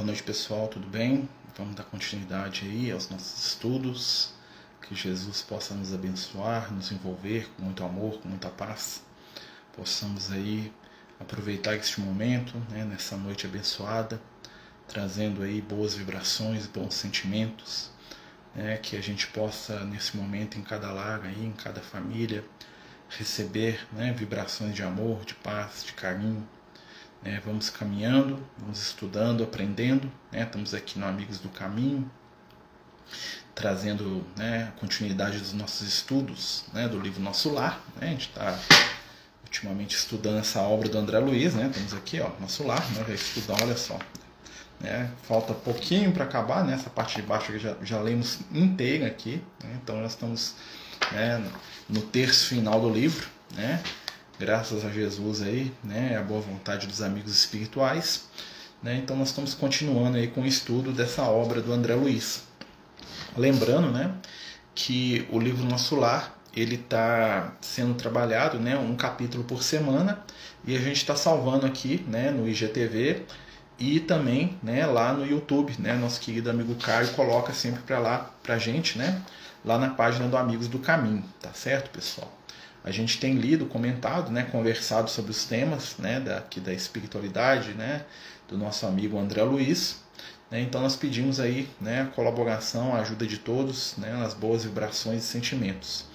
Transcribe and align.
Boa 0.00 0.06
noite, 0.06 0.22
pessoal, 0.22 0.66
tudo 0.66 0.88
bem? 0.88 1.28
Vamos 1.58 1.74
dar 1.74 1.84
continuidade 1.84 2.64
aí 2.64 2.90
aos 2.90 3.10
nossos 3.10 3.48
estudos. 3.48 4.32
Que 4.80 4.94
Jesus 4.94 5.42
possa 5.42 5.74
nos 5.74 5.92
abençoar, 5.92 6.72
nos 6.72 6.90
envolver 6.90 7.46
com 7.54 7.64
muito 7.64 7.84
amor, 7.84 8.18
com 8.18 8.26
muita 8.26 8.48
paz. 8.48 9.02
Possamos 9.76 10.32
aí 10.32 10.72
aproveitar 11.20 11.76
este 11.76 12.00
momento, 12.00 12.56
né, 12.70 12.82
nessa 12.82 13.14
noite 13.14 13.44
abençoada, 13.44 14.18
trazendo 14.88 15.42
aí 15.42 15.60
boas 15.60 15.94
vibrações, 15.94 16.66
bons 16.66 16.94
sentimentos, 16.94 17.90
né, 18.54 18.78
que 18.78 18.96
a 18.96 19.02
gente 19.02 19.26
possa 19.26 19.84
nesse 19.84 20.16
momento 20.16 20.56
em 20.56 20.62
cada 20.62 20.90
lar 20.90 21.26
aí, 21.26 21.44
em 21.44 21.52
cada 21.52 21.82
família, 21.82 22.42
receber 23.10 23.86
né, 23.92 24.14
vibrações 24.14 24.74
de 24.74 24.82
amor, 24.82 25.26
de 25.26 25.34
paz, 25.34 25.84
de 25.84 25.92
carinho 25.92 26.48
né? 27.22 27.40
Vamos 27.44 27.70
caminhando, 27.70 28.42
vamos 28.58 28.80
estudando, 28.80 29.42
aprendendo. 29.42 30.10
Né? 30.32 30.42
Estamos 30.42 30.74
aqui 30.74 30.98
no 30.98 31.06
Amigos 31.06 31.38
do 31.38 31.48
Caminho, 31.48 32.10
trazendo 33.54 34.24
né, 34.36 34.72
a 34.74 34.80
continuidade 34.80 35.38
dos 35.38 35.52
nossos 35.52 35.86
estudos 35.86 36.64
né, 36.72 36.88
do 36.88 36.98
livro 36.98 37.20
Nosso 37.20 37.50
Lar. 37.52 37.80
Né? 38.00 38.08
A 38.08 38.10
gente 38.10 38.28
está 38.28 38.58
ultimamente 39.44 39.96
estudando 39.96 40.38
essa 40.38 40.60
obra 40.60 40.88
do 40.88 40.98
André 40.98 41.18
Luiz. 41.18 41.54
Né? 41.54 41.66
Estamos 41.66 41.94
aqui, 41.94 42.20
ó, 42.20 42.30
Nosso 42.40 42.66
Lar, 42.66 42.84
né? 42.92 43.14
estudar, 43.14 43.62
olha 43.62 43.76
só. 43.76 43.98
Né? 44.80 45.10
Falta 45.24 45.52
pouquinho 45.52 46.10
para 46.12 46.24
acabar, 46.24 46.64
né? 46.64 46.72
essa 46.72 46.88
parte 46.88 47.16
de 47.16 47.22
baixo 47.22 47.58
já, 47.58 47.76
já 47.82 48.00
lemos 48.00 48.38
inteira 48.50 49.06
aqui. 49.06 49.42
Né? 49.62 49.78
Então 49.82 50.00
nós 50.00 50.12
estamos 50.12 50.54
né, 51.12 51.44
no 51.88 52.00
terço 52.00 52.46
final 52.46 52.80
do 52.80 52.88
livro. 52.88 53.28
Né? 53.54 53.82
Graças 54.40 54.86
a 54.86 54.88
Jesus 54.88 55.42
aí, 55.42 55.70
né, 55.84 56.16
a 56.16 56.22
boa 56.22 56.40
vontade 56.40 56.86
dos 56.86 57.02
amigos 57.02 57.32
espirituais. 57.32 58.24
Né, 58.82 58.96
então 58.96 59.14
nós 59.14 59.28
estamos 59.28 59.52
continuando 59.52 60.16
aí 60.16 60.28
com 60.28 60.40
o 60.40 60.46
estudo 60.46 60.92
dessa 60.92 61.24
obra 61.24 61.60
do 61.60 61.70
André 61.70 61.94
Luiz. 61.94 62.44
Lembrando, 63.36 63.90
né, 63.90 64.14
que 64.74 65.28
o 65.30 65.38
livro 65.38 65.62
Nosso 65.66 65.94
Lar 65.94 66.34
ele 66.56 66.76
está 66.76 67.52
sendo 67.60 67.94
trabalhado, 67.94 68.58
né, 68.58 68.78
um 68.78 68.96
capítulo 68.96 69.44
por 69.44 69.62
semana 69.62 70.24
e 70.64 70.74
a 70.74 70.80
gente 70.80 70.96
está 70.96 71.14
salvando 71.14 71.66
aqui, 71.66 72.02
né, 72.08 72.30
no 72.30 72.48
IGTV 72.48 73.26
e 73.78 74.00
também, 74.00 74.58
né, 74.62 74.86
lá 74.86 75.12
no 75.12 75.26
YouTube, 75.26 75.74
né, 75.78 75.92
nosso 75.92 76.18
querido 76.18 76.48
amigo 76.48 76.74
Caio 76.76 77.08
coloca 77.12 77.52
sempre 77.52 77.82
para 77.82 77.98
lá 77.98 78.30
para 78.42 78.56
gente, 78.56 78.96
né, 78.96 79.20
lá 79.62 79.78
na 79.78 79.90
página 79.90 80.26
do 80.26 80.36
Amigos 80.38 80.66
do 80.66 80.78
Caminho, 80.78 81.22
tá 81.42 81.52
certo, 81.52 81.90
pessoal? 81.90 82.39
A 82.82 82.90
gente 82.90 83.18
tem 83.18 83.34
lido, 83.34 83.66
comentado, 83.66 84.30
né, 84.30 84.44
conversado 84.44 85.10
sobre 85.10 85.30
os 85.30 85.44
temas 85.44 85.96
né, 85.98 86.18
daqui 86.18 86.60
da 86.60 86.72
espiritualidade 86.72 87.74
né, 87.74 88.04
do 88.48 88.56
nosso 88.56 88.86
amigo 88.86 89.18
André 89.18 89.42
Luiz. 89.42 90.00
Né, 90.50 90.60
então 90.60 90.80
nós 90.80 90.96
pedimos 90.96 91.38
aí 91.38 91.68
né, 91.80 92.02
a 92.02 92.06
colaboração, 92.06 92.94
a 92.94 93.00
ajuda 93.00 93.26
de 93.26 93.38
todos 93.38 93.94
né, 93.98 94.12
nas 94.12 94.32
boas 94.32 94.64
vibrações 94.64 95.24
e 95.24 95.26
sentimentos. 95.26 96.06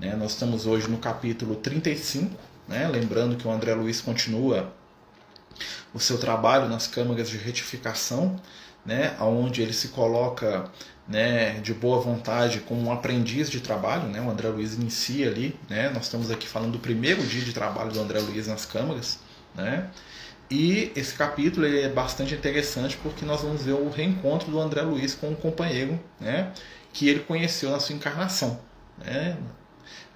Né, 0.00 0.14
nós 0.16 0.32
estamos 0.32 0.66
hoje 0.66 0.88
no 0.88 0.98
capítulo 0.98 1.54
35, 1.56 2.36
né, 2.66 2.88
lembrando 2.88 3.36
que 3.36 3.46
o 3.46 3.50
André 3.50 3.74
Luiz 3.74 4.00
continua 4.00 4.72
o 5.94 6.00
seu 6.00 6.18
trabalho 6.18 6.68
nas 6.68 6.86
câmaras 6.86 7.30
de 7.30 7.36
retificação, 7.36 8.40
né, 8.88 9.14
onde 9.20 9.60
ele 9.60 9.74
se 9.74 9.88
coloca 9.88 10.64
né, 11.06 11.60
de 11.60 11.74
boa 11.74 12.00
vontade 12.00 12.60
como 12.60 12.88
um 12.88 12.90
aprendiz 12.90 13.50
de 13.50 13.60
trabalho, 13.60 14.08
né, 14.08 14.18
o 14.18 14.30
André 14.30 14.48
Luiz 14.48 14.76
inicia 14.76 15.28
ali, 15.28 15.54
né, 15.68 15.90
nós 15.90 16.04
estamos 16.04 16.30
aqui 16.30 16.48
falando 16.48 16.72
do 16.72 16.78
primeiro 16.78 17.22
dia 17.22 17.42
de 17.42 17.52
trabalho 17.52 17.92
do 17.92 18.00
André 18.00 18.18
Luiz 18.18 18.46
nas 18.46 18.64
câmaras, 18.64 19.18
né, 19.54 19.90
e 20.50 20.90
esse 20.96 21.14
capítulo 21.14 21.66
é 21.66 21.90
bastante 21.90 22.34
interessante 22.34 22.96
porque 23.02 23.26
nós 23.26 23.42
vamos 23.42 23.62
ver 23.62 23.74
o 23.74 23.90
reencontro 23.90 24.50
do 24.50 24.58
André 24.58 24.80
Luiz 24.80 25.14
com 25.14 25.28
um 25.28 25.34
companheiro, 25.34 26.00
né, 26.18 26.50
que 26.90 27.10
ele 27.10 27.20
conheceu 27.20 27.70
na 27.70 27.80
sua 27.80 27.94
encarnação, 27.94 28.58
né, 28.96 29.36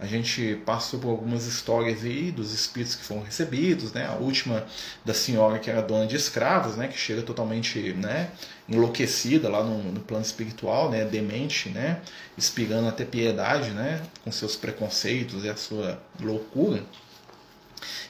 a 0.03 0.07
gente 0.07 0.57
passou 0.67 0.99
por 0.99 1.11
algumas 1.11 1.47
histórias 1.47 2.03
aí 2.03 2.33
dos 2.33 2.53
espíritos 2.53 2.97
que 2.97 3.05
foram 3.05 3.23
recebidos, 3.23 3.93
né? 3.93 4.07
A 4.07 4.15
última 4.15 4.67
da 5.05 5.15
senhora 5.15 5.61
que 5.61 5.71
era 5.71 5.81
dona 5.81 6.07
de 6.07 6.17
escravos, 6.17 6.77
né? 6.77 6.89
Que 6.89 6.99
chega 6.99 7.23
totalmente, 7.23 7.93
né? 7.93 8.31
Enlouquecida 8.69 9.49
lá 9.49 9.63
no, 9.63 9.81
no 9.93 10.01
plano 10.01 10.25
espiritual, 10.25 10.91
né? 10.91 11.05
Demente, 11.05 11.69
né? 11.69 12.01
Espirando 12.37 12.89
até 12.89 13.05
piedade, 13.05 13.71
né? 13.71 14.03
Com 14.25 14.33
seus 14.33 14.57
preconceitos 14.57 15.45
e 15.45 15.49
a 15.49 15.57
sua 15.57 16.03
loucura. 16.19 16.83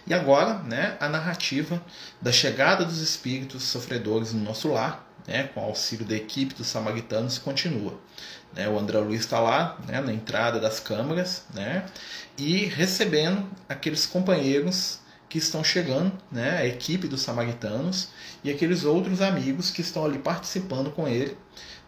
E 0.06 0.14
agora, 0.14 0.60
né? 0.60 0.96
A 0.98 1.08
narrativa 1.08 1.82
da 2.20 2.32
chegada 2.32 2.84
dos 2.84 3.00
espíritos 3.00 3.64
sofredores 3.64 4.32
no 4.32 4.42
nosso 4.42 4.68
lar, 4.68 5.06
né? 5.26 5.44
Com 5.54 5.60
o 5.60 5.64
auxílio 5.64 6.06
da 6.06 6.16
equipe 6.16 6.54
dos 6.54 6.68
samaritanos 6.68 7.38
continua. 7.38 8.00
Né? 8.54 8.68
O 8.68 8.78
André 8.78 8.98
Luiz 8.98 9.20
está 9.20 9.40
lá 9.40 9.78
né, 9.86 10.00
na 10.00 10.12
entrada 10.12 10.60
das 10.60 10.78
câmaras 10.78 11.44
né, 11.54 11.86
e 12.36 12.66
recebendo 12.66 13.48
aqueles 13.68 14.06
companheiros 14.06 15.00
que 15.28 15.38
estão 15.38 15.64
chegando, 15.64 16.12
né, 16.30 16.58
a 16.58 16.66
equipe 16.66 17.08
dos 17.08 17.22
samaritanos 17.22 18.08
e 18.44 18.50
aqueles 18.50 18.84
outros 18.84 19.22
amigos 19.22 19.70
que 19.70 19.80
estão 19.80 20.04
ali 20.04 20.18
participando 20.18 20.90
com 20.90 21.08
ele 21.08 21.36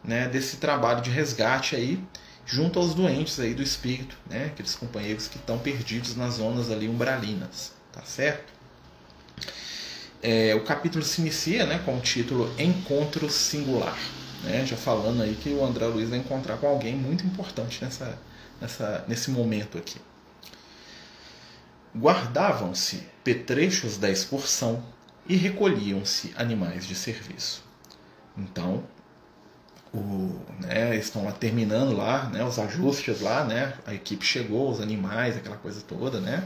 né, 0.03 0.29
desse 0.29 0.57
trabalho 0.57 1.03
de 1.03 1.11
resgate 1.11 1.77
aí 1.77 2.03
junto 2.47 2.79
aos 2.79 2.95
doentes 2.95 3.39
aí 3.39 3.53
do 3.53 3.63
espírito, 3.63 4.17
né, 4.29 4.47
aqueles 4.47 4.75
companheiros 4.75 5.29
que 5.29 5.37
estão 5.37 5.59
perdidos 5.59 6.17
nas 6.17 6.35
zonas 6.35 6.71
ali 6.71 6.89
umbralinas, 6.89 7.73
tá 7.93 8.03
certo? 8.03 8.53
É, 10.23 10.55
o 10.55 10.63
capítulo 10.63 11.05
se 11.05 11.21
inicia 11.21 11.67
né, 11.67 11.83
com 11.85 11.99
o 11.99 12.01
título 12.01 12.51
Encontro 12.59 13.29
Singular 13.29 13.95
né, 14.44 14.65
já 14.65 14.77
falando 14.77 15.22
aí 15.22 15.34
que 15.34 15.50
o 15.50 15.65
André 15.65 15.87
Luiz 15.87 16.10
vai 16.10 16.19
encontrar 16.19 16.56
com 16.59 16.66
alguém 16.66 16.94
muito 16.94 17.27
importante 17.27 17.84
nessa, 17.84 18.19
nessa, 18.60 19.05
nesse 19.09 19.31
momento 19.31 19.78
aqui. 19.78 19.99
Guardavam-se 21.97 23.06
petrechos 23.22 23.97
da 23.97 24.10
excursão 24.10 24.82
e 25.28 25.37
recolhiam-se 25.37 26.32
animais 26.37 26.87
de 26.87 26.94
serviço. 26.94 27.62
Então, 28.37 28.84
o, 29.93 30.41
né, 30.61 30.97
estão 30.97 31.25
lá 31.25 31.32
terminando 31.32 31.97
lá, 31.97 32.28
né, 32.28 32.44
os 32.44 32.59
ajustes 32.59 33.21
lá, 33.21 33.44
né, 33.44 33.75
a 33.87 33.94
equipe 33.94 34.25
chegou, 34.25 34.71
os 34.71 34.81
animais, 34.81 35.37
aquela 35.37 35.56
coisa 35.56 35.81
toda, 35.81 36.21
né, 36.21 36.44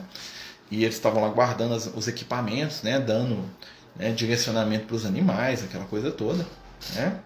e 0.71 0.85
eles 0.85 0.97
estavam 0.97 1.23
lá 1.23 1.31
guardando 1.31 1.75
as, 1.75 1.87
os 1.87 2.07
equipamentos, 2.07 2.83
né, 2.83 3.01
dando 3.01 3.43
né, 3.97 4.13
direcionamento 4.13 4.85
para 4.85 4.97
os 4.97 5.07
animais, 5.07 5.65
aquela 5.65 5.87
coisa 5.87 6.11
toda, 6.11 6.47
né, 6.95 7.19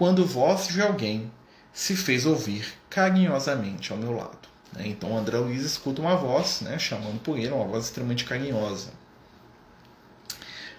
quando 0.00 0.24
voz 0.24 0.68
de 0.68 0.80
alguém 0.80 1.30
se 1.74 1.94
fez 1.94 2.24
ouvir 2.24 2.72
carinhosamente 2.88 3.92
ao 3.92 3.98
meu 3.98 4.12
lado. 4.12 4.48
Né? 4.72 4.84
Então 4.86 5.14
André 5.14 5.36
Luiz 5.36 5.62
escuta 5.62 6.00
uma 6.00 6.16
voz, 6.16 6.62
né, 6.62 6.78
chamando 6.78 7.20
por 7.20 7.36
ele, 7.36 7.50
uma 7.50 7.66
voz 7.66 7.84
extremamente 7.84 8.24
carinhosa. 8.24 8.92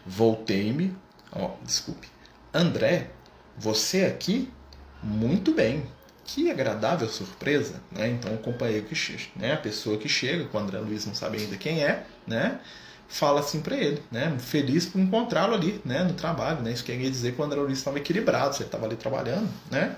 Voltei-me, 0.03 0.97
ó, 1.31 1.51
desculpe, 1.61 2.07
André, 2.51 3.11
você 3.55 4.05
aqui? 4.05 4.51
Muito 5.03 5.53
bem, 5.53 5.85
que 6.25 6.49
agradável 6.49 7.07
surpresa, 7.07 7.79
né? 7.91 8.07
Então 8.07 8.33
o 8.33 8.39
companheiro 8.39 8.87
que 8.87 8.95
chega, 8.95 9.25
né, 9.35 9.53
a 9.53 9.57
pessoa 9.57 9.99
que 9.99 10.09
chega, 10.09 10.45
com 10.45 10.57
o 10.57 10.61
André 10.61 10.79
Luiz 10.79 11.05
não 11.05 11.13
sabe 11.13 11.37
ainda 11.37 11.57
quem 11.57 11.83
é, 11.83 12.07
né? 12.25 12.59
Fala 13.11 13.41
assim 13.41 13.59
para 13.59 13.75
ele, 13.75 14.01
né? 14.09 14.35
Feliz 14.39 14.85
por 14.85 14.99
encontrá-lo 14.99 15.53
ali, 15.53 15.81
né? 15.83 16.03
No 16.03 16.13
trabalho, 16.13 16.61
né? 16.61 16.71
Isso 16.71 16.83
quer 16.83 16.97
dizer 16.97 17.33
que 17.33 17.41
o 17.41 17.43
André 17.43 17.59
Luiz 17.59 17.77
estava 17.77 17.97
equilibrado, 17.97 18.55
você 18.55 18.63
estava 18.63 18.85
ali 18.85 18.95
trabalhando, 18.95 19.49
né? 19.69 19.97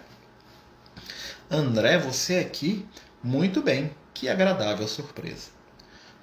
André, 1.50 2.00
você 2.00 2.38
aqui, 2.40 2.86
muito 3.24 3.62
bem, 3.62 3.92
que 4.16 4.28
agradável 4.28 4.88
surpresa. 4.88 5.52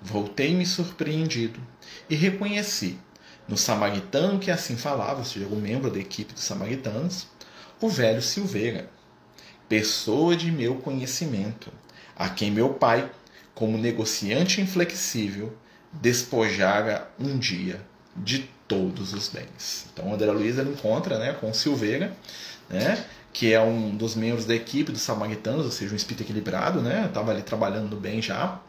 Voltei-me 0.02 0.66
surpreendido 0.66 1.60
e 2.08 2.16
reconheci 2.16 2.98
no 3.46 3.56
samaritano 3.56 4.40
que 4.40 4.50
assim 4.50 4.76
falava, 4.76 5.22
seja, 5.22 5.46
o 5.46 5.56
membro 5.56 5.90
da 5.90 5.98
equipe 6.00 6.34
dos 6.34 6.42
samaritanos, 6.42 7.28
o 7.80 7.88
velho 7.88 8.20
Silveira, 8.20 8.90
pessoa 9.68 10.34
de 10.34 10.50
meu 10.50 10.76
conhecimento, 10.76 11.70
a 12.16 12.28
quem 12.28 12.50
meu 12.50 12.74
pai, 12.74 13.08
como 13.54 13.78
negociante 13.78 14.60
inflexível, 14.60 15.56
despojara 15.92 17.10
um 17.18 17.38
dia 17.38 17.80
de 18.16 18.48
todos 18.68 19.12
os 19.12 19.28
bens. 19.28 19.86
Então 19.92 20.12
André 20.12 20.30
Luiz 20.30 20.58
ele 20.58 20.70
encontra 20.70 21.18
né, 21.18 21.32
com 21.32 21.52
Silveira, 21.52 22.16
né, 22.68 23.04
que 23.32 23.52
é 23.52 23.60
um 23.60 23.96
dos 23.96 24.14
membros 24.14 24.44
da 24.44 24.54
equipe 24.54 24.92
dos 24.92 25.02
samaritanos, 25.02 25.64
ou 25.64 25.72
seja, 25.72 25.92
um 25.92 25.96
espírito 25.96 26.22
equilibrado, 26.22 26.80
né, 26.80 27.06
estava 27.06 27.32
ali 27.32 27.42
trabalhando 27.42 27.90
no 27.90 27.96
bem 27.96 28.22
já. 28.22 28.60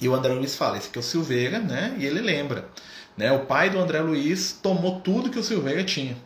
E 0.00 0.08
o 0.08 0.14
André 0.14 0.32
Luiz 0.32 0.56
fala, 0.56 0.78
esse 0.78 0.88
aqui 0.88 0.98
é 0.98 1.00
o 1.00 1.04
Silveira, 1.04 1.58
né, 1.58 1.94
e 1.98 2.06
ele 2.06 2.20
lembra. 2.20 2.68
Né, 3.16 3.30
o 3.30 3.40
pai 3.40 3.68
do 3.68 3.78
André 3.78 4.00
Luiz 4.00 4.52
tomou 4.62 5.00
tudo 5.00 5.30
que 5.30 5.38
o 5.38 5.44
Silveira 5.44 5.84
tinha. 5.84 6.16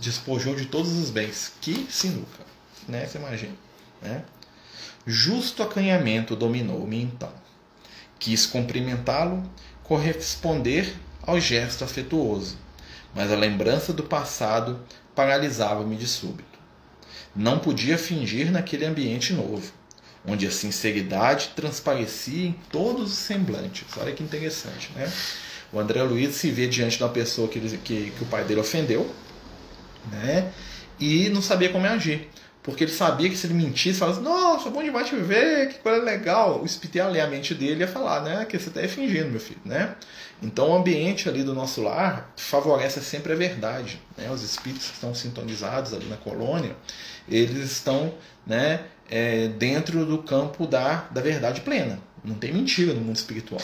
Despojou 0.00 0.54
de 0.54 0.66
todos 0.66 0.92
os 0.92 1.10
bens. 1.10 1.52
Que 1.60 1.86
sinuca, 1.88 2.44
né, 2.88 3.06
você 3.06 3.18
imagina. 3.18 3.54
Né? 4.02 4.24
Justo 5.06 5.62
acanhamento 5.62 6.36
dominou-me 6.36 7.02
então 7.02 7.32
Quis 8.18 8.46
cumprimentá-lo, 8.46 9.42
corresponder 9.82 10.94
ao 11.22 11.40
gesto 11.40 11.84
afetuoso, 11.84 12.56
mas 13.14 13.30
a 13.30 13.36
lembrança 13.36 13.92
do 13.92 14.02
passado 14.02 14.80
paralisava-me 15.14 15.96
de 15.96 16.06
súbito. 16.06 16.58
Não 17.34 17.58
podia 17.58 17.98
fingir 17.98 18.50
naquele 18.50 18.84
ambiente 18.84 19.32
novo, 19.32 19.72
onde 20.26 20.46
a 20.46 20.50
sinceridade 20.50 21.52
transparecia 21.54 22.48
em 22.48 22.52
todos 22.70 23.12
os 23.12 23.18
semblantes. 23.18 23.84
Olha 23.96 24.12
que 24.12 24.22
interessante, 24.22 24.90
né? 24.94 25.10
O 25.72 25.78
André 25.78 26.02
Luiz 26.02 26.34
se 26.36 26.50
vê 26.50 26.66
diante 26.66 26.96
de 26.96 27.02
uma 27.02 27.10
pessoa 27.10 27.46
que, 27.46 27.58
ele, 27.58 27.78
que, 27.78 28.10
que 28.10 28.22
o 28.22 28.26
pai 28.26 28.44
dele 28.44 28.60
ofendeu, 28.60 29.12
né? 30.10 30.50
E 30.98 31.28
não 31.28 31.42
sabia 31.42 31.68
como 31.68 31.86
agir. 31.86 32.28
Porque 32.68 32.84
ele 32.84 32.92
sabia 32.92 33.30
que 33.30 33.36
se 33.36 33.46
ele 33.46 33.54
mentisse, 33.54 33.98
falasse, 33.98 34.20
nossa, 34.20 34.68
bom 34.68 34.82
demais 34.82 35.08
te 35.08 35.16
ver, 35.16 35.70
que 35.70 35.78
coisa 35.78 36.04
legal. 36.04 36.62
O 36.62 36.66
ler 37.10 37.20
a 37.22 37.26
mente 37.26 37.54
dele 37.54 37.80
ia 37.80 37.88
falar, 37.88 38.20
né? 38.20 38.44
Que 38.44 38.58
você 38.58 38.68
está 38.68 38.86
fingindo, 38.86 39.30
meu 39.30 39.40
filho, 39.40 39.58
né? 39.64 39.96
Então 40.42 40.68
o 40.68 40.76
ambiente 40.76 41.30
ali 41.30 41.42
do 41.42 41.54
nosso 41.54 41.80
lar 41.80 42.30
favorece 42.36 43.00
sempre 43.00 43.32
a 43.32 43.36
verdade. 43.36 43.98
Né? 44.18 44.30
Os 44.30 44.42
espíritos 44.42 44.88
que 44.88 44.92
estão 44.92 45.14
sintonizados 45.14 45.94
ali 45.94 46.04
na 46.10 46.18
colônia, 46.18 46.76
eles 47.26 47.72
estão 47.72 48.12
né, 48.46 48.80
é, 49.10 49.48
dentro 49.48 50.04
do 50.04 50.18
campo 50.18 50.66
da, 50.66 51.08
da 51.10 51.22
verdade 51.22 51.62
plena. 51.62 51.98
Não 52.28 52.36
tem 52.36 52.52
mentira 52.52 52.92
no 52.92 53.00
mundo 53.00 53.16
espiritual. 53.16 53.60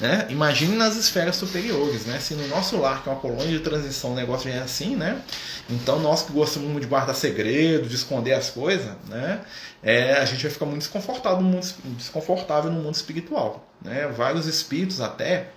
Né? 0.00 0.26
Imagine 0.28 0.76
nas 0.76 0.96
esferas 0.96 1.36
superiores, 1.36 2.04
né? 2.04 2.18
Se 2.18 2.34
no 2.34 2.46
nosso 2.48 2.76
lar, 2.76 3.02
que 3.02 3.08
é 3.08 3.12
uma 3.12 3.20
colônia 3.20 3.46
de 3.46 3.60
transição, 3.60 4.12
o 4.12 4.14
negócio 4.16 4.50
é 4.50 4.58
assim, 4.58 4.96
né? 4.96 5.22
Então 5.70 6.00
nós 6.00 6.22
que 6.22 6.32
gostamos 6.32 6.80
de 6.80 6.86
guardar 6.86 7.14
segredo, 7.14 7.88
de 7.88 7.94
esconder 7.94 8.32
as 8.32 8.50
coisas, 8.50 8.92
né? 9.08 9.40
É, 9.82 10.14
a 10.14 10.24
gente 10.24 10.42
vai 10.42 10.50
ficar 10.50 10.66
muito 10.66 10.80
desconfortável 10.80 11.40
no 11.40 11.48
mundo, 11.48 11.66
desconfortável 11.96 12.72
no 12.72 12.80
mundo 12.80 12.94
espiritual. 12.94 13.64
Né? 13.80 14.08
Vários 14.08 14.46
espíritos 14.46 15.00
até 15.00 15.50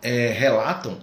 é, 0.00 0.28
relatam 0.28 0.98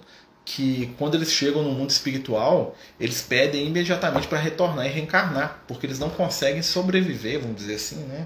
que 0.46 0.96
quando 0.98 1.16
eles 1.16 1.31
chegam 1.31 1.62
no 1.62 1.72
mundo 1.72 1.90
espiritual, 1.90 2.75
eles 3.00 3.22
pedem 3.22 3.68
imediatamente 3.68 4.28
para 4.28 4.40
retornar 4.40 4.86
e 4.86 4.90
reencarnar, 4.90 5.63
porque 5.68 5.86
eles 5.86 6.00
não 6.00 6.10
conseguem 6.10 6.63
sobreviver, 6.63 7.40
vamos 7.40 7.57
dizer 7.57 7.75
assim, 7.75 7.98
né? 8.06 8.25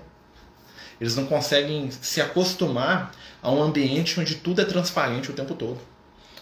Eles 1.00 1.16
não 1.16 1.26
conseguem 1.26 1.90
se 1.92 2.22
acostumar 2.22 3.12
a 3.42 3.52
um 3.52 3.62
ambiente 3.62 4.20
onde 4.20 4.36
tudo 4.36 4.62
é 4.62 4.66
transparente 4.66 5.32
o 5.32 5.34
tempo 5.34 5.56
todo. 5.56 5.80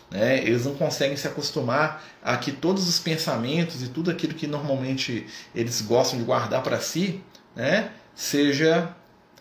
Né? 0.10 0.40
Eles 0.40 0.66
não 0.66 0.76
conseguem 0.76 1.16
se 1.16 1.28
acostumar 1.28 2.04
a 2.22 2.36
que 2.38 2.52
todos 2.52 2.88
os 2.88 3.00
pensamentos 3.00 3.82
e 3.82 3.88
tudo 3.88 4.12
aquilo 4.12 4.34
que 4.34 4.48
normalmente 4.48 5.26
eles 5.56 5.82
gostam 5.82 6.20
de 6.20 6.26
guardar 6.26 6.62
para 6.62 6.80
si 6.80 7.24
né, 7.56 7.92
seja 8.14 8.94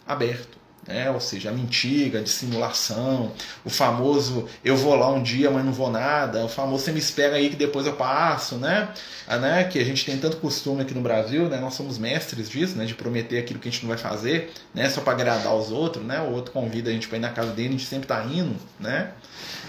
aberto 0.06 0.59
né? 0.90 1.10
ou 1.10 1.20
seja, 1.20 1.50
a 1.50 1.52
mentira, 1.52 2.18
a 2.18 2.22
dissimulação, 2.22 3.32
o 3.64 3.70
famoso 3.70 4.48
eu 4.64 4.76
vou 4.76 4.94
lá 4.96 5.08
um 5.08 5.22
dia, 5.22 5.50
mas 5.50 5.64
não 5.64 5.72
vou 5.72 5.90
nada, 5.90 6.44
o 6.44 6.48
famoso 6.48 6.84
você 6.84 6.92
me 6.92 6.98
espera 6.98 7.36
aí 7.36 7.48
que 7.48 7.56
depois 7.56 7.86
eu 7.86 7.94
passo, 7.94 8.56
né? 8.56 8.88
Ah, 9.28 9.38
né? 9.38 9.64
Que 9.64 9.78
a 9.78 9.84
gente 9.84 10.04
tem 10.04 10.18
tanto 10.18 10.38
costume 10.38 10.82
aqui 10.82 10.92
no 10.92 11.00
Brasil, 11.00 11.48
né? 11.48 11.58
Nós 11.60 11.74
somos 11.74 11.98
mestres 11.98 12.50
disso, 12.50 12.76
né? 12.76 12.84
De 12.84 12.94
prometer 12.94 13.38
aquilo 13.38 13.60
que 13.60 13.68
a 13.68 13.70
gente 13.70 13.82
não 13.82 13.88
vai 13.88 13.98
fazer, 13.98 14.52
né? 14.74 14.90
Só 14.90 15.00
para 15.00 15.12
agradar 15.12 15.54
os 15.54 15.70
outros, 15.70 16.04
né? 16.04 16.20
O 16.20 16.32
outro 16.32 16.52
convida 16.52 16.90
a 16.90 16.92
gente 16.92 17.06
para 17.06 17.18
ir 17.18 17.20
na 17.20 17.30
casa 17.30 17.52
dele, 17.52 17.68
a 17.68 17.72
gente 17.72 17.86
sempre 17.86 18.04
está 18.04 18.24
indo, 18.24 18.56
né? 18.78 19.12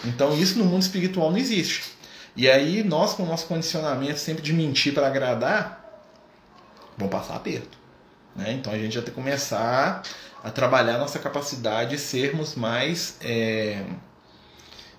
Então 0.03 0.35
isso 0.35 0.57
no 0.57 0.65
mundo 0.65 0.81
espiritual 0.81 1.29
não 1.29 1.37
existe. 1.37 1.83
E 2.35 2.49
aí 2.49 2.83
nós 2.83 3.13
com 3.13 3.23
o 3.23 3.25
nosso 3.25 3.45
condicionamento 3.45 4.17
sempre 4.17 4.41
de 4.41 4.53
mentir 4.53 4.93
para 4.93 5.05
agradar, 5.07 6.01
vamos 6.97 7.11
passar 7.11 7.35
aperto. 7.35 7.77
Né? 8.35 8.53
Então 8.53 8.71
a 8.71 8.77
gente 8.77 8.95
já 8.95 9.01
tem 9.01 9.09
que 9.09 9.15
começar 9.15 10.03
a 10.43 10.49
trabalhar 10.49 10.97
nossa 10.97 11.19
capacidade 11.19 11.91
de 11.91 11.97
sermos 11.99 12.55
mais, 12.55 13.17
é, 13.21 13.85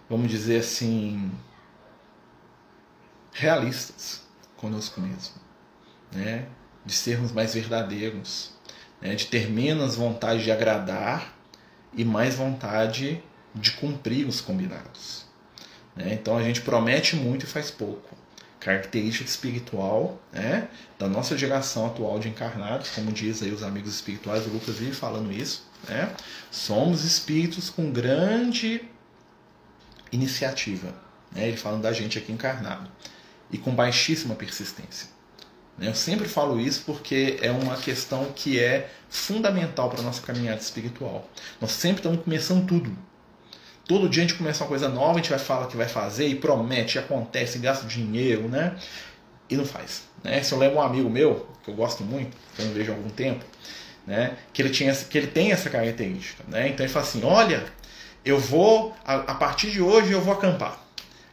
vamos 0.09 0.31
dizer 0.31 0.61
assim, 0.61 1.31
realistas 3.33 4.23
conosco 4.57 5.01
mesmo, 5.01 5.35
né? 6.13 6.47
de 6.85 6.95
sermos 6.95 7.33
mais 7.33 7.55
verdadeiros, 7.55 8.53
né? 9.01 9.15
de 9.15 9.27
ter 9.27 9.51
menos 9.51 9.97
vontade 9.97 10.45
de 10.45 10.51
agradar 10.51 11.37
e 11.95 12.05
mais 12.05 12.37
vontade 12.37 13.23
de 13.55 13.73
cumprir 13.73 14.27
os 14.27 14.41
combinados. 14.41 15.25
Né? 15.97 16.15
Então 16.15 16.37
a 16.37 16.43
gente 16.43 16.61
promete 16.61 17.17
muito 17.17 17.45
e 17.45 17.49
faz 17.49 17.71
pouco 17.71 18.17
característica 18.63 19.29
espiritual 19.29 20.21
né, 20.33 20.69
da 20.99 21.09
nossa 21.09 21.37
geração 21.37 21.87
atual 21.87 22.19
de 22.21 22.29
encarnados, 22.29 22.91
como 22.91 23.11
diz 23.11 23.43
aí 23.43 23.51
os 23.51 23.63
amigos 23.63 23.93
espirituais, 23.93 24.47
o 24.47 24.51
Lucas 24.51 24.77
vive 24.77 24.95
falando 24.95 25.33
isso, 25.33 25.67
né, 25.89 26.15
somos 26.51 27.05
espíritos 27.05 27.69
com 27.69 27.91
grande 27.91 28.83
iniciativa, 30.13 30.95
né, 31.33 31.49
ele 31.49 31.57
falando 31.57 31.83
da 31.83 31.93
gente 31.93 32.19
aqui 32.19 32.31
encarnado, 32.31 32.89
e 33.51 33.59
com 33.59 33.75
baixíssima 33.75 34.37
persistência. 34.37 35.09
Né. 35.77 35.89
Eu 35.89 35.95
sempre 35.95 36.29
falo 36.29 36.61
isso 36.61 36.85
porque 36.87 37.39
é 37.43 37.51
uma 37.51 37.77
questão 37.77 38.33
que 38.33 38.61
é 38.61 38.89
fundamental 39.11 39.91
para 39.91 40.01
a 40.01 40.05
nossa 40.05 40.23
caminhada 40.23 40.61
espiritual. 40.61 41.29
Nós 41.61 41.73
sempre 41.73 41.99
estamos 41.99 42.23
começando 42.23 42.67
tudo. 42.67 42.97
Todo 43.87 44.09
dia 44.09 44.23
a 44.23 44.27
gente 44.27 44.39
começa 44.39 44.63
uma 44.63 44.69
coisa 44.69 44.89
nova, 44.89 45.13
a 45.13 45.17
gente 45.17 45.31
vai 45.31 45.39
falar 45.39 45.67
que 45.67 45.77
vai 45.77 45.89
fazer 45.89 46.29
e 46.29 46.35
promete, 46.35 46.97
e 46.97 46.99
acontece, 46.99 47.59
gasta 47.59 47.87
dinheiro, 47.87 48.49
né? 48.49 48.77
E 49.51 49.57
não 49.57 49.65
faz. 49.65 50.05
Né? 50.23 50.43
Se 50.43 50.53
eu 50.53 50.59
lembro 50.59 50.79
um 50.79 50.83
amigo 50.83 51.11
meu, 51.11 51.49
que 51.65 51.71
eu 51.71 51.75
gosto 51.75 52.05
muito, 52.05 52.37
que 52.55 52.63
eu 52.63 52.67
não 52.67 52.75
vejo 52.75 52.93
há 52.93 52.95
algum 52.95 53.11
tempo, 53.11 53.45
né? 54.07 54.37
que, 54.53 54.63
ele 54.63 54.71
tinha, 54.71 54.95
que 54.95 55.19
ele 55.19 55.27
tem 55.27 55.53
essa 55.53 55.69
característica. 55.69 56.45
Né? 56.49 56.69
Então 56.69 56.85
ele 56.85 56.93
fala 56.93 57.05
assim: 57.05 57.25
olha, 57.25 57.65
eu 58.25 58.39
vou, 58.39 58.95
a, 59.05 59.15
a 59.15 59.35
partir 59.35 59.71
de 59.71 59.83
hoje 59.83 60.13
eu 60.13 60.21
vou 60.21 60.33
acampar. 60.33 60.82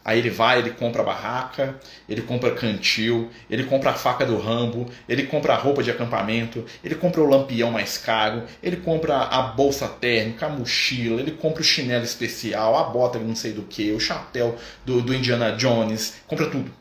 Aí 0.04 0.20
ele 0.20 0.30
vai, 0.30 0.60
ele 0.60 0.72
compra 0.72 1.04
barraca, 1.04 1.76
ele 2.08 2.22
compra 2.22 2.52
cantil, 2.52 3.30
ele 3.50 3.66
compra 3.66 3.92
a 3.92 3.94
faca 3.94 4.26
do 4.26 4.38
Rambo, 4.38 4.90
ele 5.08 5.24
compra 5.24 5.54
a 5.54 5.58
roupa 5.58 5.84
de 5.84 5.92
acampamento, 5.92 6.66
ele 6.84 6.96
compra 6.96 7.22
o 7.22 7.30
lampião 7.30 7.70
mais 7.70 7.98
caro, 7.98 8.44
ele 8.64 8.78
compra 8.78 9.18
a 9.18 9.42
bolsa 9.42 9.88
térmica, 9.88 10.46
a 10.46 10.50
mochila, 10.50 11.20
ele 11.20 11.32
compra 11.32 11.62
o 11.62 11.66
chinelo 11.66 12.04
especial, 12.04 12.78
a 12.78 12.84
bota 12.86 13.20
não 13.20 13.36
sei 13.36 13.52
do 13.52 13.64
que, 13.64 13.92
o 13.92 14.00
chapéu 14.00 14.58
do, 14.86 15.02
do 15.02 15.14
Indiana 15.14 15.52
Jones, 15.52 16.16
compra 16.28 16.50
tudo. 16.50 16.72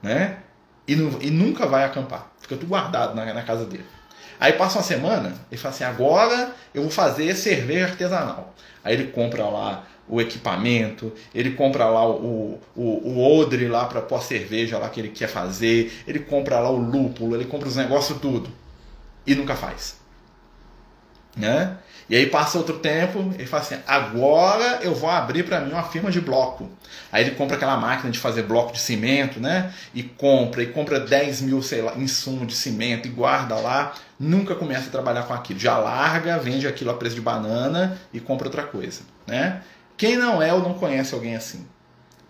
Né? 0.00 0.38
E, 0.86 0.92
e 0.92 1.30
nunca 1.30 1.66
vai 1.66 1.84
acampar. 1.84 2.32
Fica 2.40 2.56
tudo 2.56 2.68
guardado 2.68 3.14
na, 3.14 3.34
na 3.34 3.42
casa 3.42 3.66
dele. 3.66 3.84
Aí 4.40 4.52
passa 4.52 4.78
uma 4.78 4.84
semana, 4.84 5.34
ele 5.50 5.60
fala 5.60 5.74
assim: 5.74 5.84
agora 5.84 6.54
eu 6.72 6.82
vou 6.82 6.90
fazer 6.90 7.34
cerveja 7.34 7.86
artesanal. 7.86 8.54
Aí 8.84 8.94
ele 8.94 9.08
compra 9.08 9.44
lá 9.44 9.84
o 10.08 10.20
equipamento, 10.20 11.12
ele 11.34 11.50
compra 11.50 11.86
lá 11.86 12.08
o, 12.08 12.58
o, 12.74 12.82
o 12.82 13.38
odre 13.38 13.68
lá 13.68 13.84
para 13.86 14.00
pôr 14.00 14.16
a 14.16 14.20
cerveja 14.20 14.78
lá 14.78 14.88
que 14.88 15.00
ele 15.00 15.10
quer 15.10 15.28
fazer, 15.28 16.02
ele 16.06 16.20
compra 16.20 16.58
lá 16.58 16.70
o 16.70 16.76
lúpulo, 16.76 17.34
ele 17.36 17.44
compra 17.44 17.68
os 17.68 17.76
negócios 17.76 18.18
tudo 18.20 18.50
e 19.26 19.34
nunca 19.34 19.54
faz. 19.54 19.96
Né? 21.36 21.76
E 22.08 22.16
aí 22.16 22.26
passa 22.26 22.56
outro 22.56 22.78
tempo, 22.78 23.32
ele 23.34 23.46
fala 23.46 23.62
assim: 23.62 23.76
agora 23.86 24.80
eu 24.82 24.94
vou 24.94 25.10
abrir 25.10 25.42
para 25.42 25.60
mim 25.60 25.72
uma 25.72 25.82
firma 25.82 26.10
de 26.10 26.20
bloco. 26.20 26.68
Aí 27.12 27.22
ele 27.22 27.32
compra 27.32 27.56
aquela 27.56 27.76
máquina 27.76 28.10
de 28.10 28.18
fazer 28.18 28.44
bloco 28.44 28.72
de 28.72 28.80
cimento, 28.80 29.38
né? 29.38 29.72
E 29.94 30.02
compra, 30.02 30.62
e 30.62 30.66
compra 30.68 30.98
10 30.98 31.42
mil, 31.42 31.62
sei 31.62 31.82
lá, 31.82 31.94
insumo 31.96 32.46
de 32.46 32.54
cimento 32.54 33.06
e 33.06 33.10
guarda 33.10 33.56
lá. 33.56 33.92
Nunca 34.18 34.54
começa 34.54 34.88
a 34.88 34.90
trabalhar 34.90 35.24
com 35.24 35.34
aquilo. 35.34 35.60
Já 35.60 35.76
larga, 35.76 36.38
vende 36.38 36.66
aquilo 36.66 36.90
a 36.90 36.94
preço 36.94 37.14
de 37.14 37.20
banana 37.20 37.98
e 38.12 38.18
compra 38.18 38.48
outra 38.48 38.62
coisa, 38.62 39.02
né? 39.26 39.60
Quem 39.98 40.16
não 40.16 40.40
é 40.40 40.54
ou 40.54 40.62
não 40.62 40.74
conhece 40.74 41.12
alguém 41.12 41.34
assim? 41.34 41.66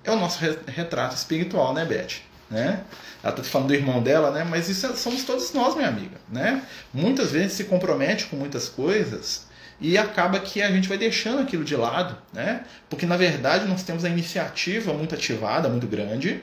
É 0.03 0.11
o 0.11 0.17
nosso 0.17 0.41
retrato 0.67 1.15
espiritual, 1.15 1.75
né, 1.75 1.85
Beth? 1.85 2.23
Né? 2.51 2.83
Ela 3.23 3.35
está 3.35 3.45
falando 3.45 3.69
do 3.69 3.75
irmão 3.75 4.03
dela, 4.03 4.31
né? 4.31 4.43
Mas 4.43 4.71
isso 4.71 4.87
é, 4.87 4.97
somos 4.97 5.23
todos 5.25 5.53
nós, 5.53 5.77
minha 5.77 5.89
amiga, 5.89 6.17
né? 6.31 6.63
Muitas 6.95 7.31
vezes 7.31 7.53
se 7.53 7.65
compromete 7.65 8.25
com 8.25 8.37
muitas 8.37 8.71
coisas 8.71 9.47
e 9.79 9.99
acaba 9.99 10.41
que 10.41 10.63
a 10.63 10.71
gente 10.71 10.89
vai 10.89 10.97
deixando 10.97 11.43
aquilo 11.43 11.63
de 11.63 11.77
lado, 11.77 12.17
né? 12.33 12.65
Porque 12.89 13.05
na 13.05 13.19
verdade 13.19 13.69
nós 13.69 13.83
temos 13.83 14.03
a 14.03 14.09
iniciativa 14.09 14.95
muito 14.95 15.15
ativada, 15.15 15.69
muito 15.69 15.87
grande. 15.87 16.43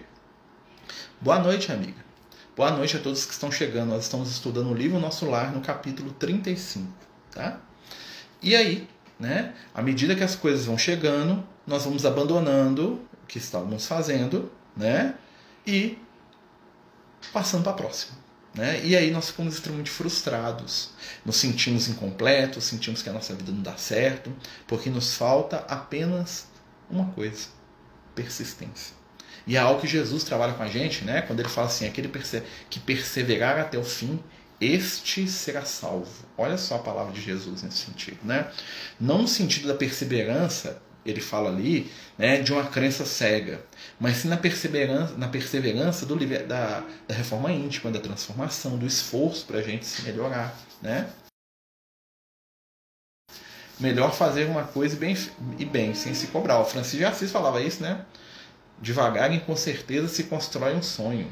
Boa 1.20 1.39
noite, 1.39 1.72
amiga. 1.72 2.05
Boa 2.55 2.70
noite 2.70 2.98
a 2.98 3.00
todos 3.00 3.25
que 3.25 3.34
estão 3.34 3.51
chegando. 3.51 3.89
Nós 3.89 4.03
estamos 4.03 4.29
estudando 4.29 4.70
o 4.70 4.75
livro 4.75 5.00
Nosso 5.00 5.25
Lar 5.25 5.51
no 5.51 5.62
capítulo 5.62 6.12
35, 6.12 6.88
tá? 7.32 7.58
E 8.44 8.55
aí, 8.55 8.88
né? 9.20 9.54
À 9.74 9.82
medida 9.82 10.16
que 10.16 10.24
as 10.24 10.36
coisas 10.36 10.66
vão 10.66 10.78
chegando, 10.78 11.46
nós 11.66 11.84
vamos 11.84 12.06
abandonando 12.06 13.02
o 13.24 13.28
que 13.28 13.38
estávamos 13.38 13.86
fazendo, 13.86 14.52
né? 14.76 15.16
E 15.66 15.98
passando 17.34 17.64
para 17.64 17.72
a 17.72 17.76
próxima. 17.76 18.26
Né? 18.54 18.80
E 18.86 18.96
aí 18.96 19.12
nós 19.12 19.28
ficamos 19.30 19.56
extremamente 19.56 19.90
frustrados, 19.90 20.92
nos 21.26 21.36
sentimos 21.36 21.90
incompletos, 21.90 22.64
sentimos 22.64 23.02
que 23.02 23.10
a 23.10 23.14
nossa 23.14 23.36
vida 23.36 23.52
não 23.52 23.62
dá 23.62 23.76
certo, 23.76 24.34
porque 24.66 24.90
nos 24.90 25.14
falta 25.16 25.58
apenas 25.68 26.48
uma 26.90 27.08
coisa: 27.08 27.50
persistência. 28.14 28.96
E 29.46 29.58
é 29.58 29.60
algo 29.60 29.82
que 29.82 29.88
Jesus 29.88 30.24
trabalha 30.24 30.54
com 30.54 30.64
a 30.64 30.68
gente, 30.68 31.04
né? 31.04 31.22
quando 31.22 31.42
ele 31.42 31.50
fala 31.50 31.68
assim: 31.68 31.86
aquele 31.86 32.10
que 32.70 32.80
perseverar 32.80 33.60
até 33.60 33.78
o 33.78 33.84
fim, 33.84 34.24
este 34.60 35.28
será 35.28 35.66
salvo. 35.66 36.26
Olha 36.38 36.58
só 36.58 36.76
a 36.76 36.80
palavra 36.80 37.14
de 37.14 37.22
Jesus 37.22 37.64
nesse 37.64 37.78
sentido, 37.78 38.20
né? 38.24 38.50
Não 39.00 39.24
no 39.24 39.28
sentido 39.28 39.68
da 39.68 39.76
perseverança 39.76 40.82
ele 41.06 41.22
fala 41.22 41.50
ali 41.50 41.92
né, 42.18 42.42
de 42.42 42.52
uma 42.52 42.66
crença 42.66 43.06
cega, 43.06 43.64
mas 44.00 44.18
sim 44.18 44.28
na 44.28 44.38
perseverança, 44.38 45.16
na 45.16 45.28
perseverança 45.28 46.06
do, 46.06 46.16
da, 46.48 46.84
da 47.08 47.16
reforma 47.16 47.52
íntima, 47.52 47.92
da 47.92 48.00
transformação, 48.00 48.78
do 48.78 48.88
esforço 48.88 49.46
para 49.46 49.60
a 49.60 49.62
gente 49.62 49.86
se 49.86 50.02
melhorar. 50.02 50.58
Né? 50.82 51.08
Melhor 53.80 54.14
fazer 54.14 54.46
uma 54.46 54.64
coisa 54.64 54.96
e 54.96 55.00
bem, 55.00 55.16
e 55.60 55.66
bem, 55.66 55.94
sem 55.94 56.16
se 56.16 56.28
cobrar. 56.28 56.60
O 56.60 56.66
Francisco 56.66 56.98
de 56.98 57.06
Assis 57.06 57.32
falava 57.32 57.62
isso, 57.62 57.84
né? 57.84 58.06
Devagar 58.82 59.34
e 59.34 59.42
com 59.42 59.56
certeza 59.56 60.08
se 60.08 60.24
constrói 60.24 60.74
um 60.74 60.82
sonho. 60.82 61.30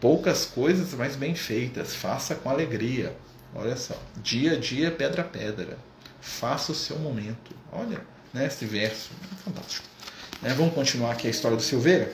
Poucas 0.00 0.44
coisas, 0.44 0.94
mas 0.94 1.16
bem 1.16 1.34
feitas. 1.34 1.94
Faça 1.94 2.34
com 2.34 2.48
alegria. 2.48 3.16
Olha 3.54 3.76
só. 3.76 4.00
Dia 4.22 4.52
a 4.52 4.56
dia, 4.56 4.90
pedra 4.90 5.22
a 5.22 5.24
pedra. 5.24 5.78
Faça 6.20 6.72
o 6.72 6.74
seu 6.74 6.98
momento. 6.98 7.54
Olha, 7.72 8.00
né, 8.32 8.46
esse 8.46 8.64
verso. 8.64 9.10
Fantástico. 9.44 9.86
Né, 10.40 10.54
vamos 10.54 10.74
continuar 10.74 11.12
aqui 11.12 11.26
a 11.26 11.30
história 11.30 11.56
do 11.56 11.62
Silveira? 11.62 12.12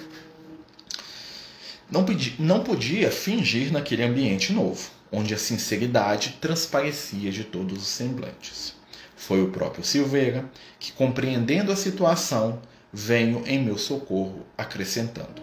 Não, 1.90 2.04
podia, 2.04 2.32
não 2.38 2.64
podia 2.64 3.10
fingir 3.10 3.70
naquele 3.70 4.02
ambiente 4.02 4.52
novo, 4.52 4.90
onde 5.12 5.34
a 5.34 5.38
sinceridade 5.38 6.38
transparecia 6.40 7.30
de 7.30 7.44
todos 7.44 7.82
os 7.82 7.88
semblantes. 7.88 8.74
Foi 9.16 9.42
o 9.42 9.50
próprio 9.50 9.84
Silveira 9.84 10.50
que, 10.78 10.92
compreendendo 10.92 11.70
a 11.70 11.76
situação, 11.76 12.60
veio 12.92 13.42
em 13.46 13.62
meu 13.62 13.76
socorro, 13.76 14.46
acrescentando: 14.56 15.42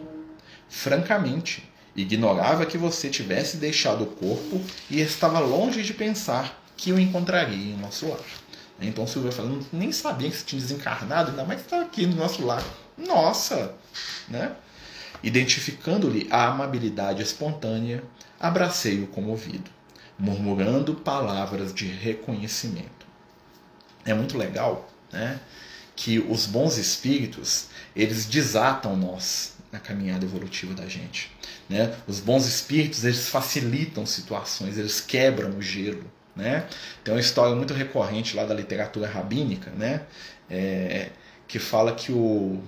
Francamente, 0.67 1.70
ignorava 1.95 2.65
que 2.65 2.77
você 2.77 3.09
tivesse 3.09 3.57
deixado 3.57 4.03
o 4.03 4.07
corpo 4.07 4.61
e 4.89 5.01
estava 5.01 5.39
longe 5.39 5.83
de 5.83 5.93
pensar 5.93 6.61
que 6.77 6.91
o 6.91 6.99
encontraria 6.99 7.73
em 7.73 7.77
nosso 7.77 8.07
lar. 8.07 8.19
Então 8.79 9.05
Silveira 9.05 9.35
falando, 9.35 9.65
nem 9.71 9.91
sabia 9.91 10.29
que 10.29 10.37
você 10.37 10.45
tinha 10.45 10.61
desencarnado, 10.61 11.31
ainda 11.31 11.43
mais 11.43 11.59
que 11.59 11.67
estava 11.67 11.83
aqui 11.83 12.05
no 12.05 12.15
nosso 12.15 12.43
lar. 12.43 12.63
Nossa! 12.97 13.75
Né? 14.27 14.55
Identificando-lhe 15.21 16.27
a 16.31 16.47
amabilidade 16.47 17.21
espontânea, 17.21 18.03
abracei-o 18.39 19.05
comovido, 19.07 19.69
murmurando 20.17 20.95
palavras 20.95 21.73
de 21.73 21.85
reconhecimento. 21.85 23.05
É 24.03 24.15
muito 24.15 24.35
legal, 24.35 24.89
né? 25.11 25.39
Que 25.95 26.17
os 26.17 26.47
bons 26.47 26.77
espíritos, 26.77 27.67
eles 27.95 28.25
desatam 28.25 28.95
nós 28.95 29.50
na 29.71 29.79
caminhada 29.79 30.25
evolutiva 30.25 30.73
da 30.73 30.87
gente. 30.87 31.31
Né? 31.69 31.93
Os 32.07 32.19
bons 32.19 32.45
espíritos, 32.45 33.03
eles 33.03 33.29
facilitam 33.29 34.05
situações, 34.05 34.77
eles 34.77 34.99
quebram 34.99 35.57
o 35.57 35.61
gelo. 35.61 36.03
Né? 36.35 36.65
Tem 37.03 37.13
uma 37.13 37.19
história 37.19 37.55
muito 37.55 37.73
recorrente 37.73 38.35
lá 38.35 38.45
da 38.45 38.53
literatura 38.53 39.07
rabínica, 39.07 39.69
né? 39.71 40.01
É, 40.49 41.09
que 41.47 41.59
fala 41.59 41.93
que 41.93 42.11
o 42.11 42.61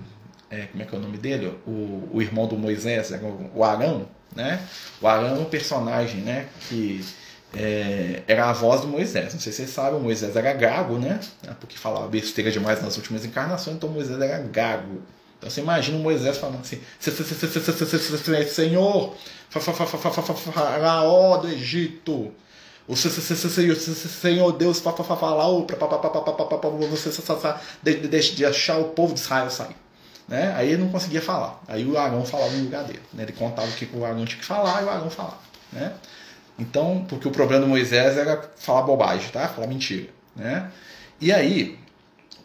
é, 0.50 0.68
como 0.68 0.84
é 0.84 0.86
que 0.86 0.94
é 0.94 0.98
o 0.98 1.02
nome 1.02 1.18
dele? 1.18 1.58
O, 1.66 2.10
o 2.14 2.22
irmão 2.22 2.48
do 2.48 2.56
Moisés, 2.56 3.12
o 3.56 3.64
Arão, 3.64 4.08
né? 4.36 4.60
O 5.02 5.08
Arão 5.08 5.38
é 5.38 5.40
um 5.40 5.46
personagem, 5.46 6.22
né? 6.22 6.48
Que 6.70 7.04
é, 7.56 8.22
era 8.28 8.50
a 8.50 8.54
voz 8.54 8.82
do 8.82 8.88
Moisés. 8.88 9.34
Não 9.34 9.40
sei 9.40 9.52
se 9.52 9.58
vocês 9.58 9.70
sabem, 9.72 10.00
o 10.00 10.04
Moisés 10.04 10.36
era 10.36 10.54
gago, 10.54 11.00
né? 11.00 11.20
Porque 11.60 11.78
falava 11.78 12.08
besteira 12.08 12.52
demais 12.52 12.82
nas 12.82 12.98
últimas 12.98 13.26
encarnações, 13.26 13.78
então 13.78 13.90
Moisés 13.90 14.20
era 14.22 14.40
gago. 14.40 15.02
Então 15.44 15.52
você 15.52 15.60
imagina 15.60 15.98
o 15.98 16.00
Moisés 16.00 16.38
falando 16.38 16.62
assim: 16.62 16.80
Senhor, 18.48 19.14
faraó 19.50 21.38
do 21.38 21.50
Egito, 21.50 22.32
o 22.88 22.96
Senhor 22.96 24.54
Deus 24.54 24.80
falaou 24.80 25.66
para 25.66 25.76
você 25.76 27.12
deixe 28.08 28.46
achar 28.46 28.78
o 28.78 28.86
povo 28.86 29.14
de 29.14 29.20
Israel 29.20 29.50
sair. 29.50 29.76
Né? 30.30 30.54
Aí 30.56 30.72
ele 30.72 30.82
não 30.82 30.90
conseguia 30.90 31.22
falar. 31.22 31.62
Aí 31.68 31.86
o 31.86 31.98
Arão 31.98 32.26
falava 32.26 32.52
no 32.52 32.64
lugar 32.64 32.86
dele. 32.86 33.02
Né? 33.14 33.24
Ele 33.24 33.34
contava 33.34 33.68
o 33.68 33.74
que 33.74 33.90
o 33.94 34.06
Arão 34.06 34.24
tinha 34.24 34.40
que 34.40 34.46
falar 34.46 34.82
e 34.82 34.86
o 34.86 34.90
Arão 34.90 35.10
falava. 35.10 35.40
Né? 35.74 35.92
Então, 36.58 37.06
porque 37.10 37.28
o 37.28 37.32
problema 37.32 37.64
do 37.64 37.68
Moisés 37.68 38.18
era 38.18 38.50
falar 38.56 38.84
bobagem, 38.84 39.30
tá? 39.30 39.50
falar 39.50 39.68
mentira. 39.68 40.08
Né? 40.34 40.72
E 41.20 41.34
aí, 41.34 41.78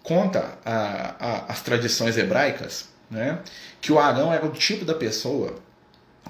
conta 0.08 0.58
a, 0.64 1.14
a, 1.20 1.52
as 1.52 1.60
tradições 1.60 2.16
hebraicas 2.16 2.88
né? 3.10 3.38
que 3.80 3.92
o 3.92 3.98
Arão 3.98 4.32
era 4.32 4.44
o 4.44 4.50
tipo 4.50 4.84
da 4.84 4.94
pessoa 4.94 5.56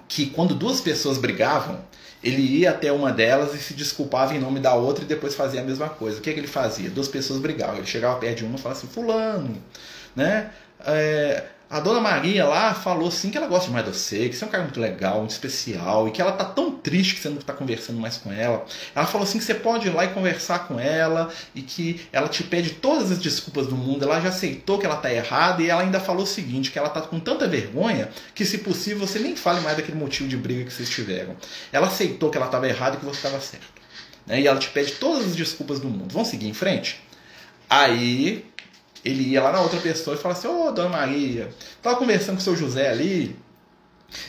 que, 0.06 0.26
quando 0.26 0.54
duas 0.54 0.80
pessoas 0.80 1.18
brigavam, 1.18 1.80
ele 2.23 2.40
ia 2.40 2.70
até 2.70 2.90
uma 2.90 3.12
delas 3.12 3.54
e 3.54 3.58
se 3.58 3.75
desculpava 3.75 4.35
em 4.35 4.40
nome 4.40 4.58
da 4.58 4.75
outra 4.75 5.04
e 5.04 5.06
depois 5.06 5.35
fazia 5.35 5.61
a 5.61 5.64
mesma 5.64 5.88
coisa. 5.88 6.18
O 6.18 6.20
que, 6.20 6.30
é 6.30 6.32
que 6.32 6.40
ele 6.40 6.49
fazia? 6.49 6.90
Duas 6.90 7.08
pessoas 7.08 7.40
brigavam. 7.40 7.76
Ele 7.76 7.87
chegava 7.87 8.18
perto 8.18 8.38
de 8.38 8.44
uma 8.44 8.56
e 8.56 8.61
falava 8.61 8.78
assim: 8.78 8.88
Fulano, 8.88 9.62
né? 10.16 10.50
É, 10.85 11.44
a 11.70 11.80
dona 11.80 12.00
Maria 12.00 12.46
lá 12.46 12.72
falou 12.72 13.08
assim 13.08 13.30
que 13.30 13.37
ela 13.37 13.46
gosta 13.46 13.70
mais 13.70 13.84
de 13.84 13.92
você, 13.92 14.28
que 14.28 14.34
você 14.34 14.44
é 14.44 14.46
um 14.46 14.50
cara 14.50 14.64
muito 14.64 14.80
legal, 14.80 15.18
muito 15.18 15.32
especial, 15.32 16.08
e 16.08 16.10
que 16.10 16.22
ela 16.22 16.32
tá 16.32 16.44
tão 16.44 16.70
triste 16.70 17.14
que 17.14 17.20
você 17.20 17.28
não 17.28 17.37
tá 17.37 17.52
conversando 17.52 18.00
mais 18.00 18.16
com 18.16 18.32
ela. 18.32 18.64
Ela 18.94 19.06
falou 19.06 19.26
assim 19.26 19.38
que 19.38 19.44
você 19.44 19.54
pode 19.54 19.87
ir 19.87 19.90
lá 19.90 20.06
e 20.06 20.08
conversar 20.08 20.60
com 20.60 20.80
ela, 20.80 21.30
e 21.54 21.60
que 21.60 22.00
ela 22.10 22.26
te 22.26 22.42
pede 22.42 22.70
todas 22.70 23.12
as 23.12 23.18
desculpas 23.18 23.66
do 23.66 23.76
mundo, 23.76 24.04
ela 24.04 24.18
já 24.18 24.30
aceitou 24.30 24.78
que 24.78 24.87
ela 24.87 24.96
tá 24.96 25.12
errada, 25.12 25.62
e 25.62 25.68
ela 25.68 25.82
ainda 25.82 26.00
falou 26.00 26.22
o 26.22 26.26
seguinte, 26.26 26.70
que 26.70 26.78
ela 26.78 26.88
tá 26.88 27.02
com 27.02 27.20
tanta 27.20 27.46
vergonha, 27.46 28.08
que 28.34 28.46
se 28.46 28.58
possível 28.58 29.06
você 29.06 29.18
nem 29.18 29.37
fale 29.37 29.60
mais 29.60 29.76
daquele 29.76 29.98
motivo 29.98 30.26
de 30.26 30.38
briga 30.38 30.64
que 30.64 30.72
vocês 30.72 30.88
tiveram. 30.88 31.37
Ela 31.70 31.88
aceitou 31.88 32.30
que 32.30 32.38
ela 32.38 32.46
estava 32.46 32.66
errada 32.66 32.96
e 32.96 32.98
que 32.98 33.04
você 33.04 33.18
estava 33.18 33.40
certo. 33.42 33.66
Né? 34.26 34.40
E 34.40 34.46
ela 34.46 34.58
te 34.58 34.70
pede 34.70 34.92
todas 34.92 35.26
as 35.26 35.37
desculpas 35.37 35.80
do 35.80 35.88
mundo. 35.88 36.12
Vamos 36.12 36.28
seguir 36.28 36.48
em 36.48 36.54
frente? 36.54 37.02
Aí 37.68 38.46
ele 39.04 39.22
ia 39.22 39.42
lá 39.42 39.52
na 39.52 39.60
outra 39.60 39.80
pessoa 39.80 40.16
e 40.16 40.18
falava 40.18 40.38
assim: 40.38 40.48
Ô, 40.48 40.68
oh, 40.68 40.72
dona 40.72 40.88
Maria, 40.88 41.50
tava 41.82 41.96
conversando 41.96 42.36
com 42.36 42.40
o 42.40 42.44
seu 42.44 42.56
José 42.56 42.88
ali. 42.88 43.36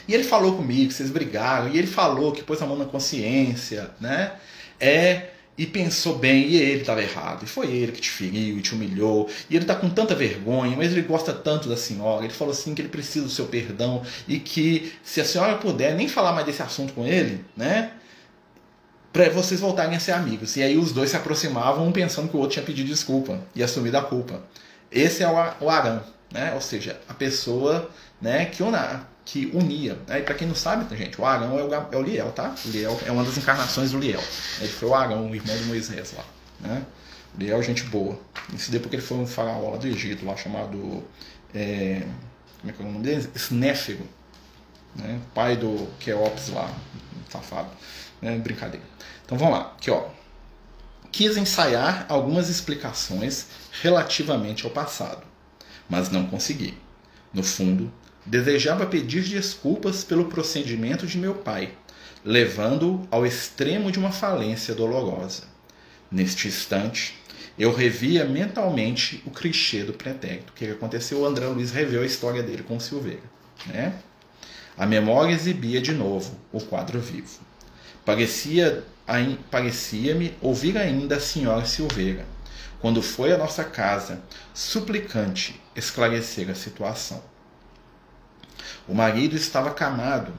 E 0.07 0.13
ele 0.13 0.23
falou 0.23 0.57
comigo, 0.57 0.91
vocês 0.91 1.09
brigaram, 1.09 1.69
e 1.69 1.77
ele 1.77 1.87
falou 1.87 2.33
que 2.33 2.43
pôs 2.43 2.61
a 2.61 2.65
mão 2.65 2.77
na 2.77 2.85
consciência, 2.85 3.89
né? 3.99 4.33
É, 4.77 5.29
e 5.57 5.65
pensou 5.65 6.17
bem, 6.17 6.47
e 6.47 6.55
ele 6.55 6.81
estava 6.81 7.01
errado, 7.01 7.43
e 7.43 7.45
foi 7.45 7.67
ele 7.67 7.91
que 7.91 7.99
te 7.99 8.09
feriu 8.09 8.57
e 8.57 8.61
te 8.61 8.73
humilhou, 8.73 9.29
e 9.49 9.55
ele 9.55 9.65
está 9.65 9.75
com 9.75 9.89
tanta 9.89 10.15
vergonha, 10.15 10.75
mas 10.77 10.91
ele 10.91 11.01
gosta 11.01 11.33
tanto 11.33 11.67
da 11.67 11.75
senhora. 11.75 12.23
Ele 12.23 12.33
falou 12.33 12.53
assim 12.53 12.73
que 12.73 12.81
ele 12.81 12.89
precisa 12.89 13.25
do 13.25 13.31
seu 13.31 13.45
perdão 13.45 14.01
e 14.27 14.39
que 14.39 14.93
se 15.03 15.19
a 15.19 15.25
senhora 15.25 15.57
puder 15.57 15.95
nem 15.95 16.07
falar 16.07 16.31
mais 16.31 16.45
desse 16.45 16.61
assunto 16.61 16.93
com 16.93 17.05
ele, 17.05 17.43
né? 17.57 17.91
Para 19.11 19.29
vocês 19.29 19.59
voltarem 19.59 19.95
a 19.95 19.99
ser 19.99 20.11
amigos. 20.11 20.55
E 20.55 20.61
aí 20.61 20.77
os 20.77 20.91
dois 20.91 21.09
se 21.09 21.15
aproximavam, 21.17 21.87
um 21.87 21.91
pensando 21.91 22.29
que 22.29 22.37
o 22.37 22.39
outro 22.39 22.53
tinha 22.53 22.65
pedido 22.65 22.87
desculpa 22.87 23.39
e 23.55 23.63
assumido 23.63 23.97
a 23.97 24.01
culpa. 24.01 24.41
Esse 24.91 25.23
é 25.23 25.55
o 25.59 25.69
Arão, 25.69 26.03
né? 26.31 26.53
ou 26.53 26.61
seja, 26.61 26.99
a 27.07 27.13
pessoa 27.13 27.89
né, 28.21 28.45
que, 28.45 28.63
una, 28.63 29.07
que 29.25 29.51
unia. 29.53 29.97
Né? 30.07 30.19
E 30.19 30.21
para 30.23 30.35
quem 30.35 30.47
não 30.47 30.55
sabe, 30.55 30.95
gente, 30.95 31.19
o 31.19 31.25
Arão 31.25 31.59
é 31.59 31.63
o, 31.63 31.73
é 31.73 31.97
o 31.97 32.01
Liel, 32.01 32.31
tá? 32.31 32.55
O 32.65 32.69
Liel 32.69 32.99
é 33.05 33.11
uma 33.11 33.23
das 33.23 33.37
encarnações 33.37 33.91
do 33.91 33.99
Liel. 33.99 34.21
Ele 34.59 34.69
foi 34.69 34.89
o 34.89 34.95
Arão, 34.95 35.29
o 35.29 35.35
irmão 35.35 35.55
de 35.55 35.63
Moisés 35.63 36.13
lá. 36.17 36.25
Né? 36.59 36.83
O 37.35 37.39
Liel 37.39 37.59
é 37.59 37.63
gente 37.63 37.83
boa. 37.83 38.19
Isso 38.53 38.71
daí 38.71 38.79
porque 38.79 38.95
ele 38.95 39.03
foi 39.03 39.17
um 39.17 39.27
faraó 39.27 39.71
lá 39.71 39.77
do 39.77 39.87
Egito, 39.87 40.25
lá 40.25 40.35
chamado. 40.35 41.03
É, 41.53 42.01
como 42.59 42.71
é 42.71 42.73
que 42.73 42.81
é 42.81 42.85
o 42.85 42.91
nome 42.91 43.03
dele? 43.03 43.29
Snéfero. 43.35 44.07
Né? 44.95 45.19
Pai 45.33 45.55
do 45.55 45.87
Queops 45.99 46.49
lá, 46.49 46.71
safado. 47.29 47.69
Né? 48.21 48.37
Brincadeira. 48.37 48.85
Então 49.25 49.37
vamos 49.37 49.53
lá, 49.53 49.73
aqui 49.77 49.91
ó 49.91 50.09
quis 51.11 51.37
ensaiar 51.37 52.05
algumas 52.07 52.49
explicações 52.49 53.47
relativamente 53.81 54.65
ao 54.65 54.71
passado, 54.71 55.23
mas 55.89 56.09
não 56.09 56.27
consegui. 56.27 56.77
No 57.33 57.43
fundo, 57.43 57.91
desejava 58.25 58.85
pedir 58.85 59.23
desculpas 59.23 60.03
pelo 60.03 60.25
procedimento 60.25 61.07
de 61.07 61.17
meu 61.17 61.35
pai, 61.35 61.73
levando-o 62.23 63.07
ao 63.09 63.25
extremo 63.25 63.91
de 63.91 63.99
uma 63.99 64.11
falência 64.11 64.73
dolorosa. 64.73 65.43
Neste 66.11 66.47
instante, 66.47 67.17
eu 67.57 67.73
revia 67.73 68.25
mentalmente 68.25 69.21
o 69.25 69.31
clichê 69.31 69.83
do 69.83 69.93
pretérito. 69.93 70.51
O 70.51 70.55
que 70.55 70.65
aconteceu? 70.65 71.19
O 71.19 71.25
André 71.25 71.45
Luiz 71.47 71.71
reveu 71.71 72.01
a 72.01 72.05
história 72.05 72.41
dele 72.41 72.63
com 72.63 72.77
o 72.77 72.81
Silveira. 72.81 73.21
Né? 73.67 73.93
A 74.77 74.85
memória 74.85 75.33
exibia 75.33 75.81
de 75.81 75.91
novo 75.91 76.37
o 76.51 76.61
quadro 76.61 76.99
vivo. 76.99 77.48
Parecia 78.09 78.83
parecia-me 79.51 80.35
ouvir 80.41 80.79
ainda 80.79 81.17
a 81.17 81.19
senhora 81.19 81.63
Silveira, 81.63 82.25
quando 82.81 83.03
foi 83.03 83.31
à 83.31 83.37
nossa 83.37 83.63
casa, 83.63 84.19
suplicante 84.51 85.61
esclarecer 85.75 86.49
a 86.49 86.55
situação. 86.55 87.21
O 88.87 88.95
marido 88.95 89.35
estava 89.35 89.69
camado, 89.69 90.33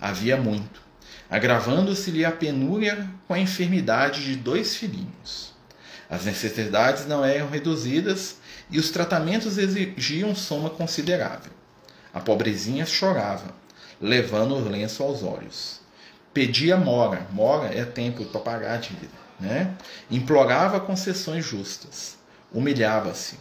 havia 0.00 0.36
muito, 0.36 0.80
agravando-se-lhe 1.28 2.24
a 2.24 2.30
penúria 2.30 3.10
com 3.26 3.34
a 3.34 3.40
enfermidade 3.40 4.24
de 4.24 4.36
dois 4.36 4.76
filhinhos. 4.76 5.52
As 6.08 6.24
necessidades 6.26 7.06
não 7.06 7.24
eram 7.24 7.50
reduzidas 7.50 8.36
e 8.70 8.78
os 8.78 8.90
tratamentos 8.90 9.58
exigiam 9.58 10.32
soma 10.32 10.70
considerável. 10.70 11.50
A 12.14 12.20
pobrezinha 12.20 12.86
chorava, 12.86 13.52
levando 14.00 14.54
o 14.54 14.68
lenço 14.68 15.02
aos 15.02 15.24
olhos 15.24 15.84
pedia 16.36 16.76
mora, 16.76 17.26
mora 17.32 17.74
é 17.74 17.82
tempo 17.82 18.22
para 18.26 18.38
pagar 18.42 18.74
a 18.74 18.76
dívida, 18.76 19.08
né? 19.40 19.72
implorava 20.10 20.78
concessões 20.78 21.46
justas, 21.46 22.18
humilhava-se, 22.52 23.36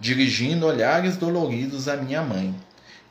dirigindo 0.00 0.64
olhares 0.64 1.18
doloridos 1.18 1.88
à 1.88 1.96
minha 1.98 2.22
mãe, 2.22 2.54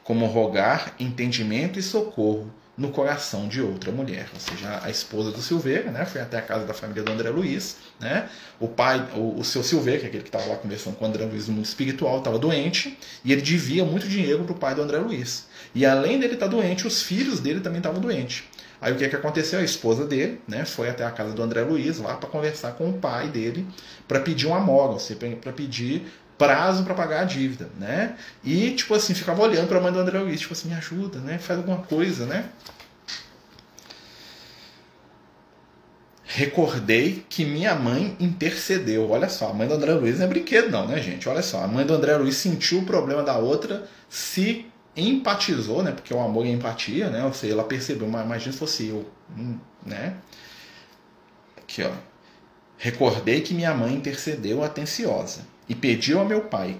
como 0.03 0.25
rogar 0.25 0.95
entendimento 0.99 1.77
e 1.77 1.83
socorro 1.83 2.51
no 2.75 2.89
coração 2.89 3.47
de 3.47 3.61
outra 3.61 3.91
mulher, 3.91 4.27
ou 4.33 4.39
seja, 4.39 4.79
a 4.83 4.89
esposa 4.89 5.29
do 5.29 5.39
Silveira, 5.39 5.91
né, 5.91 6.03
foi 6.05 6.19
até 6.19 6.39
a 6.39 6.41
casa 6.41 6.65
da 6.65 6.73
família 6.73 7.03
do 7.03 7.11
André 7.11 7.29
Luiz, 7.29 7.77
né, 7.99 8.27
o 8.59 8.67
pai, 8.67 9.07
o, 9.15 9.39
o 9.39 9.43
seu 9.43 9.61
Silveira, 9.61 9.99
que 9.99 10.05
é 10.05 10.09
aquele 10.09 10.23
que 10.23 10.29
estava 10.29 10.45
lá 10.45 10.55
conversando 10.55 10.95
com 10.95 11.05
o 11.05 11.07
André 11.07 11.25
Luiz 11.25 11.47
no 11.47 11.53
mundo 11.53 11.65
espiritual, 11.65 12.17
estava 12.17 12.39
doente, 12.39 12.97
e 13.23 13.31
ele 13.31 13.41
devia 13.43 13.85
muito 13.85 14.07
dinheiro 14.07 14.43
para 14.45 14.53
o 14.53 14.57
pai 14.57 14.73
do 14.73 14.81
André 14.81 14.97
Luiz, 14.97 15.45
e 15.75 15.85
além 15.85 16.19
dele 16.19 16.33
estar 16.33 16.47
tá 16.47 16.51
doente, 16.51 16.87
os 16.87 17.03
filhos 17.03 17.39
dele 17.39 17.59
também 17.59 17.77
estavam 17.77 18.01
doentes, 18.01 18.43
aí 18.81 18.93
o 18.93 18.95
que, 18.95 19.07
que 19.07 19.15
aconteceu? 19.15 19.59
A 19.59 19.63
esposa 19.63 20.05
dele, 20.05 20.41
né, 20.47 20.65
foi 20.65 20.89
até 20.89 21.05
a 21.05 21.11
casa 21.11 21.33
do 21.33 21.41
André 21.41 21.61
Luiz, 21.61 21.97
lá 21.99 22.15
para 22.15 22.29
conversar 22.29 22.73
com 22.73 22.89
o 22.89 22.93
pai 22.93 23.29
dele, 23.29 23.67
para 24.07 24.19
pedir 24.19 24.47
uma 24.47 24.59
moral, 24.59 24.93
ou 24.93 24.99
seja, 24.99 25.19
para 25.41 25.51
pedir 25.51 26.05
prazo 26.37 26.83
para 26.83 26.93
pagar 26.93 27.21
a 27.21 27.23
dívida, 27.23 27.69
né? 27.79 28.15
E, 28.43 28.71
tipo 28.71 28.93
assim, 28.93 29.13
ficava 29.13 29.41
olhando 29.41 29.67
para 29.67 29.79
a 29.79 29.81
mãe 29.81 29.91
do 29.91 29.99
André 29.99 30.19
Luiz, 30.19 30.39
tipo 30.39 30.53
assim, 30.53 30.69
me 30.69 30.75
ajuda, 30.75 31.19
né? 31.19 31.39
Faz 31.39 31.59
alguma 31.59 31.79
coisa, 31.79 32.25
né? 32.25 32.45
Recordei 36.23 37.25
que 37.27 37.43
minha 37.43 37.73
mãe 37.73 38.15
intercedeu. 38.19 39.09
Olha 39.09 39.27
só, 39.27 39.49
a 39.49 39.53
mãe 39.53 39.67
do 39.67 39.73
André 39.73 39.93
Luiz 39.93 40.19
não 40.19 40.25
é 40.25 40.29
brinquedo, 40.29 40.69
não, 40.69 40.87
né, 40.87 41.01
gente? 41.01 41.27
Olha 41.27 41.41
só, 41.41 41.63
a 41.63 41.67
mãe 41.67 41.85
do 41.85 41.93
André 41.93 42.15
Luiz 42.15 42.35
sentiu 42.35 42.79
o 42.79 42.85
problema 42.85 43.23
da 43.23 43.37
outra, 43.37 43.87
se 44.07 44.66
empatizou, 44.97 45.83
né? 45.83 45.91
Porque 45.91 46.13
o 46.13 46.19
amor 46.19 46.45
é 46.45 46.49
empatia, 46.49 47.09
né? 47.09 47.23
Ou 47.23 47.33
seja, 47.33 47.53
ela 47.53 47.63
percebeu, 47.63 48.07
mas 48.07 48.25
imagina 48.25 48.51
se 48.51 48.57
fosse 48.57 48.87
eu, 48.87 49.07
hum, 49.37 49.57
né? 49.85 50.15
Aqui, 51.57 51.83
ó. 51.83 51.91
Recordei 52.77 53.41
que 53.41 53.53
minha 53.53 53.73
mãe 53.73 53.93
intercedeu 53.93 54.63
atenciosa 54.63 55.41
e 55.67 55.75
pediu 55.75 56.19
a 56.19 56.25
meu 56.25 56.41
pai 56.41 56.79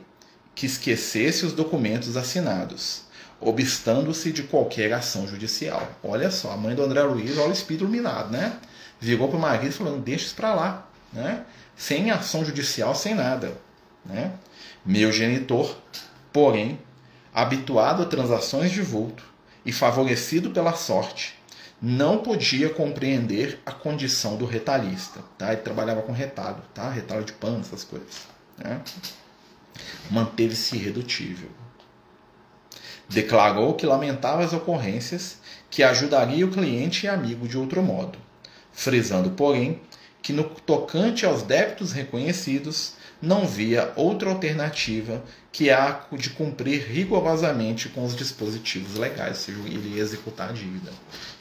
que 0.53 0.65
esquecesse 0.65 1.45
os 1.45 1.53
documentos 1.53 2.17
assinados, 2.17 3.03
obstando-se 3.39 4.31
de 4.31 4.43
qualquer 4.43 4.91
ação 4.93 5.27
judicial. 5.27 5.87
Olha 6.03 6.31
só, 6.31 6.51
a 6.51 6.57
mãe 6.57 6.75
do 6.75 6.83
André 6.83 7.03
Luiz, 7.03 7.37
olha 7.37 7.49
o 7.49 7.53
espírito 7.53 7.83
iluminado, 7.83 8.31
né? 8.31 8.57
Virou 8.99 9.27
para 9.27 9.37
o 9.37 9.41
marido 9.41 9.71
falando: 9.73 10.03
deixa 10.03 10.25
isso 10.25 10.35
para 10.35 10.55
lá, 10.55 10.87
né? 11.13 11.45
Sem 11.75 12.09
ação 12.09 12.43
judicial, 12.43 12.95
sem 12.95 13.13
nada, 13.13 13.55
né? 14.03 14.33
Meu 14.83 15.11
genitor, 15.11 15.77
porém, 16.31 16.79
habituado 17.37 18.01
a 18.01 18.05
transações 18.07 18.71
de 18.71 18.81
vulto 18.81 19.23
e 19.63 19.71
favorecido 19.71 20.49
pela 20.49 20.73
sorte, 20.73 21.35
não 21.79 22.17
podia 22.17 22.67
compreender 22.67 23.59
a 23.63 23.71
condição 23.71 24.35
do 24.37 24.43
retalhista. 24.43 25.19
Tá? 25.37 25.53
Ele 25.53 25.61
trabalhava 25.61 26.01
com 26.01 26.11
retalho, 26.11 26.63
tá? 26.73 26.89
retalho 26.89 27.23
de 27.23 27.33
pano, 27.33 27.59
essas 27.59 27.83
coisas. 27.83 28.27
Né? 28.57 28.81
Manteve-se 30.09 30.77
irredutível. 30.77 31.51
Declarou 33.07 33.75
que 33.75 33.85
lamentava 33.85 34.43
as 34.43 34.51
ocorrências, 34.51 35.37
que 35.69 35.83
ajudaria 35.83 36.43
o 36.43 36.49
cliente 36.49 37.05
e 37.05 37.09
amigo 37.09 37.47
de 37.47 37.55
outro 37.55 37.83
modo, 37.83 38.17
frisando, 38.71 39.29
porém, 39.29 39.79
que 40.23 40.33
no 40.33 40.43
tocante 40.43 41.23
aos 41.23 41.43
débitos 41.43 41.91
reconhecidos, 41.91 42.93
não 43.21 43.45
via 43.45 43.91
outra 43.95 44.29
alternativa 44.29 45.23
que 45.51 45.69
a 45.69 46.01
de 46.11 46.29
cumprir 46.31 46.85
rigorosamente 46.87 47.89
com 47.89 48.05
os 48.05 48.15
dispositivos 48.15 48.95
legais, 48.95 49.37
ou 49.37 49.55
seja, 49.55 49.59
ele 49.67 49.95
ia 49.95 50.01
executar 50.01 50.49
a 50.49 50.53
dívida. 50.53 50.91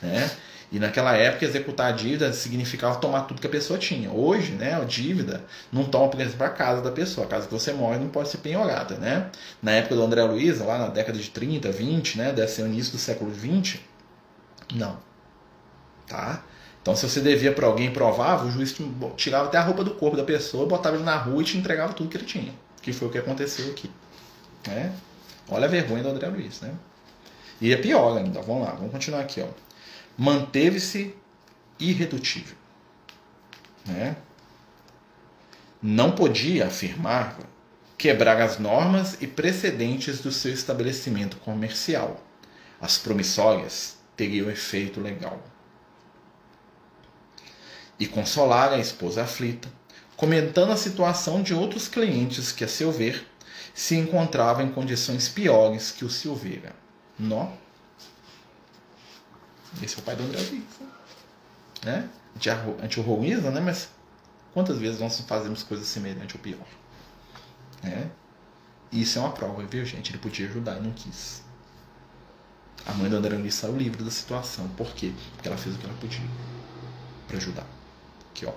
Né? 0.03 0.31
E 0.71 0.79
naquela 0.79 1.15
época, 1.17 1.45
executar 1.45 1.93
a 1.93 1.93
dívida 1.93 2.33
significava 2.33 2.99
tomar 2.99 3.23
tudo 3.23 3.41
que 3.41 3.47
a 3.47 3.51
pessoa 3.51 3.79
tinha. 3.79 4.11
Hoje, 4.11 4.53
né, 4.53 4.75
a 4.75 4.85
dívida 4.85 5.45
não 5.73 5.85
toma, 5.85 6.09
por 6.09 6.21
exemplo, 6.21 6.45
a 6.45 6.51
casa 6.51 6.83
da 6.83 6.91
pessoa. 6.91 7.27
A 7.27 7.31
casa 7.31 7.47
que 7.47 7.53
você 7.53 7.73
mora 7.73 7.99
não 7.99 8.09
pode 8.09 8.29
ser 8.29 8.39
penhorada. 8.39 8.97
Né? 8.97 9.31
Na 9.63 9.73
época 9.73 9.95
do 9.95 10.03
André 10.03 10.23
Luiz, 10.25 10.59
lá 10.59 10.79
na 10.79 10.89
década 10.89 11.19
de 11.19 11.31
30, 11.31 11.71
20, 11.71 12.19
né, 12.19 12.33
deve 12.33 12.49
ser 12.49 12.63
o 12.63 12.67
início 12.67 12.93
do 12.93 12.99
século 12.99 13.31
20, 13.31 13.81
não. 14.75 14.99
Tá? 16.09 16.43
Então, 16.87 16.95
se 16.95 17.09
você 17.09 17.21
devia 17.21 17.51
para 17.51 17.67
alguém 17.67 17.91
provava, 17.91 18.47
o 18.47 18.51
juiz 18.53 18.73
tirava 19.17 19.49
até 19.49 19.59
a 19.59 19.61
roupa 19.61 19.83
do 19.83 19.97
corpo 19.97 20.17
da 20.17 20.23
pessoa, 20.23 20.69
botava 20.69 20.95
ele 20.95 21.05
na 21.05 21.17
rua 21.17 21.43
e 21.43 21.45
te 21.45 21.59
entregava 21.59 21.93
tudo 21.93 22.09
que 22.09 22.17
ele 22.17 22.25
tinha. 22.25 22.55
Que 22.81 22.93
foi 22.93 23.09
o 23.09 23.11
que 23.11 23.19
aconteceu 23.19 23.69
aqui. 23.73 23.91
Né? 24.69 24.95
Olha 25.49 25.65
a 25.65 25.69
vergonha 25.69 26.05
do 26.05 26.11
André 26.11 26.29
Luiz. 26.29 26.61
Né? 26.61 26.73
E 27.61 27.73
é 27.73 27.77
pior 27.77 28.17
ainda. 28.17 28.41
Vamos 28.41 28.69
lá, 28.69 28.75
vamos 28.75 28.93
continuar 28.93 29.23
aqui. 29.23 29.45
Manteve-se 30.17 31.13
irredutível. 31.77 32.55
Né? 33.85 34.15
Não 35.83 36.13
podia, 36.13 36.69
afirmava, 36.69 37.43
quebrar 37.99 38.41
as 38.41 38.61
normas 38.61 39.21
e 39.21 39.27
precedentes 39.27 40.21
do 40.21 40.31
seu 40.31 40.53
estabelecimento 40.53 41.37
comercial. 41.39 42.25
As 42.81 42.97
promissórias 42.97 43.97
teriam 44.17 44.49
efeito 44.49 45.01
legal. 45.01 45.43
E 47.99 48.07
consolar 48.07 48.73
a 48.73 48.79
esposa 48.79 49.23
aflita, 49.23 49.69
comentando 50.17 50.73
a 50.73 50.77
situação 50.77 51.43
de 51.43 51.55
outros 51.55 51.89
clientes 51.89 52.53
que, 52.53 52.65
a 52.65 52.69
seu 52.69 52.93
ver, 52.93 53.27
se 53.75 53.97
encontravam 53.97 54.65
em 54.65 54.71
condições 54.71 55.29
piores 55.29 55.91
que 55.91 56.05
o 56.05 56.11
Silveira. 56.11 56.75
Nó 57.19 57.53
esse 59.83 59.97
é 59.97 59.99
o 59.99 60.03
pai 60.03 60.17
do 60.17 60.23
André 60.23 60.39
Luiz. 60.39 60.65
Né? 61.85 62.09
A 62.81 62.83
gente 62.83 63.01
horroriza, 63.01 63.51
né? 63.51 63.61
Mas 63.61 63.89
quantas 64.53 64.79
vezes 64.79 65.01
nós 65.01 65.21
fazemos 65.21 65.63
coisas 65.63 65.87
semelhantes 65.87 66.35
ou 66.35 66.41
pior? 66.41 66.67
Né? 67.83 68.11
Isso 68.91 69.19
é 69.19 69.23
uma 69.23 69.33
prova, 69.33 69.63
viu, 69.65 69.85
gente? 69.85 70.11
Ele 70.11 70.19
podia 70.19 70.47
ajudar 70.49 70.79
e 70.79 70.83
não 70.83 70.93
quis. 70.93 71.43
A 72.87 72.93
mãe 72.95 73.11
do 73.11 73.17
André 73.17 73.37
Luiz 73.37 73.55
saiu 73.55 73.77
livre 73.77 74.03
da 74.03 74.11
situação. 74.11 74.69
Por 74.71 74.95
quê? 74.95 75.13
Porque 75.35 75.49
ela 75.49 75.57
fez 75.57 75.75
o 75.75 75.79
que 75.79 75.87
ela 75.87 75.97
podia 75.99 76.27
para 77.27 77.37
ajudar. 77.37 77.67
Aqui, 78.37 78.45
ó. 78.45 78.53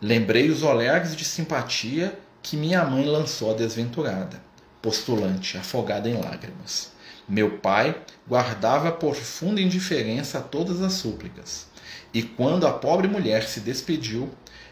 Lembrei 0.00 0.48
os 0.48 0.62
olhares 0.62 1.14
de 1.14 1.24
simpatia 1.24 2.18
que 2.42 2.56
minha 2.56 2.82
mãe 2.82 3.04
lançou 3.04 3.50
à 3.50 3.54
desventurada, 3.54 4.40
postulante, 4.80 5.58
afogada 5.58 6.08
em 6.08 6.18
lágrimas. 6.18 6.92
Meu 7.28 7.58
pai 7.58 7.94
guardava 8.26 8.90
profunda 8.90 9.60
indiferença 9.60 10.38
a 10.38 10.40
todas 10.40 10.80
as 10.80 10.94
súplicas. 10.94 11.66
E 12.14 12.22
quando 12.22 12.66
a 12.66 12.72
pobre 12.72 13.06
mulher 13.06 13.42
se 13.46 13.60
despediu, 13.60 14.30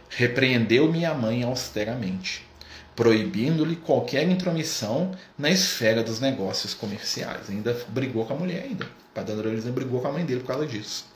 repreendeu 0.09 0.91
minha 0.91 1.13
mãe 1.13 1.43
austeramente, 1.43 2.47
proibindo-lhe 2.95 3.77
qualquer 3.77 4.27
intromissão 4.27 5.13
na 5.37 5.51
esfera 5.51 6.03
dos 6.03 6.19
negócios 6.19 6.73
comerciais. 6.73 7.51
Ainda 7.51 7.77
brigou 7.89 8.25
com 8.25 8.33
a 8.33 8.39
mulher 8.39 8.63
ainda. 8.63 8.87
O 8.87 9.15
padre 9.15 9.35
André 9.35 9.51
brigou 9.71 10.01
com 10.01 10.09
a 10.09 10.13
mãe 10.13 10.25
dele 10.25 10.41
por 10.41 10.47
causa 10.47 10.67
disso. 10.67 11.16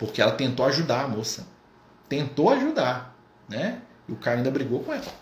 Porque 0.00 0.22
ela 0.22 0.32
tentou 0.32 0.64
ajudar 0.64 1.04
a 1.04 1.08
moça. 1.08 1.46
Tentou 2.08 2.48
ajudar, 2.48 3.14
né? 3.46 3.82
E 4.08 4.12
o 4.12 4.16
cara 4.16 4.38
ainda 4.38 4.50
brigou 4.50 4.82
com 4.82 4.94
ela. 4.94 5.12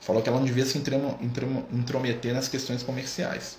Falou 0.00 0.22
que 0.22 0.28
ela 0.28 0.38
não 0.38 0.46
devia 0.46 0.64
se 0.64 0.78
intrometer 0.78 2.32
nas 2.32 2.46
questões 2.46 2.84
comerciais. 2.84 3.58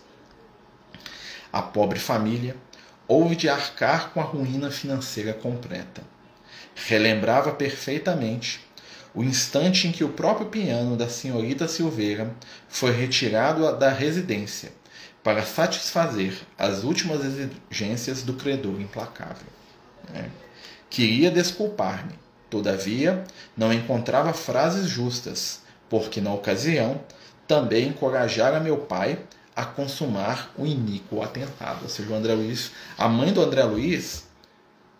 A 1.51 1.61
pobre 1.61 1.99
família 1.99 2.55
houve 3.05 3.35
de 3.35 3.49
arcar 3.49 4.11
com 4.11 4.21
a 4.21 4.23
ruína 4.23 4.71
financeira 4.71 5.33
completa. 5.33 6.01
Relembrava 6.73 7.51
perfeitamente 7.51 8.65
o 9.13 9.21
instante 9.23 9.89
em 9.89 9.91
que 9.91 10.05
o 10.05 10.13
próprio 10.13 10.47
piano 10.47 10.95
da 10.95 11.09
senhorita 11.09 11.67
Silveira 11.67 12.33
foi 12.69 12.91
retirado 12.91 13.77
da 13.77 13.89
residência 13.89 14.71
para 15.21 15.43
satisfazer 15.43 16.33
as 16.57 16.85
últimas 16.85 17.25
exigências 17.25 18.23
do 18.23 18.35
credor 18.35 18.79
implacável. 18.79 19.58
É. 20.13 20.25
Queria 20.89 21.29
desculpar-me, 21.29 22.13
todavia 22.49 23.23
não 23.55 23.71
encontrava 23.71 24.33
frases 24.33 24.87
justas, 24.87 25.61
porque 25.89 26.19
na 26.19 26.33
ocasião 26.33 27.01
também 27.47 27.89
encorajara 27.89 28.59
meu 28.59 28.77
pai 28.77 29.19
a 29.55 29.65
consumar 29.65 30.51
o 30.57 30.65
iníquo 30.65 31.21
atentado. 31.21 31.83
Ou 31.83 31.89
seja, 31.89 32.09
o 32.09 32.15
André 32.15 32.33
Luiz, 32.33 32.71
a 32.97 33.09
mãe 33.09 33.33
do 33.33 33.41
André 33.41 33.63
Luiz 33.63 34.27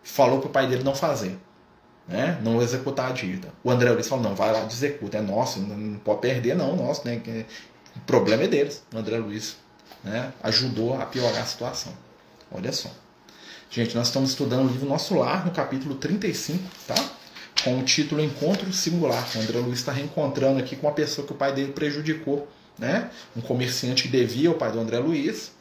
falou 0.03 0.39
para 0.39 0.49
o 0.49 0.51
pai 0.51 0.67
dele 0.67 0.83
não 0.83 0.95
fazer, 0.95 1.37
né? 2.07 2.39
não 2.43 2.61
executar 2.61 3.09
a 3.09 3.13
dívida. 3.13 3.49
O 3.63 3.71
André 3.71 3.91
Luiz 3.91 4.07
falou, 4.07 4.23
não, 4.23 4.35
vai 4.35 4.51
lá, 4.51 4.65
executa, 4.65 5.17
é 5.17 5.21
nosso, 5.21 5.59
não 5.59 5.99
pode 5.99 6.21
perder 6.21 6.55
não, 6.55 6.75
nosso, 6.75 7.07
né? 7.07 7.21
O 7.95 7.99
problema 8.01 8.43
é 8.43 8.47
deles. 8.47 8.83
O 8.93 8.97
André 8.97 9.17
Luiz 9.17 9.57
né? 10.03 10.33
ajudou 10.43 10.99
a 10.99 11.05
piorar 11.05 11.41
a 11.41 11.45
situação. 11.45 11.93
Olha 12.51 12.71
só. 12.71 12.89
Gente, 13.71 13.95
nós 13.95 14.07
estamos 14.07 14.31
estudando 14.31 14.67
o 14.67 14.71
livro 14.71 14.89
Nosso 14.89 15.13
Lar, 15.13 15.45
no 15.45 15.51
capítulo 15.51 15.93
35, 15.93 16.59
tá? 16.87 16.95
Com 17.63 17.77
o 17.77 17.83
título 17.83 18.19
Encontro 18.19 18.73
Singular. 18.73 19.23
O 19.35 19.39
André 19.39 19.59
Luiz 19.59 19.77
está 19.77 19.91
reencontrando 19.91 20.57
aqui 20.57 20.75
com 20.75 20.87
uma 20.87 20.93
pessoa 20.93 21.27
que 21.27 21.33
o 21.33 21.35
pai 21.35 21.53
dele 21.53 21.71
prejudicou 21.71 22.47
né? 22.79 23.11
um 23.37 23.41
comerciante 23.41 24.03
que 24.03 24.07
devia 24.07 24.49
ao 24.49 24.55
pai 24.55 24.71
do 24.71 24.79
André 24.79 24.97
Luiz. 24.97 25.51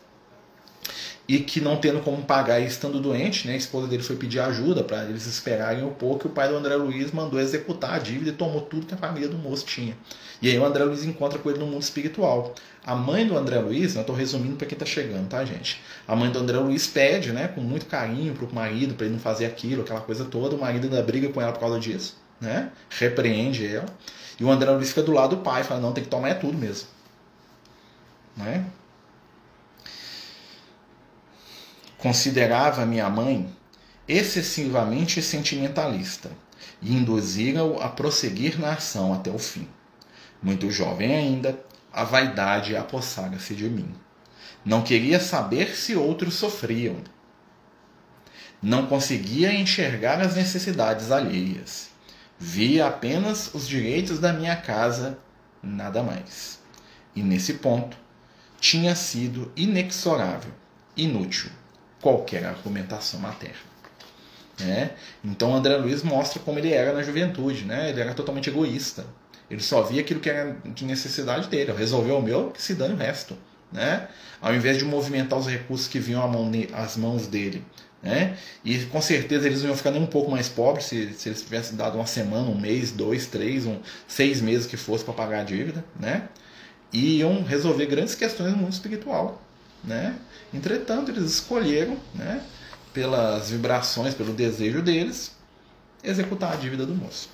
e 1.28 1.40
que 1.40 1.60
não 1.60 1.76
tendo 1.76 2.00
como 2.00 2.22
pagar 2.22 2.58
e 2.58 2.66
estando 2.66 2.98
doente, 2.98 3.46
né, 3.46 3.52
a 3.52 3.56
esposa 3.56 3.86
dele 3.86 4.02
foi 4.02 4.16
pedir 4.16 4.40
ajuda 4.40 4.82
para 4.82 5.04
eles 5.04 5.26
esperarem 5.26 5.84
um 5.84 5.92
pouco, 5.92 6.26
e 6.26 6.30
o 6.30 6.32
pai 6.32 6.48
do 6.48 6.56
André 6.56 6.74
Luiz 6.76 7.12
mandou 7.12 7.38
executar 7.38 7.92
a 7.92 7.98
dívida 7.98 8.30
e 8.30 8.32
tomou 8.32 8.62
tudo 8.62 8.86
que 8.86 8.94
a 8.94 8.96
família 8.96 9.28
do 9.28 9.36
moço 9.36 9.66
tinha. 9.66 9.94
E 10.40 10.48
aí 10.48 10.58
o 10.58 10.64
André 10.64 10.84
Luiz 10.84 11.04
encontra 11.04 11.38
com 11.38 11.50
ele 11.50 11.58
no 11.58 11.66
mundo 11.66 11.82
espiritual. 11.82 12.54
A 12.88 12.94
mãe 12.94 13.26
do 13.26 13.36
André 13.36 13.58
Luiz, 13.58 13.96
eu 13.96 14.00
estou 14.00 14.16
resumindo 14.16 14.56
para 14.56 14.66
quem 14.66 14.74
está 14.74 14.86
chegando, 14.86 15.28
tá, 15.28 15.44
gente? 15.44 15.78
A 16.06 16.16
mãe 16.16 16.32
do 16.32 16.38
André 16.38 16.56
Luiz 16.56 16.86
pede, 16.86 17.34
né, 17.34 17.46
com 17.46 17.60
muito 17.60 17.84
carinho 17.84 18.32
para 18.32 18.46
o 18.46 18.54
marido, 18.54 18.94
para 18.94 19.04
ele 19.04 19.12
não 19.12 19.20
fazer 19.20 19.44
aquilo, 19.44 19.82
aquela 19.82 20.00
coisa 20.00 20.24
toda. 20.24 20.56
O 20.56 20.58
marido 20.58 20.84
ainda 20.84 21.02
briga 21.02 21.28
com 21.28 21.38
ela 21.38 21.52
por 21.52 21.60
causa 21.60 21.78
disso, 21.78 22.16
né? 22.40 22.72
Repreende 22.88 23.66
ela. 23.66 23.84
E 24.40 24.44
o 24.44 24.50
André 24.50 24.70
Luiz 24.70 24.88
fica 24.88 25.02
do 25.02 25.12
lado 25.12 25.36
do 25.36 25.42
pai, 25.42 25.64
fala: 25.64 25.82
não, 25.82 25.92
tem 25.92 26.02
que 26.02 26.08
tomar 26.08 26.30
é 26.30 26.34
tudo 26.34 26.56
mesmo. 26.56 26.88
Né? 28.34 28.64
Considerava 31.98 32.86
minha 32.86 33.10
mãe 33.10 33.54
excessivamente 34.08 35.20
sentimentalista 35.20 36.30
e 36.80 36.94
induzira-o 36.94 37.82
a 37.82 37.90
prosseguir 37.90 38.58
na 38.58 38.72
ação 38.72 39.12
até 39.12 39.30
o 39.30 39.38
fim. 39.38 39.68
Muito 40.42 40.70
jovem 40.70 41.14
ainda, 41.14 41.67
a 41.98 42.04
vaidade 42.04 42.76
apossara-se 42.76 43.56
de 43.56 43.68
mim. 43.68 43.92
Não 44.64 44.82
queria 44.82 45.18
saber 45.18 45.74
se 45.74 45.96
outros 45.96 46.34
sofriam. 46.34 46.98
Não 48.62 48.86
conseguia 48.86 49.52
enxergar 49.52 50.20
as 50.20 50.36
necessidades 50.36 51.10
alheias. 51.10 51.88
Via 52.38 52.86
apenas 52.86 53.52
os 53.52 53.66
direitos 53.66 54.20
da 54.20 54.32
minha 54.32 54.54
casa, 54.54 55.18
nada 55.60 56.00
mais. 56.00 56.60
E 57.16 57.22
nesse 57.22 57.54
ponto, 57.54 57.96
tinha 58.60 58.94
sido 58.94 59.50
inexorável, 59.56 60.52
inútil 60.96 61.50
qualquer 62.00 62.44
argumentação 62.44 63.18
materna. 63.18 63.56
Né? 64.60 64.92
Então 65.24 65.52
André 65.52 65.76
Luiz 65.78 66.04
mostra 66.04 66.38
como 66.38 66.60
ele 66.60 66.72
era 66.72 66.92
na 66.92 67.02
juventude, 67.02 67.64
né? 67.64 67.90
ele 67.90 68.00
era 68.00 68.14
totalmente 68.14 68.50
egoísta. 68.50 69.04
Ele 69.50 69.62
só 69.62 69.82
via 69.82 70.00
aquilo 70.00 70.20
que 70.20 70.28
era 70.28 70.56
de 70.64 70.84
necessidade 70.84 71.48
dele. 71.48 71.72
Resolveu 71.72 72.18
o 72.18 72.22
meu, 72.22 72.50
que 72.50 72.60
se 72.60 72.74
dane 72.74 72.94
o 72.94 72.96
resto. 72.96 73.36
Né? 73.72 74.08
Ao 74.40 74.54
invés 74.54 74.78
de 74.78 74.84
movimentar 74.84 75.38
os 75.38 75.46
recursos 75.46 75.88
que 75.88 75.98
vinham 75.98 76.22
às 76.74 76.96
mãos 76.96 77.26
dele. 77.26 77.64
Né? 78.02 78.36
E 78.64 78.78
com 78.86 79.00
certeza 79.00 79.46
eles 79.46 79.62
iam 79.62 79.76
ficar 79.76 79.90
nem 79.90 80.00
um 80.00 80.06
pouco 80.06 80.30
mais 80.30 80.48
pobres 80.48 80.86
se, 80.86 81.12
se 81.14 81.28
eles 81.28 81.42
tivessem 81.42 81.76
dado 81.76 81.96
uma 81.96 82.06
semana, 82.06 82.48
um 82.48 82.58
mês, 82.58 82.92
dois, 82.92 83.26
três, 83.26 83.66
um, 83.66 83.78
seis 84.06 84.40
meses 84.40 84.66
que 84.66 84.76
fosse 84.76 85.04
para 85.04 85.14
pagar 85.14 85.40
a 85.40 85.44
dívida. 85.44 85.84
Né? 85.98 86.28
E 86.92 87.18
iam 87.18 87.42
resolver 87.42 87.86
grandes 87.86 88.14
questões 88.14 88.52
no 88.52 88.58
mundo 88.58 88.72
espiritual. 88.72 89.42
Né? 89.82 90.14
Entretanto, 90.52 91.10
eles 91.10 91.24
escolheram, 91.24 91.96
né, 92.14 92.42
pelas 92.92 93.50
vibrações, 93.50 94.14
pelo 94.14 94.32
desejo 94.32 94.82
deles, 94.82 95.36
executar 96.02 96.52
a 96.52 96.56
dívida 96.56 96.86
do 96.86 96.94
moço. 96.94 97.28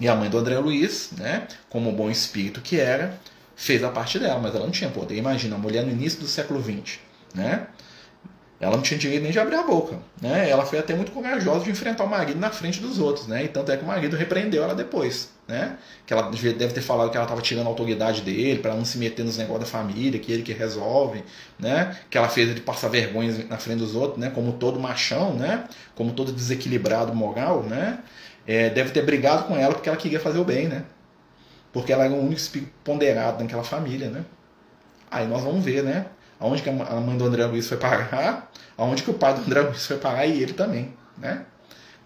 E 0.00 0.08
a 0.08 0.14
mãe 0.14 0.28
do 0.28 0.38
André 0.38 0.58
Luiz, 0.58 1.10
né, 1.16 1.46
como 1.68 1.92
bom 1.92 2.10
espírito 2.10 2.60
que 2.60 2.80
era, 2.80 3.18
fez 3.54 3.84
a 3.84 3.90
parte 3.90 4.18
dela, 4.18 4.40
mas 4.40 4.54
ela 4.54 4.64
não 4.64 4.72
tinha 4.72 4.90
poder. 4.90 5.16
Imagina, 5.16 5.56
a 5.56 5.58
mulher 5.58 5.84
no 5.84 5.92
início 5.92 6.20
do 6.20 6.26
século 6.26 6.60
XX, 6.62 6.98
né? 7.34 7.66
Ela 8.60 8.76
não 8.76 8.82
tinha 8.82 8.98
direito 8.98 9.22
nem 9.22 9.32
de 9.32 9.38
abrir 9.38 9.56
a 9.56 9.62
boca, 9.62 9.98
né? 10.22 10.48
Ela 10.48 10.64
foi 10.64 10.78
até 10.78 10.94
muito 10.94 11.12
corajosa 11.12 11.64
de 11.64 11.70
enfrentar 11.70 12.04
o 12.04 12.08
marido 12.08 12.38
na 12.38 12.50
frente 12.50 12.80
dos 12.80 12.98
outros, 12.98 13.26
né? 13.26 13.44
E 13.44 13.48
tanto 13.48 13.70
é 13.70 13.76
que 13.76 13.82
o 13.82 13.86
marido 13.86 14.16
repreendeu 14.16 14.62
ela 14.62 14.74
depois, 14.74 15.30
né? 15.46 15.76
Que 16.06 16.14
ela 16.14 16.30
deve 16.30 16.68
ter 16.68 16.80
falado 16.80 17.10
que 17.10 17.16
ela 17.16 17.26
estava 17.26 17.42
tirando 17.42 17.66
a 17.66 17.68
autoridade 17.68 18.22
dele 18.22 18.60
para 18.60 18.74
não 18.74 18.84
se 18.84 18.96
meter 18.96 19.24
nos 19.24 19.36
negócios 19.36 19.70
da 19.70 19.78
família, 19.78 20.18
que 20.18 20.32
ele 20.32 20.42
que 20.42 20.52
resolve, 20.52 21.24
né? 21.58 21.96
Que 22.08 22.16
ela 22.16 22.28
fez 22.28 22.48
ele 22.48 22.60
passar 22.60 22.88
vergonha 22.88 23.44
na 23.50 23.58
frente 23.58 23.80
dos 23.80 23.94
outros, 23.94 24.18
né? 24.18 24.30
Como 24.30 24.52
todo 24.52 24.78
machão, 24.80 25.34
né? 25.34 25.64
Como 25.94 26.12
todo 26.12 26.32
desequilibrado 26.32 27.14
moral, 27.14 27.64
né? 27.64 27.98
É, 28.46 28.70
deve 28.70 28.90
ter 28.90 29.02
brigado 29.02 29.44
com 29.44 29.56
ela 29.56 29.74
porque 29.74 29.88
ela 29.88 29.98
queria 29.98 30.20
fazer 30.20 30.38
o 30.38 30.44
bem, 30.44 30.68
né? 30.68 30.84
Porque 31.72 31.92
ela 31.92 32.04
era 32.04 32.12
o 32.12 32.18
único 32.18 32.34
espírito 32.34 32.72
ponderado 32.84 33.42
naquela 33.42 33.64
família, 33.64 34.10
né? 34.10 34.24
Aí 35.10 35.26
nós 35.26 35.42
vamos 35.42 35.64
ver, 35.64 35.82
né? 35.82 36.06
aonde 36.38 36.62
que 36.62 36.68
a 36.68 36.72
mãe 36.72 37.16
do 37.16 37.24
André 37.24 37.46
Luiz 37.46 37.66
foi 37.66 37.78
parar, 37.78 38.50
aonde 38.76 39.02
que 39.02 39.10
o 39.10 39.14
pai 39.14 39.34
do 39.34 39.40
André 39.40 39.60
Luiz 39.60 39.86
foi 39.86 39.96
parar 39.96 40.26
e 40.26 40.42
ele 40.42 40.52
também, 40.52 40.92
né? 41.16 41.44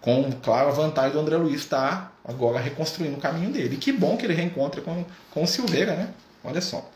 Com, 0.01 0.31
claro, 0.41 0.69
a 0.69 0.71
vantagem 0.71 1.11
do 1.11 1.19
André 1.19 1.35
Luiz 1.35 1.61
estar 1.61 1.91
tá 1.91 2.11
agora 2.23 2.59
reconstruindo 2.59 3.17
o 3.17 3.19
caminho 3.19 3.51
dele. 3.51 3.75
E 3.75 3.77
que 3.77 3.91
bom 3.91 4.15
que 4.15 4.25
ele 4.25 4.33
reencontra 4.33 4.79
com, 4.81 5.03
com 5.29 5.43
o 5.43 5.47
Silveira, 5.47 5.93
né? 5.93 6.13
Olha 6.41 6.61
só. 6.61 6.89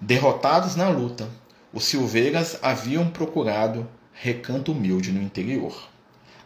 Derrotados 0.00 0.76
na 0.76 0.88
luta, 0.88 1.28
os 1.74 1.84
Silveiras 1.84 2.58
haviam 2.62 3.10
procurado 3.10 3.86
recanto 4.14 4.72
humilde 4.72 5.12
no 5.12 5.20
interior, 5.20 5.88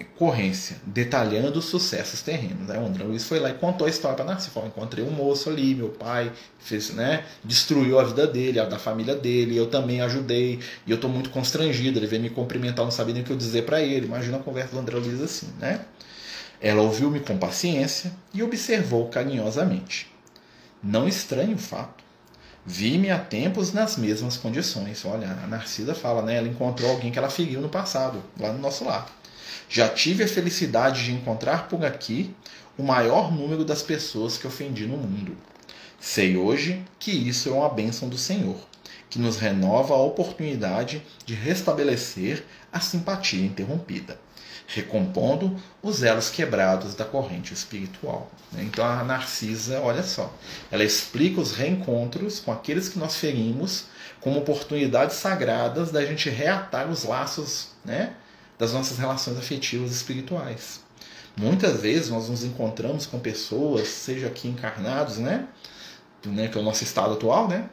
ocorrência, 0.00 0.76
detalhando 0.84 1.58
os 1.58 1.64
sucessos 1.64 2.22
terrenos. 2.22 2.68
Né? 2.68 2.78
O 2.78 2.86
André 2.86 3.04
Luiz 3.04 3.24
foi 3.24 3.38
lá 3.38 3.50
e 3.50 3.54
contou 3.54 3.86
a 3.86 3.90
história 3.90 4.16
para 4.16 4.24
Narcisa. 4.24 4.50
Falou, 4.50 4.68
encontrei 4.68 5.04
um 5.04 5.10
moço 5.10 5.48
ali, 5.48 5.74
meu 5.74 5.88
pai 5.88 6.32
fez, 6.58 6.90
né, 6.90 7.24
destruiu 7.42 7.98
a 7.98 8.04
vida 8.04 8.26
dele, 8.26 8.60
a 8.60 8.64
da 8.66 8.78
família 8.78 9.14
dele, 9.16 9.56
eu 9.56 9.66
também 9.68 10.02
ajudei, 10.02 10.60
e 10.86 10.90
eu 10.90 10.96
estou 10.96 11.08
muito 11.08 11.30
constrangido. 11.30 11.98
Ele 11.98 12.06
veio 12.06 12.22
me 12.22 12.30
cumprimentar, 12.30 12.84
não 12.84 12.92
sabia 12.92 13.14
nem 13.14 13.22
o 13.22 13.26
que 13.26 13.32
eu 13.32 13.36
dizer 13.36 13.62
para 13.62 13.80
ele. 13.80 14.06
Imagina 14.06 14.36
a 14.36 14.40
conversa 14.40 14.72
do 14.72 14.78
André 14.78 14.98
Luiz 14.98 15.20
assim, 15.20 15.48
né? 15.58 15.80
Ela 16.60 16.82
ouviu-me 16.82 17.20
com 17.20 17.38
paciência 17.38 18.12
e 18.34 18.42
observou 18.42 19.08
carinhosamente. 19.08 20.10
Não 20.82 21.08
estranho 21.08 21.54
o 21.54 21.58
fato. 21.58 22.04
Vi-me 22.64 23.10
há 23.10 23.18
tempos 23.18 23.72
nas 23.72 23.96
mesmas 23.96 24.36
condições. 24.36 25.04
Olha, 25.04 25.28
a 25.42 25.46
Narcisa 25.46 25.94
fala, 25.94 26.22
né? 26.22 26.36
Ela 26.36 26.48
encontrou 26.48 26.90
alguém 26.90 27.10
que 27.10 27.18
ela 27.18 27.30
feriu 27.30 27.60
no 27.60 27.68
passado, 27.68 28.22
lá 28.38 28.52
no 28.52 28.58
nosso 28.58 28.84
lar. 28.84 29.06
Já 29.72 29.88
tive 29.88 30.24
a 30.24 30.28
felicidade 30.28 31.04
de 31.04 31.12
encontrar 31.12 31.68
por 31.68 31.84
aqui 31.84 32.34
o 32.76 32.82
maior 32.82 33.30
número 33.30 33.64
das 33.64 33.84
pessoas 33.84 34.36
que 34.36 34.44
ofendi 34.44 34.84
no 34.84 34.96
mundo. 34.96 35.36
Sei 36.00 36.36
hoje 36.36 36.84
que 36.98 37.12
isso 37.12 37.48
é 37.48 37.52
uma 37.52 37.68
bênção 37.68 38.08
do 38.08 38.18
Senhor 38.18 38.56
que 39.08 39.18
nos 39.18 39.36
renova 39.36 39.94
a 39.94 40.02
oportunidade 40.02 41.02
de 41.24 41.34
restabelecer 41.34 42.44
a 42.72 42.80
simpatia 42.80 43.44
interrompida, 43.44 44.18
recompondo 44.66 45.56
os 45.80 46.02
elos 46.02 46.30
quebrados 46.30 46.96
da 46.96 47.04
corrente 47.04 47.54
espiritual. 47.54 48.28
Né? 48.50 48.64
Então 48.64 48.84
a 48.84 49.04
Narcisa, 49.04 49.80
olha 49.80 50.02
só, 50.02 50.32
ela 50.70 50.84
explica 50.84 51.40
os 51.40 51.52
reencontros 51.52 52.40
com 52.40 52.50
aqueles 52.50 52.88
que 52.88 52.98
nós 52.98 53.16
ferimos 53.16 53.86
como 54.20 54.40
oportunidades 54.40 55.16
sagradas 55.16 55.92
da 55.92 56.04
gente 56.04 56.28
reatar 56.28 56.90
os 56.90 57.04
laços 57.04 57.68
né, 57.84 58.14
das 58.60 58.74
nossas 58.74 58.98
relações 58.98 59.38
afetivas 59.38 59.90
espirituais. 59.90 60.80
Muitas 61.34 61.80
vezes 61.80 62.10
nós 62.10 62.28
nos 62.28 62.44
encontramos 62.44 63.06
com 63.06 63.18
pessoas, 63.18 63.88
seja 63.88 64.26
aqui 64.26 64.46
encarnados, 64.48 65.16
né, 65.16 65.48
né, 66.26 66.46
que 66.48 66.58
é 66.58 66.60
o 66.60 66.64
nosso 66.64 66.84
estado 66.84 67.14
atual, 67.14 67.48
né, 67.48 67.70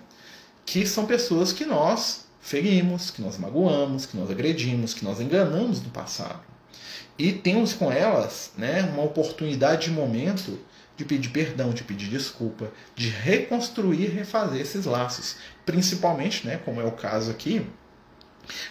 que 0.65 0.87
são 0.87 1.05
pessoas 1.05 1.51
que 1.51 1.65
nós 1.65 2.25
ferimos, 2.39 3.11
que 3.11 3.21
nós 3.21 3.37
magoamos, 3.37 4.05
que 4.05 4.15
nós 4.15 4.31
agredimos, 4.31 4.93
que 4.93 5.03
nós 5.03 5.19
enganamos 5.19 5.81
no 5.81 5.89
passado. 5.89 6.39
E 7.19 7.33
temos 7.33 7.73
com 7.73 7.91
elas 7.91 8.51
né, 8.57 8.83
uma 8.83 9.03
oportunidade 9.03 9.87
de 9.87 9.91
momento 9.91 10.57
de 10.95 11.03
pedir 11.03 11.29
perdão, 11.29 11.71
de 11.71 11.83
pedir 11.83 12.09
desculpa, 12.09 12.71
de 12.95 13.09
reconstruir, 13.09 14.07
refazer 14.07 14.61
esses 14.61 14.85
laços. 14.85 15.35
Principalmente, 15.65 16.47
né, 16.47 16.57
como 16.63 16.79
é 16.79 16.85
o 16.85 16.91
caso 16.91 17.29
aqui, 17.29 17.67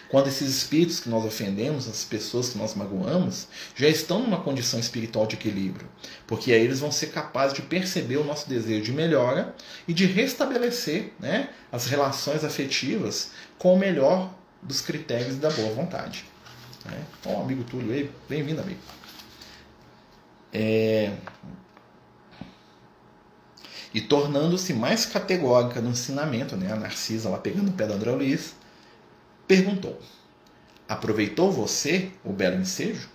quando 0.09 0.27
esses 0.27 0.49
espíritos 0.49 0.99
que 0.99 1.09
nós 1.09 1.25
ofendemos, 1.25 1.87
as 1.87 2.03
pessoas 2.03 2.49
que 2.49 2.57
nós 2.57 2.75
magoamos, 2.75 3.47
já 3.75 3.87
estão 3.87 4.19
numa 4.19 4.41
condição 4.41 4.79
espiritual 4.79 5.25
de 5.27 5.35
equilíbrio. 5.35 5.87
Porque 6.25 6.51
aí 6.51 6.61
eles 6.61 6.79
vão 6.79 6.91
ser 6.91 7.07
capazes 7.07 7.53
de 7.53 7.61
perceber 7.61 8.17
o 8.17 8.23
nosso 8.23 8.49
desejo 8.49 8.83
de 8.83 8.91
melhora 8.91 9.55
e 9.87 9.93
de 9.93 10.05
restabelecer 10.05 11.13
né, 11.19 11.49
as 11.71 11.87
relações 11.87 12.43
afetivas 12.43 13.31
com 13.57 13.73
o 13.73 13.77
melhor 13.77 14.33
dos 14.61 14.81
critérios 14.81 15.37
da 15.37 15.49
boa 15.49 15.73
vontade. 15.73 16.25
Né? 16.85 17.03
Então, 17.19 17.41
amigo 17.41 17.63
Túlio, 17.63 18.09
bem-vindo, 18.27 18.61
amigo. 18.61 18.79
É... 20.53 21.13
E 23.93 24.01
tornando-se 24.01 24.73
mais 24.73 25.05
categórica 25.05 25.81
no 25.81 25.89
ensinamento, 25.89 26.55
né? 26.55 26.71
a 26.71 26.75
Narcisa 26.75 27.29
lá 27.29 27.37
pegando 27.37 27.69
o 27.69 27.73
pé 27.73 27.87
do 27.87 27.93
André 27.93 28.11
Luiz, 28.11 28.53
perguntou: 29.47 29.99
Aproveitou 30.87 31.51
você 31.51 32.11
o 32.23 32.33
belo 32.33 32.59
ensejo? 32.61 33.09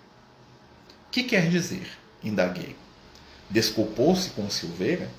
Que 1.11 1.23
quer 1.23 1.49
dizer? 1.49 1.87
Indaguei. 2.25 2.75
Desculpou-se 3.51 4.31
com 4.31 4.49
Silveira? 4.49 5.11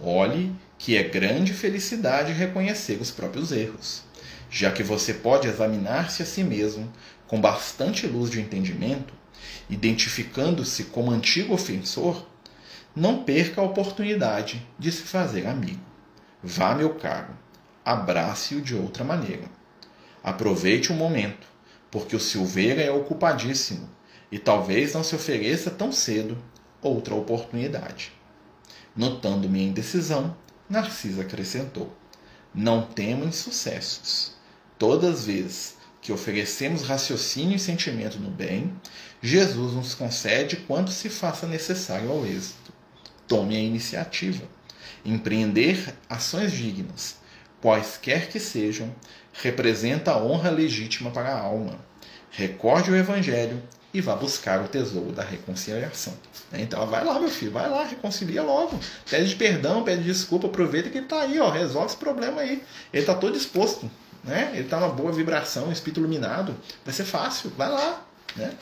Olhe 0.00 0.54
que 0.78 0.96
é 0.96 1.02
grande 1.02 1.54
felicidade 1.54 2.32
reconhecer 2.32 3.00
os 3.00 3.10
próprios 3.10 3.52
erros, 3.52 4.02
já 4.50 4.70
que 4.70 4.82
você 4.82 5.14
pode 5.14 5.48
examinar-se 5.48 6.22
a 6.22 6.26
si 6.26 6.42
mesmo 6.42 6.92
com 7.26 7.40
bastante 7.40 8.06
luz 8.06 8.30
de 8.30 8.40
entendimento, 8.40 9.14
identificando-se 9.70 10.84
como 10.84 11.10
antigo 11.10 11.54
ofensor, 11.54 12.26
não 12.94 13.22
perca 13.22 13.60
a 13.60 13.64
oportunidade 13.64 14.66
de 14.78 14.90
se 14.90 15.02
fazer 15.02 15.46
amigo. 15.46 15.80
Vá, 16.42 16.74
meu 16.74 16.94
caro, 16.94 17.34
abrace-o 17.84 18.60
de 18.60 18.74
outra 18.74 19.04
maneira 19.04 19.61
Aproveite 20.22 20.92
o 20.92 20.94
momento, 20.94 21.46
porque 21.90 22.14
o 22.14 22.20
Silveira 22.20 22.80
é 22.80 22.90
ocupadíssimo 22.90 23.88
e 24.30 24.38
talvez 24.38 24.94
não 24.94 25.02
se 25.02 25.14
ofereça 25.14 25.70
tão 25.70 25.92
cedo 25.92 26.38
outra 26.80 27.14
oportunidade. 27.14 28.12
Notando 28.96 29.48
minha 29.48 29.68
indecisão, 29.68 30.36
Narcisa 30.68 31.22
acrescentou: 31.22 31.94
Não 32.54 32.82
temo 32.82 33.24
insucessos. 33.24 34.32
Todas 34.78 35.20
as 35.20 35.26
vezes 35.26 35.76
que 36.00 36.12
oferecemos 36.12 36.82
raciocínio 36.82 37.56
e 37.56 37.60
sentimento 37.60 38.18
no 38.18 38.30
bem, 38.30 38.74
Jesus 39.22 39.74
nos 39.74 39.94
concede 39.94 40.56
quanto 40.56 40.90
se 40.90 41.08
faça 41.08 41.46
necessário 41.46 42.10
ao 42.10 42.26
êxito. 42.26 42.72
Tome 43.28 43.56
a 43.56 43.60
iniciativa. 43.60 44.42
Empreender 45.04 45.94
ações 46.08 46.52
dignas, 46.52 47.16
quaisquer 47.60 48.28
que 48.28 48.40
sejam, 48.40 48.92
representa 49.32 50.12
a 50.12 50.22
honra 50.22 50.50
legítima 50.50 51.10
para 51.10 51.30
a 51.30 51.40
alma. 51.40 51.78
Recorde 52.30 52.90
o 52.90 52.96
Evangelho 52.96 53.62
e 53.94 54.00
vá 54.00 54.16
buscar 54.16 54.60
o 54.62 54.68
tesouro 54.68 55.12
da 55.12 55.22
reconciliação. 55.22 56.14
Então, 56.52 56.86
vai 56.86 57.04
lá, 57.04 57.18
meu 57.18 57.28
filho, 57.28 57.52
vai 57.52 57.68
lá, 57.68 57.84
reconcilia 57.84 58.42
logo. 58.42 58.78
Pede 59.10 59.34
perdão, 59.36 59.84
pede 59.84 60.02
desculpa, 60.02 60.46
aproveita 60.46 60.88
que 60.88 60.98
ele 60.98 61.06
está 61.06 61.20
aí, 61.20 61.38
ó, 61.38 61.50
resolve 61.50 61.88
esse 61.88 61.96
problema 61.96 62.40
aí. 62.40 62.62
Ele 62.92 63.02
está 63.02 63.14
todo 63.14 63.34
disposto, 63.34 63.90
né? 64.24 64.50
Ele 64.52 64.64
está 64.64 64.80
numa 64.80 64.92
boa 64.92 65.12
vibração, 65.12 65.70
espírito 65.70 66.00
iluminado. 66.00 66.56
Vai 66.84 66.94
ser 66.94 67.04
fácil, 67.04 67.50
vai 67.56 67.70
lá, 67.70 68.02
né? 68.36 68.52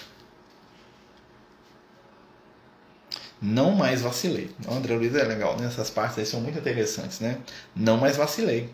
Não 3.43 3.73
mais 3.73 4.03
vacilei. 4.03 4.51
O 4.67 4.75
André 4.75 4.95
Luiz 4.95 5.15
é 5.15 5.23
legal, 5.23 5.57
né? 5.57 5.67
Essas 5.67 5.89
partes 5.89 6.19
aí 6.19 6.27
são 6.27 6.41
muito 6.41 6.59
interessantes, 6.59 7.21
né? 7.21 7.39
Não 7.75 7.97
mais 7.97 8.17
vacilei. 8.17 8.69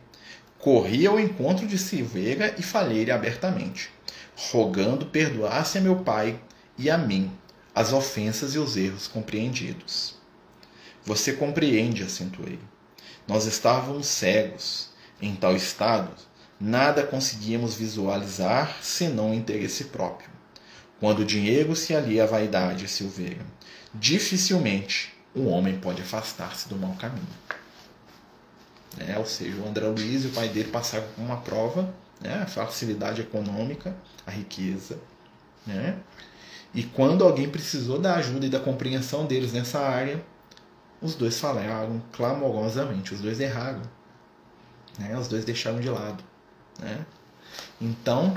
Corri 0.58 1.06
ao 1.06 1.20
encontro 1.20 1.66
de 1.66 1.78
Silveira 1.78 2.54
e 2.58 2.62
falei-lhe 2.62 3.10
abertamente, 3.10 3.90
rogando 4.34 5.06
perdoasse 5.06 5.78
a 5.78 5.80
meu 5.80 5.96
pai 5.96 6.40
e 6.78 6.90
a 6.90 6.98
mim 6.98 7.30
as 7.74 7.92
ofensas 7.92 8.54
e 8.54 8.58
os 8.58 8.76
erros 8.76 9.06
compreendidos. 9.06 10.14
Você 11.04 11.34
compreende, 11.34 12.02
acentuei. 12.02 12.58
Nós 13.28 13.44
estávamos 13.44 14.06
cegos. 14.06 14.88
Em 15.20 15.34
tal 15.34 15.54
estado, 15.54 16.10
nada 16.60 17.02
conseguíamos 17.02 17.74
visualizar 17.74 18.78
senão 18.82 19.30
o 19.30 19.34
interesse 19.34 19.84
próprio. 19.84 20.28
Quando 20.98 21.20
o 21.20 21.24
dinheiro 21.24 21.76
se 21.76 21.94
alia 21.94 22.24
à 22.24 22.26
vaidade, 22.26 22.88
Silveira, 22.88 23.44
dificilmente 23.94 25.14
um 25.34 25.48
homem 25.48 25.78
pode 25.78 26.00
afastar-se 26.00 26.68
do 26.68 26.76
mau 26.76 26.94
caminho. 26.94 27.26
Né? 28.96 29.16
Ou 29.18 29.26
seja, 29.26 29.56
o 29.60 29.68
André 29.68 29.86
Luiz 29.86 30.24
e 30.24 30.28
o 30.28 30.30
pai 30.30 30.48
dele 30.48 30.70
passaram 30.70 31.06
por 31.14 31.22
uma 31.22 31.38
prova, 31.38 31.92
né? 32.20 32.42
a 32.42 32.46
facilidade 32.46 33.20
econômica, 33.20 33.94
a 34.26 34.30
riqueza. 34.30 34.98
Né? 35.66 35.98
E 36.74 36.82
quando 36.82 37.24
alguém 37.24 37.48
precisou 37.48 37.98
da 37.98 38.14
ajuda 38.14 38.46
e 38.46 38.50
da 38.50 38.60
compreensão 38.60 39.26
deles 39.26 39.52
nessa 39.52 39.80
área, 39.80 40.22
os 41.00 41.14
dois 41.14 41.38
falaram 41.38 42.02
clamorosamente, 42.12 43.14
os 43.14 43.20
dois 43.20 43.40
erraram. 43.40 43.82
Né? 44.98 45.16
Os 45.18 45.28
dois 45.28 45.44
deixaram 45.44 45.80
de 45.80 45.88
lado. 45.88 46.22
Né? 46.78 47.04
Então, 47.80 48.36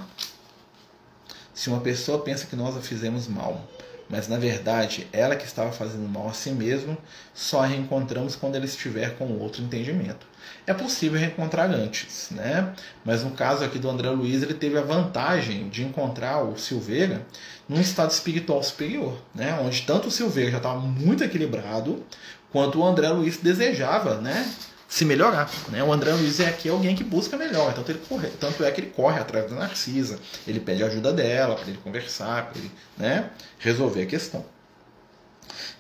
se 1.54 1.70
uma 1.70 1.80
pessoa 1.80 2.22
pensa 2.22 2.46
que 2.46 2.56
nós 2.56 2.76
a 2.76 2.82
fizemos 2.82 3.28
mal, 3.28 3.66
mas 4.10 4.28
na 4.28 4.38
verdade 4.38 5.08
ela 5.14 5.36
que 5.36 5.46
estava 5.46 5.72
fazendo 5.72 6.08
mal 6.10 6.28
a 6.28 6.34
si 6.34 6.52
mesma, 6.52 6.98
só 7.34 7.64
a 7.64 7.66
reencontramos 7.66 8.36
quando 8.36 8.56
ela 8.56 8.66
estiver 8.66 9.18
com 9.18 9.38
outro 9.38 9.62
entendimento 9.62 10.26
é 10.70 10.74
possível 10.74 11.20
reencontrar 11.20 11.70
antes, 11.72 12.30
né? 12.32 12.74
Mas 13.04 13.24
no 13.24 13.32
caso 13.32 13.64
aqui 13.64 13.80
do 13.80 13.90
André 13.90 14.10
Luiz, 14.10 14.44
ele 14.44 14.54
teve 14.54 14.78
a 14.78 14.82
vantagem 14.82 15.68
de 15.70 15.84
encontrar 15.84 16.44
o 16.44 16.58
Silveira 16.58 17.26
num 17.68 17.82
estado 17.82 18.12
espiritual 18.12 18.62
superior, 18.62 19.20
né? 19.34 19.60
Onde 19.62 19.82
tanto 19.82 20.10
o 20.10 20.12
Silveira 20.12 20.52
já 20.52 20.58
estava 20.58 20.80
muito 20.80 21.24
equilibrado, 21.24 22.04
quanto 22.52 22.80
o 22.80 22.86
André 22.86 23.10
Luiz 23.10 23.38
desejava, 23.38 24.22
né? 24.22 24.48
Se 24.88 25.06
melhorar, 25.06 25.50
né? 25.70 25.84
O 25.84 25.92
André 25.92 26.12
Luiz 26.14 26.40
é 26.40 26.48
aqui 26.48 26.70
alguém 26.70 26.96
que 26.96 27.04
busca 27.04 27.36
melhor, 27.36 27.72
então 27.72 27.84
ele 27.88 28.02
corre, 28.08 28.28
tanto 28.40 28.64
é 28.64 28.72
que 28.72 28.82
ele 28.82 28.90
corre 28.90 29.20
atrás 29.20 29.50
da 29.50 29.56
Narcisa, 29.56 30.20
ele 30.48 30.60
pede 30.60 30.84
ajuda 30.84 31.12
dela 31.12 31.56
para 31.56 31.68
ele 31.68 31.80
conversar, 31.84 32.48
para 32.48 32.60
ele, 32.60 32.72
né? 32.98 33.30
Resolver 33.60 34.04
a 34.04 34.08
questão. 34.08 34.46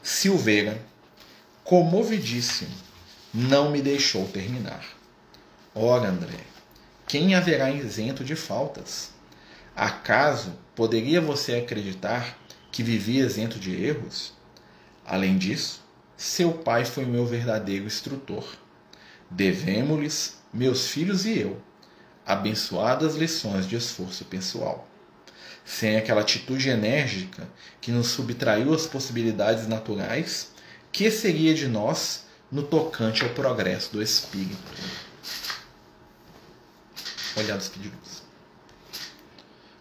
Silveira, 0.02 0.80
comovidíssimo 1.64 2.89
não 3.34 3.72
me 3.72 3.82
deixou 3.82 4.28
terminar. 4.28 4.84
Ora, 5.74 6.10
André, 6.10 6.40
quem 7.08 7.36
haverá 7.36 7.70
isento 7.70 8.24
de 8.24 8.36
faltas? 8.36 9.12
Acaso 9.76 10.54
poderia 10.76 11.22
você 11.22 11.56
acreditar 11.56 12.38
que 12.72 12.84
vivia 12.84 13.26
isento 13.26 13.60
de 13.60 13.72
erros? 13.84 14.34
Além 15.06 15.38
disso, 15.38 15.82
seu 16.18 16.52
pai 16.52 16.86
foi 16.86 17.06
meu 17.06 17.26
verdadeiro 17.26 17.86
instrutor. 17.86 18.46
Devemos-lhes, 19.30 20.38
meus 20.52 20.88
filhos 20.88 21.26
e 21.26 21.40
eu, 21.40 21.62
abençoadas 22.26 23.16
lições 23.16 23.68
de 23.68 23.76
esforço 23.76 24.26
pessoal. 24.26 24.88
Sem 25.64 25.98
aquela 25.98 26.22
atitude 26.22 26.68
enérgica 26.70 27.48
que 27.80 27.92
nos 27.92 28.08
subtraiu 28.08 28.74
as 28.74 28.88
possibilidades 28.88 29.68
naturais, 29.68 30.52
que 30.92 31.12
seria 31.12 31.54
de 31.54 31.68
nós 31.68 32.26
no 32.52 32.64
tocante 32.64 33.24
ao 33.24 33.30
progresso 33.30 33.94
do 33.94 34.02
espírito. 34.02 34.58
Olhados 37.36 37.70
pedidos. 37.70 38.24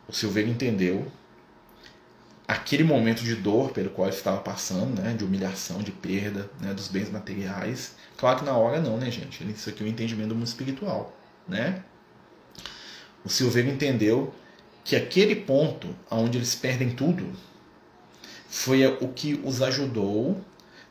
O 0.07 0.13
Silveira 0.13 0.49
entendeu 0.49 1.11
aquele 2.47 2.85
momento 2.85 3.23
de 3.23 3.35
dor 3.35 3.73
pelo 3.73 3.91
qual 3.91 4.09
ele 4.09 4.17
estava 4.17 4.39
passando, 4.39 5.01
né, 5.01 5.15
de 5.15 5.25
humilhação, 5.25 5.83
de 5.83 5.93
perda, 5.93 6.51
né, 6.61 6.73
dos 6.73 6.89
bens 6.89 7.11
materiais. 7.11 7.95
Claro 8.17 8.39
que 8.39 8.45
na 8.45 8.57
hora 8.57 8.81
não, 8.81 8.97
né, 8.97 9.11
gente? 9.11 9.47
Isso 9.51 9.69
aqui 9.69 9.83
é 9.83 9.85
o 9.85 9.89
um 9.89 9.91
entendimento 9.91 10.35
mundo 10.35 10.47
espiritual, 10.47 11.15
né? 11.47 11.83
o 13.25 13.29
Silveira 13.29 13.69
entendeu 13.69 14.35
que 14.83 14.97
aquele 14.97 15.37
ponto 15.37 15.95
onde 16.11 16.39
eles 16.39 16.55
perdem 16.55 16.91
tudo 16.91 17.31
foi 18.49 18.87
o 18.87 19.09
que 19.09 19.39
os 19.45 19.61
ajudou 19.61 20.43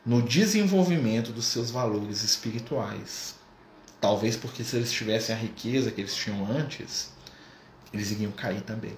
no 0.08 0.22
desenvolvimento 0.22 1.32
dos 1.32 1.44
seus 1.44 1.70
valores 1.70 2.22
espirituais. 2.22 3.34
Talvez 4.00 4.38
porque 4.38 4.64
se 4.64 4.76
eles 4.76 4.90
tivessem 4.90 5.34
a 5.34 5.38
riqueza 5.38 5.90
que 5.90 6.00
eles 6.00 6.16
tinham 6.16 6.50
antes, 6.50 7.12
eles 7.92 8.10
iriam 8.10 8.32
cair 8.32 8.62
também. 8.62 8.96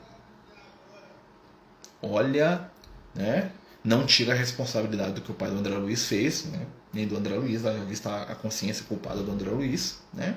Olha, 2.01 2.71
né? 3.13 3.51
Não 3.83 4.07
tira 4.07 4.35
a 4.35 4.37
responsabilidade 4.37 5.15
do 5.15 5.21
que 5.21 5.33
o 5.33 5.35
pai 5.35 5.51
do 5.51 5.59
André 5.59 5.77
Luiz 5.79 6.05
fez, 6.05 6.45
né? 6.45 6.65
nem 6.93 7.09
do 7.09 7.17
André 7.17 7.35
Luiz, 7.35 7.63
lá 7.63 7.75
está 7.91 8.23
a 8.23 8.37
consciência 8.37 8.85
culpada 8.85 9.21
do 9.21 9.33
André 9.33 9.51
Luiz, 9.51 9.99
né? 10.15 10.37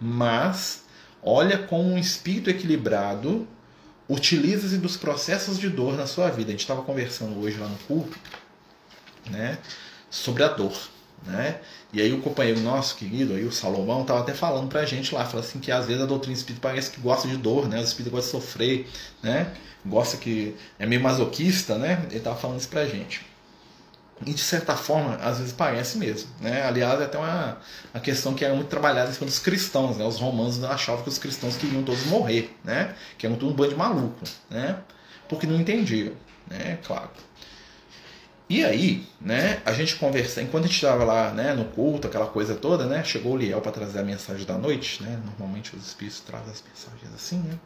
Mas 0.00 0.82
olha 1.22 1.58
como 1.58 1.92
um 1.92 1.98
espírito 1.98 2.50
equilibrado 2.50 3.46
utiliza-se 4.08 4.78
dos 4.78 4.96
processos 4.96 5.60
de 5.60 5.68
dor 5.68 5.96
na 5.96 6.08
sua 6.08 6.28
vida. 6.28 6.48
A 6.48 6.52
gente 6.52 6.62
estava 6.62 6.82
conversando 6.82 7.38
hoje 7.38 7.56
lá 7.56 7.68
no 7.68 7.78
culto, 7.86 8.18
né, 9.30 9.58
sobre 10.10 10.42
a 10.42 10.48
dor, 10.48 10.76
né? 11.26 11.60
E 11.92 12.00
aí 12.00 12.12
o 12.12 12.20
companheiro 12.20 12.60
nosso 12.60 12.96
querido, 12.96 13.34
aí 13.34 13.44
o 13.44 13.52
Salomão, 13.52 14.02
estava 14.02 14.20
até 14.20 14.34
falando 14.34 14.68
pra 14.68 14.84
gente 14.84 15.14
lá, 15.14 15.24
falou 15.24 15.40
assim 15.40 15.58
que 15.58 15.72
às 15.72 15.86
vezes 15.86 16.02
a 16.02 16.06
doutrina 16.06 16.36
espírita 16.36 16.68
parece 16.68 16.90
que 16.90 17.00
gosta 17.00 17.26
de 17.26 17.36
dor, 17.36 17.68
né? 17.68 17.80
O 17.80 17.84
espírito 17.84 18.12
gosta 18.12 18.26
de 18.26 18.44
sofrer, 18.44 18.86
né? 19.22 19.52
Gosta 19.86 20.16
que 20.16 20.54
é 20.78 20.86
meio 20.86 21.02
masoquista, 21.02 21.78
né? 21.78 22.02
Ele 22.08 22.18
estava 22.18 22.36
falando 22.36 22.58
isso 22.58 22.68
pra 22.68 22.84
gente. 22.86 23.26
E 24.26 24.34
de 24.34 24.40
certa 24.40 24.76
forma, 24.76 25.14
às 25.16 25.38
vezes 25.38 25.52
parece 25.52 25.96
mesmo. 25.96 26.28
Né? 26.40 26.62
Aliás, 26.62 27.00
é 27.00 27.04
até 27.04 27.16
uma, 27.16 27.58
uma 27.94 28.00
questão 28.00 28.34
que 28.34 28.44
era 28.44 28.54
muito 28.54 28.68
trabalhada 28.68 29.12
pelos 29.12 29.38
cristãos. 29.38 29.96
Né? 29.96 30.04
Os 30.04 30.18
romanos 30.18 30.62
achavam 30.64 31.02
que 31.02 31.08
os 31.08 31.18
cristãos 31.18 31.56
queriam 31.56 31.82
todos 31.82 32.04
morrer, 32.06 32.54
né? 32.64 32.94
que 33.16 33.26
eram 33.26 33.36
tudo 33.36 33.52
um 33.52 33.54
bando 33.54 33.70
de 33.70 33.76
maluco, 33.76 34.24
né? 34.50 34.78
porque 35.28 35.46
não 35.46 35.60
entendiam, 35.60 36.14
né? 36.48 36.78
claro. 36.84 37.10
E 38.48 38.64
aí, 38.64 39.06
né, 39.20 39.60
a 39.64 39.72
gente 39.72 39.96
conversa, 39.96 40.40
enquanto 40.40 40.64
a 40.64 40.66
gente 40.66 40.76
estava 40.76 41.04
lá 41.04 41.32
né, 41.32 41.52
no 41.52 41.66
culto, 41.66 42.06
aquela 42.08 42.26
coisa 42.26 42.54
toda, 42.54 42.86
né, 42.86 43.04
chegou 43.04 43.34
o 43.34 43.36
Liel 43.36 43.60
para 43.60 43.72
trazer 43.72 43.98
a 43.98 44.02
mensagem 44.02 44.46
da 44.46 44.56
noite, 44.56 45.02
né, 45.02 45.20
normalmente 45.22 45.76
os 45.76 45.86
espíritos 45.86 46.20
trazem 46.20 46.50
as 46.50 46.64
mensagens 46.66 47.14
assim, 47.14 47.40
né, 47.40 47.58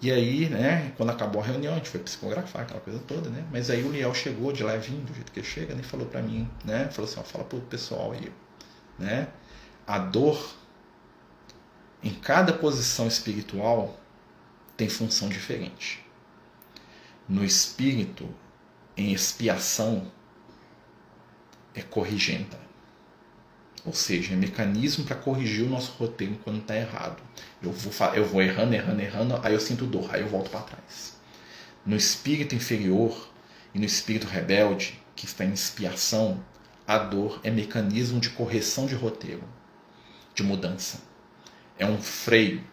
e 0.00 0.12
aí, 0.12 0.48
né, 0.48 0.92
quando 0.96 1.10
acabou 1.10 1.40
a 1.40 1.44
reunião, 1.44 1.72
a 1.72 1.76
gente 1.78 1.88
foi 1.88 2.00
psicografar, 2.00 2.62
aquela 2.62 2.80
coisa 2.80 2.98
toda, 2.98 3.30
né? 3.30 3.42
Mas 3.50 3.70
aí 3.70 3.82
o 3.82 3.90
Liel 3.90 4.12
chegou 4.12 4.52
de 4.52 4.62
levinho, 4.62 5.00
do 5.00 5.14
jeito 5.14 5.32
que 5.32 5.40
ele 5.40 5.46
chega, 5.46 5.74
né, 5.74 5.82
falou 5.82 6.06
para 6.06 6.20
mim, 6.20 6.48
né? 6.64 6.88
Falou 6.90 7.10
assim, 7.10 7.18
ó, 7.18 7.22
fala 7.22 7.44
pro 7.44 7.60
pessoal 7.62 8.12
aí, 8.12 8.30
né? 8.98 9.28
A 9.86 9.98
dor 9.98 10.54
em 12.02 12.12
cada 12.12 12.52
posição 12.52 13.06
espiritual 13.06 13.98
tem 14.76 14.88
função 14.88 15.30
diferente. 15.30 16.04
No 17.26 17.42
espírito, 17.42 18.28
em 18.96 19.12
expiação, 19.12 20.10
é 21.74 21.82
corrigenta. 21.82 22.58
Ou 23.84 23.92
seja, 23.92 24.32
é 24.32 24.36
mecanismo 24.36 25.04
para 25.04 25.14
corrigir 25.14 25.64
o 25.64 25.68
nosso 25.68 25.92
roteiro 25.92 26.36
quando 26.42 26.58
está 26.58 26.74
errado. 26.74 27.22
Eu 27.62 27.70
vou, 27.70 28.14
eu 28.14 28.24
vou 28.24 28.42
errando, 28.42 28.74
errando, 28.74 29.00
errando, 29.00 29.40
aí 29.42 29.54
eu 29.54 29.60
sinto 29.60 29.86
dor, 29.86 30.12
aí 30.12 30.22
eu 30.22 30.28
volto 30.28 30.50
para 30.50 30.62
trás. 30.62 31.16
No 31.84 31.94
espírito 31.94 32.54
inferior 32.54 33.30
e 33.72 33.78
no 33.78 33.84
espírito 33.84 34.26
rebelde, 34.26 35.00
que 35.14 35.26
está 35.26 35.44
em 35.44 35.52
expiação, 35.52 36.44
a 36.86 36.98
dor 36.98 37.40
é 37.44 37.50
mecanismo 37.50 38.18
de 38.18 38.30
correção 38.30 38.86
de 38.86 38.94
roteiro, 38.94 39.44
de 40.34 40.42
mudança. 40.42 41.00
É 41.78 41.86
um 41.86 42.00
freio. 42.00 42.64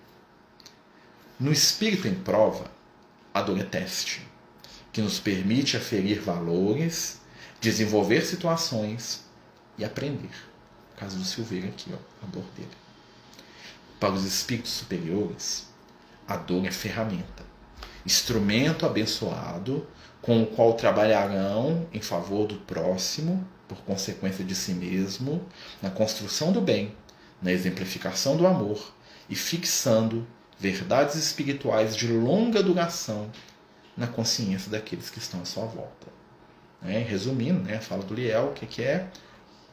No 1.40 1.52
espírito 1.52 2.08
em 2.08 2.16
prova, 2.16 2.72
a 3.34 3.42
dor 3.42 3.60
é 3.60 3.64
teste, 3.64 4.26
que 4.94 5.02
nos 5.02 5.20
permite 5.20 5.76
aferir 5.76 6.22
valores, 6.22 7.20
desenvolver 7.60 8.22
situações 8.22 9.26
e 9.78 9.84
aprender 9.84 10.54
caso 11.04 11.18
do 11.18 11.26
Silveira 11.26 11.68
aqui, 11.68 11.92
ó, 11.94 12.26
a 12.26 12.28
dor 12.28 12.46
dele. 12.56 12.70
Para 14.00 14.14
os 14.14 14.24
espíritos 14.24 14.72
superiores, 14.72 15.68
a 16.28 16.38
dor 16.38 16.66
é 16.66 16.72
ferramenta, 16.72 17.44
instrumento 18.06 18.86
abençoado 18.86 19.86
com 20.22 20.42
o 20.42 20.48
qual 20.48 20.74
trabalharão 20.74 21.88
em 21.94 22.02
favor 22.02 22.48
do 22.48 22.56
próximo, 22.56 23.46
por 23.68 23.78
consequência 23.80 24.46
de 24.46 24.56
si 24.56 24.74
mesmo, 24.74 25.46
na 25.82 25.90
construção 25.90 26.54
do 26.54 26.62
bem, 26.62 26.96
na 27.42 27.52
exemplificação 27.52 28.38
do 28.38 28.48
amor 28.48 28.94
e 29.30 29.36
fixando 29.36 30.26
verdades 30.58 31.16
espirituais 31.16 31.96
de 31.96 32.08
longa 32.08 32.64
duração 32.64 33.30
na 33.96 34.08
consciência 34.08 34.72
daqueles 34.72 35.10
que 35.10 35.20
estão 35.20 35.42
à 35.42 35.46
sua 35.46 35.66
volta. 35.66 36.08
Né? 36.82 37.00
Resumindo, 37.00 37.62
né, 37.62 37.80
fala 37.80 38.04
do 38.04 38.14
Liel, 38.14 38.50
o 38.50 38.54
que, 38.54 38.66
que 38.66 38.84
é? 38.84 39.10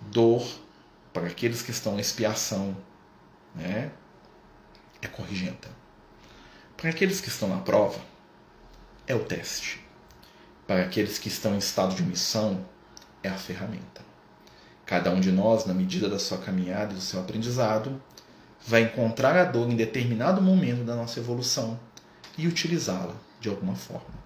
Dor 0.01 0.47
para 1.13 1.27
aqueles 1.27 1.63
que 1.63 1.71
estão 1.71 1.97
em 1.97 2.01
expiação, 2.01 2.77
né, 3.55 3.91
é 5.03 5.09
corrigenta. 5.09 5.69
Para 6.77 6.91
aqueles 6.91 7.21
que 7.21 7.29
estão 7.29 7.49
na 7.49 7.59
prova, 7.59 7.99
é 9.07 9.15
o 9.15 9.25
teste. 9.25 9.85
Para 10.67 10.83
aqueles 10.83 11.19
que 11.19 11.29
estão 11.29 11.55
em 11.55 11.59
estado 11.59 11.95
de 11.95 12.03
missão, 12.03 12.65
é 13.23 13.29
a 13.29 13.37
ferramenta. 13.37 14.03
Cada 14.87 15.11
um 15.11 15.21
de 15.21 15.33
nós, 15.33 15.67
na 15.67 15.75
medida 15.75 16.09
da 16.09 16.19
sua 16.19 16.39
caminhada 16.39 16.93
e 16.93 16.97
do 16.97 17.01
seu 17.01 17.21
aprendizado, 17.21 18.01
vai 18.67 18.83
encontrar 18.83 19.37
a 19.37 19.45
dor 19.45 19.69
em 19.69 19.77
determinado 19.77 20.41
momento 20.41 20.85
da 20.85 20.95
nossa 20.95 21.19
evolução 21.19 21.79
e 22.37 22.47
utilizá-la 22.47 23.15
de 23.41 23.49
alguma 23.49 23.75
forma. 23.75 24.21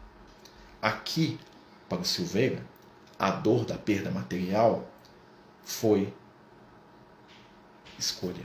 Aqui, 0.82 1.38
para 1.88 2.00
o 2.00 2.04
Silveira, 2.04 2.64
a 3.18 3.30
dor 3.30 3.64
da 3.64 3.78
perda 3.78 4.10
material 4.10 4.86
foi 5.62 6.12
escolha. 7.98 8.44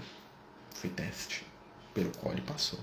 Foi 0.74 0.90
teste 0.90 1.46
pelo 1.94 2.12
qual 2.18 2.34
ele 2.34 2.42
passou. 2.42 2.80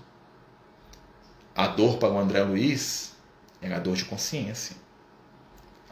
A 1.55 1.67
dor 1.69 1.99
para 1.99 2.13
o 2.13 2.19
André 2.19 2.43
Luiz 2.43 3.15
era 3.63 3.77
a 3.77 3.81
dor 3.81 3.97
de 3.97 4.05
consciência, 4.05 4.77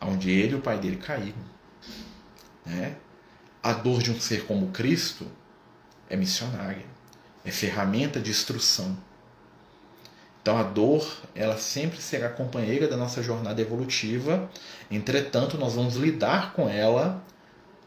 onde 0.01 0.31
ele 0.31 0.53
e 0.53 0.57
o 0.57 0.61
pai 0.61 0.79
dele 0.79 0.99
caíram. 0.99 1.43
Né? 2.67 2.97
A 3.63 3.73
dor 3.73 4.03
de 4.03 4.11
um 4.11 4.21
ser 4.21 4.45
como 4.47 4.73
Cristo 4.73 5.27
é 6.11 6.17
missionária, 6.17 6.85
é 7.45 7.51
ferramenta 7.51 8.21
de 8.21 8.31
instrução. 8.31 8.97
Então 10.45 10.59
a 10.59 10.63
dor, 10.63 11.11
ela 11.35 11.57
sempre 11.57 12.03
será 12.03 12.29
companheira 12.29 12.87
da 12.87 12.99
nossa 12.99 13.23
jornada 13.23 13.63
evolutiva, 13.63 14.47
entretanto 14.91 15.57
nós 15.57 15.73
vamos 15.73 15.97
lidar 15.97 16.53
com 16.53 16.69
ela 16.69 17.25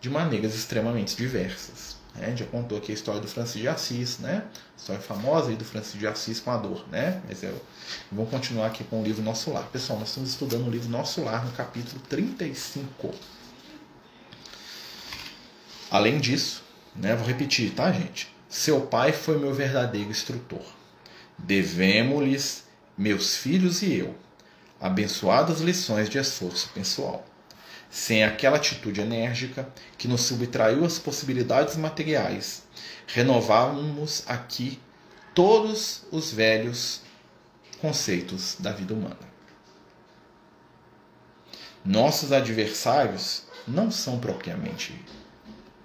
de 0.01 0.09
maneiras 0.09 0.55
extremamente 0.55 1.15
diversas. 1.15 1.97
Né? 2.15 2.35
Já 2.35 2.47
contou 2.47 2.79
aqui 2.79 2.91
a 2.91 2.95
história 2.95 3.21
do 3.21 3.27
Francisco 3.27 3.59
de 3.59 3.67
Assis, 3.67 4.17
né? 4.17 4.43
A 4.73 4.75
história 4.75 4.99
famosa 4.99 5.51
aí 5.51 5.55
do 5.55 5.63
Francisco 5.63 5.99
de 5.99 6.07
Assis 6.07 6.39
com 6.39 6.49
a 6.49 6.57
dor, 6.57 6.83
né? 6.89 7.21
Mas 7.27 7.43
eu, 7.43 7.61
vamos 8.11 8.31
continuar 8.31 8.65
aqui 8.65 8.83
com 8.83 9.01
o 9.01 9.03
livro 9.03 9.21
Nosso 9.21 9.51
Lar. 9.53 9.67
Pessoal, 9.71 9.99
nós 9.99 10.09
estamos 10.09 10.31
estudando 10.31 10.65
o 10.65 10.71
livro 10.71 10.89
Nosso 10.89 11.23
Lar 11.23 11.45
no 11.45 11.51
capítulo 11.51 12.01
35. 12.09 13.13
Além 15.91 16.17
disso, 16.17 16.63
né, 16.95 17.15
vou 17.15 17.27
repetir, 17.27 17.75
tá, 17.75 17.91
gente? 17.91 18.35
Seu 18.49 18.81
pai 18.81 19.13
foi 19.13 19.37
meu 19.37 19.53
verdadeiro 19.53 20.09
instrutor. 20.09 20.76
Devemos-lhes, 21.37 22.65
meus 22.97 23.37
filhos 23.37 23.81
e 23.81 23.95
eu, 23.95 24.15
abençoadas 24.79 25.61
lições 25.61 26.09
de 26.09 26.17
esforço 26.17 26.69
pessoal 26.69 27.25
sem 27.89 28.23
aquela 28.23 28.57
atitude 28.57 29.01
enérgica 29.01 29.67
que 29.97 30.07
nos 30.07 30.21
subtraiu 30.21 30.83
as 30.83 30.99
possibilidades 30.99 31.75
materiais, 31.77 32.63
renovávamos 33.07 34.23
aqui 34.27 34.79
todos 35.33 36.03
os 36.11 36.31
velhos 36.31 37.01
conceitos 37.79 38.55
da 38.59 38.71
vida 38.71 38.93
humana. 38.93 39.17
Nossos 41.85 42.31
adversários 42.31 43.43
não 43.67 43.89
são 43.89 44.19
propriamente 44.19 44.99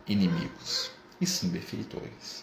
inimigos, 0.06 0.90
e 1.20 1.26
sim 1.26 1.48
benfeitores. 1.48 2.41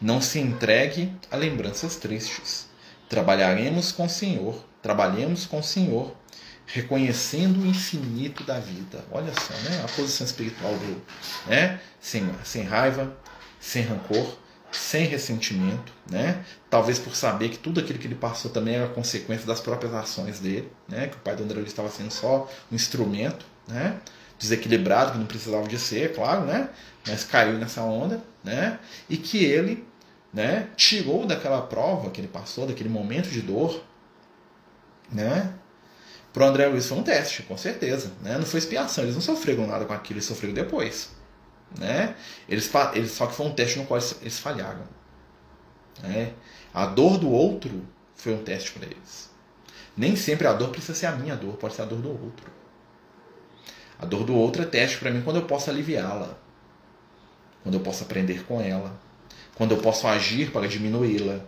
Não 0.00 0.20
se 0.20 0.38
entregue 0.38 1.12
a 1.30 1.36
lembranças 1.36 1.96
tristes. 1.96 2.66
Trabalharemos 3.08 3.92
com 3.92 4.06
o 4.06 4.08
Senhor, 4.08 4.64
trabalhemos 4.82 5.44
com 5.44 5.58
o 5.58 5.62
Senhor 5.62 6.16
reconhecendo 6.66 7.60
o 7.60 7.66
infinito 7.66 8.44
da 8.44 8.58
vida. 8.58 9.04
Olha 9.10 9.32
só, 9.34 9.52
né? 9.68 9.82
A 9.84 9.88
posição 9.88 10.24
espiritual 10.24 10.72
do, 10.72 11.02
né? 11.46 11.80
Sem, 12.00 12.28
sem 12.44 12.62
raiva, 12.62 13.14
sem 13.58 13.82
rancor, 13.82 14.38
sem 14.70 15.04
ressentimento, 15.06 15.92
né? 16.08 16.44
Talvez 16.68 16.98
por 16.98 17.14
saber 17.14 17.48
que 17.50 17.58
tudo 17.58 17.80
aquilo 17.80 17.98
que 17.98 18.06
ele 18.06 18.14
passou 18.14 18.50
também 18.50 18.76
era 18.76 18.88
consequência 18.88 19.46
das 19.46 19.60
próprias 19.60 19.92
ações 19.92 20.38
dele, 20.38 20.70
né? 20.88 21.08
Que 21.08 21.16
o 21.16 21.20
pai 21.20 21.34
do 21.34 21.42
André 21.42 21.60
estava 21.62 21.90
sendo 21.90 22.12
só 22.12 22.48
um 22.70 22.74
instrumento, 22.74 23.44
né? 23.66 23.98
Desequilibrado, 24.38 25.12
que 25.12 25.18
não 25.18 25.26
precisava 25.26 25.66
de 25.68 25.78
ser, 25.78 26.04
é 26.04 26.08
claro, 26.08 26.46
né? 26.46 26.70
Mas 27.06 27.24
caiu 27.24 27.58
nessa 27.58 27.82
onda, 27.82 28.22
né? 28.44 28.78
E 29.08 29.16
que 29.16 29.44
ele 29.44 29.89
né? 30.32 30.68
tirou 30.76 31.26
daquela 31.26 31.62
prova 31.62 32.10
que 32.10 32.20
ele 32.20 32.28
passou, 32.28 32.66
daquele 32.66 32.88
momento 32.88 33.28
de 33.28 33.42
dor, 33.42 33.82
né? 35.10 35.54
Pro 36.32 36.44
André 36.44 36.66
Luiz 36.68 36.86
foi 36.86 36.98
um 36.98 37.02
teste, 37.02 37.42
com 37.42 37.56
certeza. 37.56 38.12
Né? 38.22 38.38
Não 38.38 38.46
foi 38.46 38.58
expiação, 38.58 39.02
eles 39.02 39.16
não 39.16 39.22
sofreram 39.22 39.66
nada 39.66 39.84
com 39.84 39.92
aquilo, 39.92 40.18
eles 40.18 40.26
sofreram 40.26 40.54
depois. 40.54 41.10
Né? 41.76 42.14
Eles, 42.48 42.70
eles, 42.94 43.10
só 43.10 43.26
que 43.26 43.34
foi 43.34 43.46
um 43.46 43.52
teste 43.52 43.78
no 43.78 43.86
qual 43.86 44.00
eles, 44.20 44.38
falharam. 44.38 44.84
Né? 46.02 46.32
A 46.72 46.86
dor 46.86 47.18
do 47.18 47.28
outro 47.28 47.84
foi 48.14 48.32
um 48.32 48.44
teste 48.44 48.72
para 48.72 48.86
eles. 48.86 49.28
Nem 49.96 50.14
sempre 50.14 50.46
a 50.46 50.52
dor 50.52 50.70
precisa 50.70 50.94
ser 50.94 51.06
a 51.06 51.12
minha 51.12 51.34
dor, 51.34 51.56
pode 51.56 51.74
ser 51.74 51.82
a 51.82 51.84
dor 51.84 51.98
do 51.98 52.10
outro. 52.10 52.50
A 53.98 54.06
dor 54.06 54.24
do 54.24 54.34
outro 54.34 54.62
é 54.62 54.66
teste 54.66 54.98
para 54.98 55.10
mim 55.10 55.22
quando 55.22 55.36
eu 55.36 55.46
posso 55.46 55.68
aliviá-la, 55.68 56.38
quando 57.62 57.74
eu 57.74 57.80
posso 57.80 58.04
aprender 58.04 58.44
com 58.44 58.60
ela, 58.60 58.98
quando 59.60 59.72
eu 59.72 59.76
posso 59.76 60.06
agir 60.06 60.50
para 60.52 60.66
diminuí-la. 60.66 61.38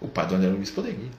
O 0.00 0.06
do 0.06 0.34
André 0.36 0.48
Luiz 0.48 0.70
poderia. 0.70 1.10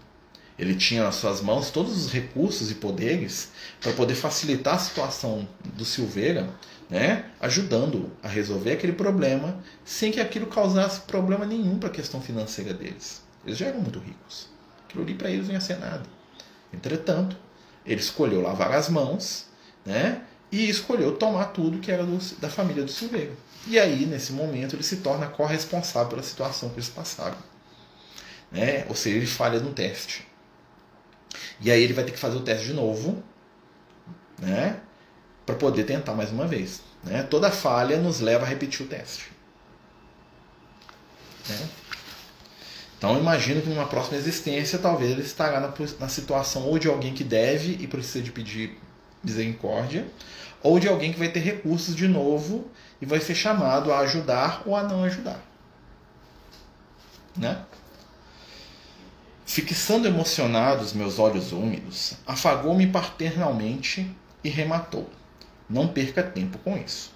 Ele 0.57 0.73
tinha 0.73 1.03
nas 1.03 1.15
suas 1.15 1.41
mãos 1.41 1.69
todos 1.69 1.97
os 1.97 2.13
recursos 2.13 2.71
e 2.71 2.75
poderes 2.75 3.51
para 3.81 3.91
poder 3.91 4.15
facilitar 4.15 4.75
a 4.75 4.79
situação 4.79 5.45
do 5.75 5.83
Silveira, 5.83 6.49
né, 6.89 7.25
ajudando 7.41 8.09
a 8.23 8.29
resolver 8.29 8.71
aquele 8.71 8.93
problema 8.93 9.61
sem 9.83 10.13
que 10.13 10.21
aquilo 10.21 10.47
causasse 10.47 11.01
problema 11.01 11.45
nenhum 11.45 11.77
para 11.77 11.89
a 11.89 11.91
questão 11.91 12.21
financeira 12.21 12.73
deles. 12.73 13.21
Eles 13.45 13.57
já 13.57 13.65
eram 13.65 13.81
muito 13.81 13.99
ricos. 13.99 14.47
Aquilo 14.85 15.03
ali 15.03 15.13
para 15.13 15.29
eles 15.29 15.47
não 15.47 15.55
ia 15.55 15.59
ser 15.59 15.77
nada. 15.77 16.03
Entretanto, 16.73 17.35
ele 17.85 17.99
escolheu 17.99 18.39
lavar 18.39 18.71
as 18.71 18.87
mãos 18.87 19.47
né, 19.85 20.21
e 20.49 20.69
escolheu 20.69 21.17
tomar 21.17 21.47
tudo 21.47 21.79
que 21.79 21.91
era 21.91 22.05
do, 22.05 22.17
da 22.39 22.47
família 22.47 22.85
do 22.85 22.91
Silveira. 22.91 23.33
E 23.67 23.77
aí, 23.77 24.05
nesse 24.05 24.31
momento, 24.31 24.75
ele 24.75 24.83
se 24.83 24.97
torna 24.97 25.27
corresponsável 25.27 26.09
pela 26.09 26.23
situação 26.23 26.69
que 26.69 26.75
eles 26.75 26.89
passaram. 26.89 27.37
Né? 28.51 28.85
Ou 28.87 28.95
seja, 28.95 29.17
ele 29.17 29.27
falha 29.27 29.59
no 29.59 29.73
teste. 29.73 30.27
E 31.61 31.71
aí 31.71 31.83
ele 31.83 31.93
vai 31.93 32.03
ter 32.03 32.11
que 32.11 32.19
fazer 32.19 32.37
o 32.37 32.41
teste 32.41 32.67
de 32.67 32.73
novo, 32.73 33.21
né? 34.39 34.79
Para 35.45 35.55
poder 35.55 35.83
tentar 35.83 36.13
mais 36.13 36.31
uma 36.31 36.47
vez. 36.47 36.81
Né? 37.03 37.23
Toda 37.23 37.51
falha 37.51 37.97
nos 37.97 38.19
leva 38.19 38.45
a 38.45 38.47
repetir 38.47 38.85
o 38.85 38.89
teste. 38.89 39.31
Né? 41.47 41.69
Então 42.97 43.17
imagino 43.17 43.61
que 43.61 43.69
numa 43.69 43.87
próxima 43.87 44.17
existência 44.17 44.77
talvez 44.77 45.11
ele 45.11 45.21
estará 45.21 45.59
na, 45.59 45.73
na 45.99 46.09
situação 46.09 46.63
ou 46.63 46.77
de 46.77 46.87
alguém 46.87 47.13
que 47.13 47.23
deve 47.23 47.77
e 47.79 47.87
precisa 47.87 48.21
de 48.21 48.31
pedir 48.31 48.77
misericórdia, 49.23 50.05
ou 50.61 50.79
de 50.79 50.87
alguém 50.87 51.13
que 51.13 51.19
vai 51.19 51.29
ter 51.29 51.39
recursos 51.39 51.95
de 51.95 52.07
novo 52.07 52.69
e 53.01 53.05
vai 53.05 53.19
ser 53.19 53.35
chamado 53.35 53.91
a 53.91 53.99
ajudar 53.99 54.63
ou 54.65 54.75
a 54.75 54.83
não 54.83 55.03
ajudar. 55.03 55.39
Né? 57.37 57.63
Fixando 59.45 60.07
emocionados 60.07 60.93
meus 60.93 61.17
olhos 61.17 61.51
úmidos, 61.51 62.13
afagou-me 62.25 62.87
paternalmente 62.87 64.15
e 64.43 64.49
rematou. 64.49 65.09
Não 65.69 65.87
perca 65.87 66.21
tempo 66.21 66.57
com 66.59 66.77
isso. 66.77 67.11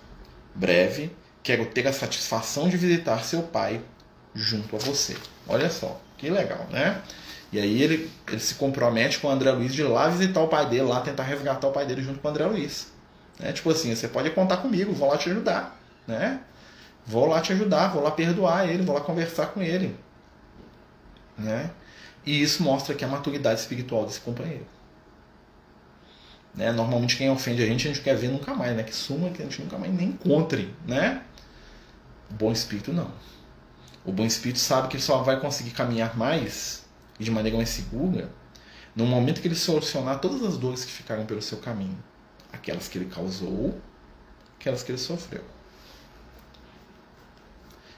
Breve, 0.55 1.15
quero 1.41 1.65
ter 1.65 1.87
a 1.87 1.93
satisfação 1.93 2.69
de 2.69 2.77
visitar 2.77 3.23
seu 3.23 3.43
pai 3.43 3.81
junto 4.33 4.75
a 4.75 4.79
você. 4.79 5.17
Olha 5.47 5.69
só, 5.69 5.99
que 6.17 6.29
legal, 6.29 6.67
né? 6.71 7.01
E 7.51 7.59
aí 7.59 7.81
ele, 7.81 8.09
ele 8.27 8.39
se 8.39 8.55
compromete 8.55 9.19
com 9.19 9.27
o 9.27 9.31
André 9.31 9.51
Luiz 9.51 9.73
de 9.73 9.81
ir 9.81 9.85
lá 9.85 10.07
visitar 10.07 10.41
o 10.41 10.47
pai 10.47 10.67
dele, 10.67 10.83
lá 10.83 11.01
tentar 11.01 11.23
resgatar 11.23 11.67
o 11.67 11.71
pai 11.71 11.85
dele 11.85 12.01
junto 12.01 12.19
com 12.19 12.27
o 12.27 12.31
André 12.31 12.45
Luiz. 12.45 12.92
É, 13.39 13.51
tipo 13.51 13.69
assim, 13.69 13.93
você 13.95 14.07
pode 14.07 14.29
contar 14.31 14.57
comigo, 14.57 14.93
vou 14.93 15.09
lá 15.09 15.17
te 15.17 15.29
ajudar, 15.29 15.79
né? 16.07 16.41
Vou 17.05 17.25
lá 17.25 17.41
te 17.41 17.51
ajudar, 17.53 17.89
vou 17.89 18.01
lá 18.01 18.11
perdoar 18.11 18.69
ele, 18.69 18.83
vou 18.83 18.95
lá 18.95 19.01
conversar 19.01 19.47
com 19.47 19.61
ele, 19.61 19.97
né? 21.37 21.71
E 22.25 22.41
isso 22.41 22.63
mostra 22.63 22.95
que 22.95 23.03
a 23.03 23.07
maturidade 23.07 23.59
espiritual 23.59 24.05
desse 24.05 24.21
companheiro. 24.21 24.65
Né? 26.55 26.71
Normalmente 26.71 27.17
quem 27.17 27.29
ofende 27.29 27.63
a 27.63 27.65
gente, 27.65 27.87
a 27.87 27.93
gente 27.93 28.03
quer 28.03 28.15
ver 28.15 28.29
nunca 28.29 28.53
mais, 28.53 28.75
né? 28.75 28.83
Que 28.83 28.95
suma 28.95 29.29
que 29.31 29.41
a 29.41 29.45
gente 29.45 29.61
nunca 29.61 29.77
mais 29.77 29.93
nem 29.93 30.09
encontre, 30.09 30.73
né? 30.87 31.23
O 32.29 32.35
bom 32.35 32.51
espírito 32.51 32.93
não. 32.93 33.11
O 34.05 34.11
bom 34.11 34.25
espírito 34.25 34.59
sabe 34.59 34.87
que 34.87 34.95
ele 34.95 35.03
só 35.03 35.23
vai 35.23 35.39
conseguir 35.39 35.71
caminhar 35.71 36.15
mais 36.17 36.85
e 37.19 37.23
de 37.23 37.31
maneira 37.31 37.57
mais 37.57 37.69
segura 37.69 38.29
no 38.95 39.05
momento 39.05 39.41
que 39.41 39.47
ele 39.47 39.55
solucionar 39.55 40.19
todas 40.19 40.43
as 40.43 40.57
dores 40.57 40.85
que 40.85 40.91
ficaram 40.91 41.25
pelo 41.25 41.41
seu 41.41 41.57
caminho. 41.57 41.97
Aquelas 42.53 42.87
que 42.87 42.97
ele 42.97 43.09
causou, 43.13 43.77
aquelas 44.57 44.83
que 44.83 44.91
ele 44.91 44.99
sofreu. 44.99 45.43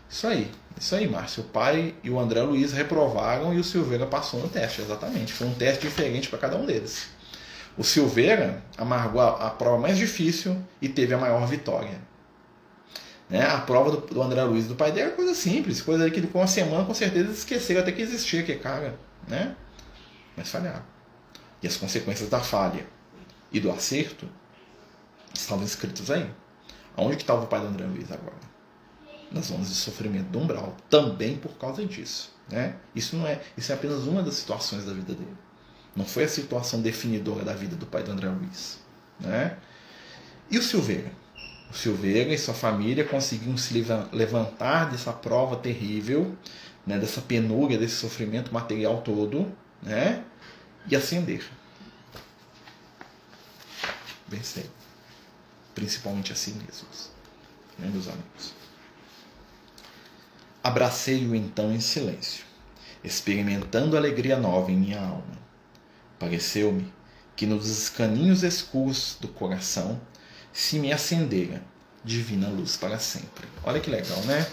Isso 0.09 0.25
aí. 0.25 0.51
Isso 0.79 0.95
aí, 0.95 1.07
Márcio. 1.07 1.43
O 1.43 1.47
pai 1.47 1.93
e 2.03 2.09
o 2.09 2.19
André 2.19 2.41
Luiz 2.41 2.71
reprovaram 2.71 3.53
e 3.53 3.59
o 3.59 3.63
Silveira 3.63 4.07
passou 4.07 4.39
no 4.39 4.47
teste, 4.47 4.81
exatamente. 4.81 5.33
Foi 5.33 5.47
um 5.47 5.53
teste 5.53 5.81
diferente 5.81 6.29
para 6.29 6.39
cada 6.39 6.55
um 6.55 6.65
deles. 6.65 7.07
O 7.77 7.83
Silveira 7.83 8.63
amargou 8.77 9.21
a, 9.21 9.47
a, 9.47 9.49
prova 9.49 9.77
mais 9.77 9.97
difícil 9.97 10.57
e 10.81 10.87
teve 10.87 11.13
a 11.13 11.17
maior 11.17 11.45
vitória. 11.45 11.99
Né? 13.29 13.45
A 13.45 13.59
prova 13.59 13.91
do, 13.91 13.97
do 13.97 14.21
André 14.21 14.43
Luiz 14.43 14.67
do 14.67 14.75
pai 14.75 14.91
dele 14.91 15.07
era 15.07 15.15
coisa 15.15 15.33
simples, 15.33 15.81
coisa 15.81 16.09
que 16.09 16.21
com 16.27 16.39
uma 16.39 16.47
semana 16.47 16.85
com 16.85 16.93
certeza 16.93 17.31
esqueceram 17.31 17.81
até 17.81 17.91
que 17.91 18.01
existia, 18.01 18.43
que 18.43 18.55
cara, 18.55 18.97
né? 19.27 19.55
Mas 20.37 20.49
falharam. 20.49 20.83
E 21.61 21.67
as 21.67 21.75
consequências 21.75 22.29
da 22.29 22.39
falha 22.39 22.85
e 23.51 23.59
do 23.59 23.71
acerto 23.71 24.29
estavam 25.41 25.65
escritos 25.65 26.09
aí. 26.11 26.29
Aonde 26.97 27.17
que 27.17 27.23
estava 27.23 27.43
o 27.43 27.47
pai 27.47 27.59
do 27.59 27.67
André 27.67 27.85
Luiz 27.85 28.11
agora? 28.11 28.55
nas 29.31 29.47
zonas 29.47 29.67
de 29.67 29.75
sofrimento 29.75 30.27
do 30.29 30.39
umbral, 30.39 30.75
também 30.89 31.35
por 31.35 31.53
causa 31.57 31.85
disso. 31.85 32.33
Né? 32.49 32.75
Isso 32.95 33.15
não 33.15 33.27
é, 33.27 33.41
isso 33.57 33.71
é 33.71 33.75
apenas 33.75 34.03
uma 34.03 34.21
das 34.21 34.35
situações 34.35 34.85
da 34.85 34.93
vida 34.93 35.13
dele. 35.13 35.35
Não 35.95 36.05
foi 36.05 36.25
a 36.25 36.27
situação 36.27 36.81
definidora 36.81 37.43
da 37.43 37.53
vida 37.53 37.75
do 37.75 37.85
pai 37.85 38.03
do 38.03 38.11
André 38.11 38.29
Luiz. 38.29 38.79
Né? 39.19 39.57
E 40.49 40.57
o 40.57 40.61
Silveira? 40.61 41.11
O 41.69 41.73
Silveira 41.73 42.33
e 42.33 42.37
sua 42.37 42.53
família 42.53 43.03
conseguiram 43.03 43.57
se 43.57 43.73
levantar 44.11 44.91
dessa 44.91 45.11
prova 45.11 45.55
terrível, 45.55 46.35
né, 46.85 46.99
dessa 46.99 47.21
penúria, 47.21 47.77
desse 47.77 47.95
sofrimento 47.95 48.53
material 48.53 49.01
todo, 49.01 49.51
né, 49.81 50.23
e 50.87 50.95
ascender. 50.95 51.43
Vencer. 54.27 54.69
Principalmente 55.75 56.31
a 56.31 56.35
si 56.35 56.51
mesmos, 56.51 57.11
né, 57.77 57.87
meus 57.91 58.07
amigos. 58.07 58.53
Abracei-o 60.63 61.35
então 61.35 61.71
em 61.71 61.79
silêncio, 61.79 62.43
experimentando 63.03 63.95
alegria 63.95 64.37
nova 64.37 64.71
em 64.71 64.77
minha 64.77 64.99
alma. 64.99 65.37
Pareceu-me 66.17 66.91
que 67.35 67.45
nos 67.45 67.69
escaninhos 67.69 68.41
escuros 68.41 69.17
do 69.21 69.27
coração 69.27 70.01
se 70.51 70.79
me 70.79 70.91
acendera 70.91 71.61
divina 72.03 72.47
luz 72.47 72.77
para 72.77 72.97
sempre. 72.97 73.47
Olha 73.63 73.79
que 73.79 73.89
legal, 73.89 74.19
né? 74.23 74.47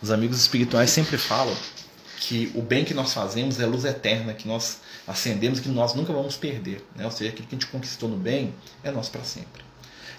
Os 0.00 0.10
amigos 0.10 0.38
espirituais 0.38 0.90
sempre 0.90 1.18
falam 1.18 1.54
que 2.16 2.50
o 2.54 2.62
bem 2.62 2.84
que 2.84 2.94
nós 2.94 3.12
fazemos 3.12 3.58
é 3.58 3.66
luz 3.66 3.84
eterna, 3.84 4.32
que 4.32 4.46
nós 4.46 4.78
acendemos, 5.06 5.58
que 5.58 5.68
nós 5.68 5.94
nunca 5.94 6.12
vamos 6.12 6.36
perder. 6.36 6.84
Né? 6.94 7.04
Ou 7.04 7.10
seja, 7.10 7.30
aquilo 7.30 7.48
que 7.48 7.54
a 7.54 7.58
gente 7.58 7.70
conquistou 7.70 8.08
no 8.08 8.16
bem 8.16 8.54
é 8.82 8.90
nosso 8.90 9.10
para 9.10 9.24
sempre. 9.24 9.62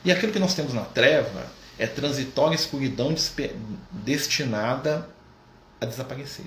E 0.06 0.12
aquilo 0.12 0.32
que 0.32 0.40
nós 0.40 0.54
temos 0.54 0.74
na 0.74 0.84
treva 0.84 1.46
é 1.78 1.88
transitória 1.88 2.56
escuridão 2.56 3.16
destinada 3.92 5.08
a 5.80 5.86
desaparecer. 5.86 6.46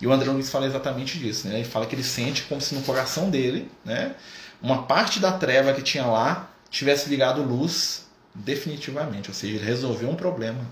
E 0.00 0.06
o 0.06 0.12
André 0.12 0.30
Luiz 0.30 0.50
fala 0.50 0.66
exatamente 0.66 1.18
disso. 1.18 1.48
Né? 1.48 1.56
Ele 1.56 1.64
fala 1.64 1.86
que 1.86 1.94
ele 1.94 2.04
sente 2.04 2.42
como 2.42 2.60
se 2.60 2.74
no 2.74 2.82
coração 2.82 3.30
dele, 3.30 3.70
né, 3.84 4.14
uma 4.60 4.84
parte 4.84 5.20
da 5.20 5.32
treva 5.32 5.72
que 5.72 5.82
tinha 5.82 6.04
lá 6.06 6.50
tivesse 6.70 7.08
ligado 7.08 7.42
luz 7.42 8.06
definitivamente. 8.34 9.28
Ou 9.28 9.34
seja, 9.34 9.56
ele 9.56 9.64
resolveu 9.64 10.08
um 10.08 10.16
problema. 10.16 10.64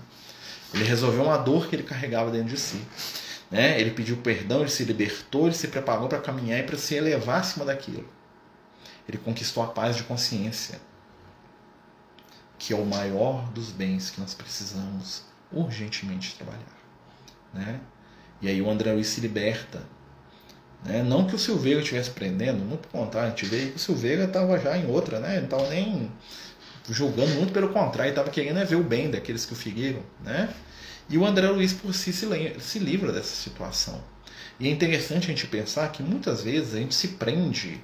Ele 0.73 0.83
resolveu 0.83 1.23
uma 1.23 1.37
dor 1.37 1.67
que 1.67 1.75
ele 1.75 1.83
carregava 1.83 2.31
dentro 2.31 2.49
de 2.49 2.59
si. 2.59 2.81
Né? 3.49 3.79
Ele 3.79 3.91
pediu 3.91 4.17
perdão, 4.17 4.61
ele 4.61 4.69
se 4.69 4.83
libertou, 4.83 5.45
ele 5.45 5.55
se 5.55 5.67
preparou 5.67 6.07
para 6.07 6.19
caminhar 6.19 6.59
e 6.59 6.63
para 6.63 6.77
se 6.77 6.95
elevar 6.95 7.41
acima 7.41 7.65
daquilo. 7.65 8.07
Ele 9.07 9.17
conquistou 9.17 9.61
a 9.63 9.67
paz 9.67 9.97
de 9.97 10.03
consciência, 10.03 10.79
que 12.61 12.73
é 12.73 12.75
o 12.75 12.85
maior 12.85 13.51
dos 13.53 13.71
bens 13.71 14.11
que 14.11 14.21
nós 14.21 14.35
precisamos 14.35 15.23
urgentemente 15.51 16.35
trabalhar. 16.35 16.77
Né? 17.51 17.79
E 18.39 18.47
aí 18.47 18.61
o 18.61 18.69
André 18.69 18.93
Luiz 18.93 19.07
se 19.07 19.19
liberta. 19.19 19.81
Né? 20.85 21.01
Não 21.01 21.25
que 21.25 21.33
o 21.33 21.39
Silveira 21.39 21.81
estivesse 21.81 22.11
prendendo, 22.11 22.59
muito 22.59 22.87
pelo 22.87 23.03
contrário, 23.03 23.33
a 23.33 23.35
gente 23.35 23.47
vê 23.47 23.71
que 23.71 23.77
o 23.77 23.79
Silveira 23.79 24.25
estava 24.25 24.59
já 24.59 24.77
em 24.77 24.85
outra, 24.85 25.19
né? 25.19 25.37
não 25.37 25.45
estava 25.45 25.69
nem 25.69 26.11
julgando, 26.87 27.33
muito 27.33 27.51
pelo 27.51 27.69
contrário, 27.69 28.11
estava 28.11 28.29
querendo 28.29 28.59
é 28.59 28.65
ver 28.65 28.75
o 28.75 28.83
bem 28.83 29.09
daqueles 29.09 29.43
que 29.43 29.53
o 29.53 29.55
feriram. 29.55 30.03
Né? 30.23 30.53
E 31.09 31.17
o 31.17 31.25
André 31.25 31.49
Luiz 31.49 31.73
por 31.73 31.95
si 31.95 32.13
se, 32.13 32.27
se 32.59 32.77
livra 32.77 33.11
dessa 33.11 33.35
situação. 33.35 33.99
E 34.59 34.67
é 34.67 34.71
interessante 34.71 35.25
a 35.25 35.29
gente 35.29 35.47
pensar 35.47 35.91
que 35.91 36.03
muitas 36.03 36.43
vezes 36.43 36.75
a 36.75 36.77
gente 36.77 36.93
se 36.93 37.07
prende 37.07 37.81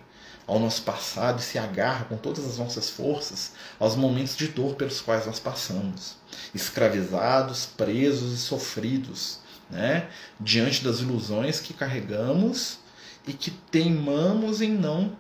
ao 0.48 0.60
nosso 0.60 0.82
passado 0.84 1.40
e 1.40 1.44
se 1.44 1.60
agarra 1.60 2.06
com 2.06 2.16
todas 2.16 2.46
as 2.46 2.58
nossas 2.58 2.90
forças 2.90 3.52
aos 3.78 3.96
momentos 3.96 4.38
de 4.38 4.48
dor 4.48 4.76
pelos 4.76 5.02
quais 5.02 5.26
nós 5.26 5.40
passamos, 5.40 6.16
escravizados, 6.56 7.66
presos 7.66 8.34
e 8.34 8.38
sofridos 8.38 9.40
né? 9.70 10.10
diante 10.40 10.84
das 10.84 11.00
ilusões 11.00 11.60
que 11.60 11.74
carregamos 11.74 12.80
e 13.28 13.34
que 13.34 13.52
teimamos 13.52 14.62
em 14.62 14.72
não 14.72 15.18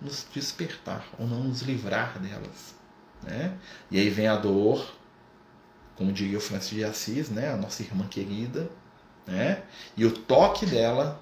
nos 0.00 0.26
despertar 0.34 1.06
ou 1.18 1.26
não 1.26 1.44
nos 1.44 1.62
livrar 1.62 2.18
delas. 2.18 2.74
Né? 3.22 3.56
E 3.90 3.98
aí 3.98 4.10
vem 4.10 4.28
a 4.28 4.36
dor, 4.36 4.94
como 5.96 6.12
diria 6.12 6.36
o 6.36 6.40
Francis 6.40 6.70
de 6.70 6.84
Assis, 6.84 7.30
né? 7.30 7.50
a 7.50 7.56
nossa 7.56 7.82
irmã 7.82 8.06
querida, 8.06 8.68
né? 9.26 9.62
e 9.96 10.04
o 10.04 10.10
toque 10.10 10.66
dela 10.66 11.18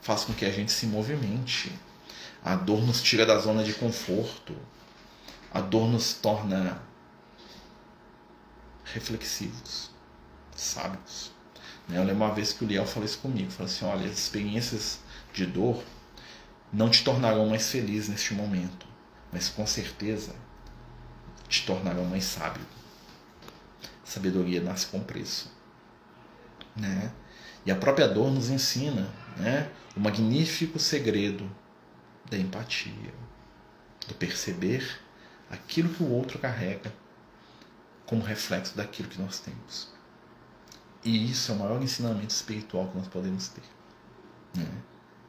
faz 0.00 0.24
com 0.24 0.32
que 0.32 0.44
a 0.44 0.50
gente 0.50 0.70
se 0.70 0.86
movimente. 0.86 1.72
A 2.44 2.56
dor 2.56 2.82
nos 2.82 3.00
tira 3.02 3.24
da 3.24 3.38
zona 3.38 3.62
de 3.62 3.72
conforto. 3.74 4.54
A 5.52 5.60
dor 5.60 5.88
nos 5.88 6.14
torna 6.14 6.82
reflexivos, 8.84 9.90
sábios. 10.54 11.30
Né? 11.88 11.98
Eu 11.98 12.04
lembro 12.04 12.24
uma 12.24 12.34
vez 12.34 12.52
que 12.52 12.64
o 12.64 12.66
Liel 12.66 12.86
falou 12.86 13.06
isso 13.06 13.18
comigo, 13.18 13.50
falou 13.50 13.70
assim, 13.70 13.84
olha, 13.84 14.06
as 14.06 14.18
experiências 14.18 15.00
de 15.32 15.46
dor 15.46 15.82
não 16.72 16.90
te 16.90 17.04
tornarão 17.04 17.48
mais 17.48 17.70
feliz 17.70 18.08
neste 18.08 18.34
momento, 18.34 18.86
mas 19.30 19.48
com 19.48 19.66
certeza 19.66 20.34
te 21.48 21.66
tornarão 21.66 22.04
mais 22.06 22.24
sábio. 22.24 22.64
Sabedoria 24.04 24.60
nasce 24.60 24.86
com 24.86 25.00
preço. 25.00 25.50
Né? 26.74 27.12
E 27.64 27.70
a 27.70 27.76
própria 27.76 28.08
dor 28.08 28.32
nos 28.32 28.50
ensina 28.50 29.08
né, 29.36 29.70
o 29.96 30.00
magnífico 30.00 30.78
segredo 30.78 31.48
da 32.32 32.38
empatia, 32.38 33.12
do 34.08 34.14
perceber 34.14 34.98
aquilo 35.50 35.90
que 35.90 36.02
o 36.02 36.10
outro 36.10 36.38
carrega 36.38 36.92
como 38.06 38.22
reflexo 38.22 38.74
daquilo 38.76 39.08
que 39.08 39.20
nós 39.20 39.38
temos. 39.38 39.92
E 41.04 41.30
isso 41.30 41.52
é 41.52 41.54
o 41.54 41.58
maior 41.58 41.82
ensinamento 41.82 42.34
espiritual 42.34 42.88
que 42.88 42.96
nós 42.96 43.06
podemos 43.06 43.48
ter. 43.48 43.62
Né? 44.56 44.66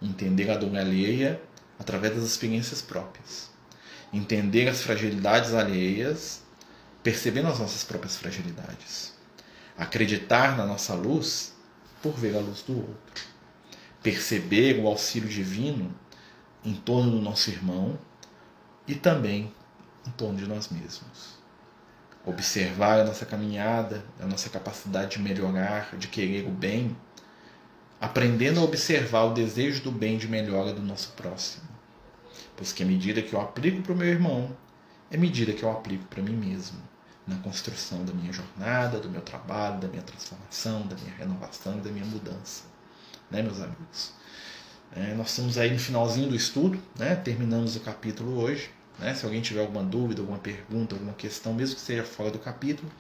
Entender 0.01 0.49
a 0.49 0.58
dor 0.58 0.76
alheia 0.78 1.41
através 1.78 2.16
das 2.16 2.24
experiências 2.24 2.82
próprias. 2.82 3.49
Entender 4.12 4.70
as 4.70 4.82
fragilidades 4.82 5.54
alheias, 5.54 6.41
percebendo 7.01 7.49
as 7.49 7.60
nossas 7.60 7.84
próprias 7.84 8.16
fragilidades. 8.16 9.14
Acreditar 9.78 10.56
na 10.56 10.66
nossa 10.66 10.93
luz 10.93 11.54
por 12.01 12.14
ver 12.14 12.36
a 12.38 12.39
luz 12.39 12.62
do 12.62 12.78
outro. 12.78 13.26
Perceber 14.01 14.80
o 14.80 14.88
auxílio 14.88 15.28
divino 15.28 15.93
em 16.66 16.74
torno 16.74 17.11
do 17.11 17.22
nosso 17.22 17.49
irmão 17.49 17.97
e 18.88 18.95
também 18.95 19.53
em 20.05 20.11
torno 20.11 20.38
de 20.38 20.47
nós 20.47 20.70
mesmos 20.70 21.43
observar 22.26 23.01
a 23.01 23.03
nossa 23.03 23.26
caminhada, 23.26 24.03
a 24.20 24.26
nossa 24.26 24.49
capacidade 24.49 25.18
de 25.18 25.20
melhorar, 25.22 25.95
de 25.97 26.07
querer 26.07 26.47
o 26.47 26.51
bem, 26.51 26.95
aprendendo 27.99 28.59
a 28.59 28.64
observar 28.64 29.24
o 29.24 29.34
desejo 29.34 29.84
do 29.84 29.91
bem 29.91 30.18
de 30.18 30.28
melhora 30.28 30.74
do 30.74 30.82
nosso 30.82 31.11
próximo. 31.11 31.68
Pois 32.55 32.72
que 32.72 32.84
a 32.84 32.86
medida 32.86 33.22
que 33.22 33.34
eu 33.34 33.41
aplico 33.41 33.82
para 33.82 33.93
o 33.93 33.95
meu 33.95 34.07
irmão 34.07 34.55
é 35.11 35.18
medida 35.18 35.53
que 35.53 35.64
eu 35.64 35.72
aplico 35.72 36.05
para 36.05 36.24
mim 36.24 36.36
mesmo, 36.36 36.80
na 37.28 37.38
construção 37.38 38.03
da 38.05 38.14
minha 38.14 38.32
jornada, 38.32 38.99
do 38.99 39.09
meu 39.09 39.22
trabalho, 39.22 39.80
da 39.80 39.88
minha 39.88 40.01
transformação, 40.01 40.88
da 40.88 40.95
minha 40.95 41.14
renovação 41.16 41.78
e 41.78 41.82
da 41.82 41.91
minha 41.91 42.05
mudança. 42.05 42.64
Né, 43.30 43.41
meus 43.41 43.61
amigos? 43.61 44.14
É, 44.96 45.14
nós 45.16 45.30
estamos 45.30 45.58
aí 45.58 45.72
no 45.72 45.80
finalzinho 45.80 46.30
do 46.30 46.36
estudo, 46.36 46.80
né? 46.98 47.16
terminamos 47.16 47.76
o 47.76 47.80
capítulo 47.80 48.39
hoje. 48.39 48.70
Né? 49.00 49.14
Se 49.16 49.26
alguém 49.26 49.41
tiver 49.41 49.62
alguma 49.62 49.84
dúvida, 49.84 50.22
alguma 50.22 50.38
pergunta, 50.38 50.96
alguma 50.96 51.14
questão, 51.14 51.54
mesmo 51.54 51.76
que 51.76 51.82
seja 51.82 52.04
fora 52.04 52.30
do 52.30 52.38
capítulo, 52.38 52.91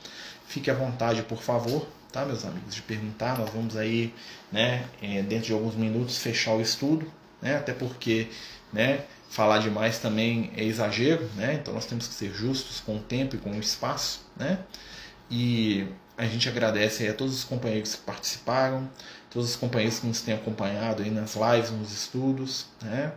fique 0.47 0.71
à 0.71 0.73
vontade, 0.73 1.21
por 1.23 1.41
favor, 1.41 1.87
tá, 2.11 2.25
meus 2.25 2.43
amigos, 2.45 2.73
de 2.73 2.81
perguntar. 2.81 3.37
Nós 3.37 3.49
vamos 3.51 3.77
aí, 3.77 4.13
né, 4.51 4.85
é, 5.01 5.21
dentro 5.21 5.47
de 5.47 5.53
alguns 5.53 5.75
minutos, 5.75 6.17
fechar 6.17 6.53
o 6.53 6.61
estudo, 6.61 7.11
né? 7.41 7.57
até 7.57 7.73
porque 7.73 8.27
né, 8.71 9.03
falar 9.29 9.59
demais 9.59 9.99
também 9.99 10.51
é 10.57 10.63
exagero, 10.63 11.29
né? 11.35 11.55
então 11.61 11.73
nós 11.73 11.85
temos 11.85 12.07
que 12.07 12.13
ser 12.15 12.33
justos 12.33 12.79
com 12.79 12.97
o 12.97 12.99
tempo 12.99 13.35
e 13.35 13.39
com 13.39 13.51
o 13.51 13.59
espaço. 13.59 14.25
Né? 14.35 14.59
E 15.29 15.87
a 16.17 16.25
gente 16.25 16.47
agradece 16.47 17.07
a 17.07 17.13
todos 17.13 17.35
os 17.35 17.43
companheiros 17.43 17.95
que 17.95 18.01
participaram, 18.01 18.89
todos 19.33 19.49
os 19.49 19.55
companheiros 19.55 19.99
que 19.99 20.07
nos 20.07 20.21
têm 20.21 20.35
acompanhado 20.35 21.01
aí 21.01 21.09
nas 21.09 21.35
lives, 21.35 21.71
nos 21.71 21.91
estudos, 21.91 22.67
né? 22.81 23.11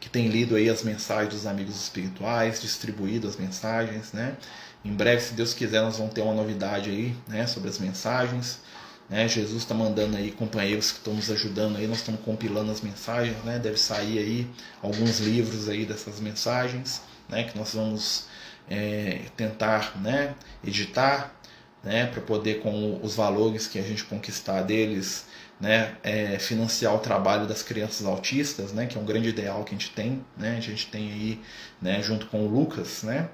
que 0.00 0.08
tem 0.08 0.28
lido 0.28 0.56
aí 0.56 0.68
as 0.68 0.82
mensagens 0.82 1.32
dos 1.32 1.46
amigos 1.46 1.76
espirituais, 1.76 2.60
distribuído 2.60 3.28
as 3.28 3.36
mensagens, 3.36 4.12
né? 4.12 4.36
Em 4.84 4.92
breve, 4.92 5.20
se 5.20 5.34
Deus 5.34 5.52
quiser, 5.52 5.82
nós 5.82 5.98
vamos 5.98 6.14
ter 6.14 6.20
uma 6.20 6.34
novidade 6.34 6.90
aí, 6.90 7.16
né, 7.26 7.46
sobre 7.46 7.68
as 7.68 7.78
mensagens. 7.78 8.60
Né? 9.08 9.26
Jesus 9.26 9.62
está 9.62 9.74
mandando 9.74 10.16
aí 10.16 10.30
companheiros 10.30 10.92
que 10.92 10.98
estão 10.98 11.14
nos 11.14 11.30
ajudando 11.30 11.76
aí, 11.76 11.86
nós 11.86 11.98
estamos 11.98 12.20
compilando 12.20 12.70
as 12.70 12.80
mensagens, 12.80 13.36
né? 13.44 13.58
Deve 13.58 13.78
sair 13.78 14.18
aí 14.18 14.50
alguns 14.82 15.18
livros 15.20 15.68
aí 15.68 15.84
dessas 15.84 16.20
mensagens, 16.20 17.02
né? 17.28 17.44
Que 17.44 17.58
nós 17.58 17.74
vamos 17.74 18.26
é, 18.68 19.22
tentar, 19.36 20.00
né? 20.00 20.34
Editar, 20.64 21.34
né? 21.86 22.06
Para 22.06 22.20
poder 22.20 22.60
com 22.60 23.00
os 23.00 23.14
valores 23.14 23.68
que 23.68 23.78
a 23.78 23.82
gente 23.82 24.04
conquistar 24.04 24.62
deles 24.62 25.24
né, 25.60 25.94
é, 26.02 26.38
financiar 26.38 26.94
o 26.94 26.98
trabalho 26.98 27.46
das 27.46 27.62
crianças 27.62 28.06
autistas, 28.06 28.72
né, 28.72 28.86
que 28.86 28.98
é 28.98 29.00
um 29.00 29.04
grande 29.04 29.28
ideal 29.28 29.64
que 29.64 29.74
a 29.74 29.78
gente 29.78 29.90
tem. 29.90 30.22
Né, 30.36 30.56
a 30.56 30.60
gente 30.60 30.88
tem 30.88 31.12
aí, 31.12 31.40
né, 31.80 32.02
junto 32.02 32.26
com 32.26 32.44
o 32.44 32.48
Lucas, 32.48 33.02
né, 33.02 33.28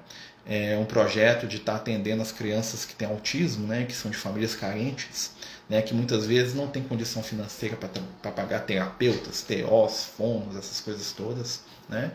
é 0.45 0.77
um 0.77 0.85
projeto 0.85 1.47
de 1.47 1.57
estar 1.57 1.73
tá 1.73 1.77
atendendo 1.79 2.21
as 2.21 2.31
crianças 2.31 2.85
que 2.85 2.95
têm 2.95 3.07
autismo, 3.07 3.67
né, 3.67 3.85
que 3.85 3.93
são 3.93 4.09
de 4.09 4.17
famílias 4.17 4.55
carentes, 4.55 5.31
né, 5.69 5.81
que 5.81 5.93
muitas 5.93 6.25
vezes 6.25 6.53
não 6.53 6.67
tem 6.67 6.83
condição 6.83 7.23
financeira 7.23 7.75
para 7.75 8.31
pagar 8.31 8.59
terapeutas, 8.61 9.41
TOs, 9.41 10.05
fonos, 10.17 10.55
essas 10.55 10.79
coisas 10.79 11.11
todas. 11.11 11.61
Né, 11.89 12.11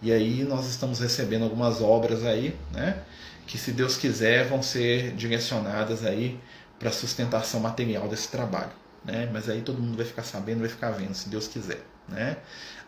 e 0.00 0.10
aí 0.10 0.44
nós 0.44 0.66
estamos 0.66 0.98
recebendo 1.00 1.42
algumas 1.42 1.82
obras 1.82 2.24
aí, 2.24 2.56
né, 2.72 3.02
que 3.50 3.58
se 3.58 3.72
Deus 3.72 3.96
quiser 3.96 4.46
vão 4.48 4.62
ser 4.62 5.12
direcionadas 5.12 6.04
aí 6.04 6.40
para 6.78 6.88
a 6.88 6.92
sustentação 6.92 7.60
material 7.60 8.08
desse 8.08 8.28
trabalho 8.28 8.80
né? 9.04 9.28
Mas 9.32 9.48
aí 9.48 9.62
todo 9.62 9.80
mundo 9.80 9.96
vai 9.96 10.06
ficar 10.06 10.22
sabendo, 10.22 10.60
vai 10.60 10.68
ficar 10.68 10.90
vendo, 10.90 11.14
se 11.14 11.28
Deus 11.28 11.48
quiser, 11.48 11.82
né? 12.08 12.36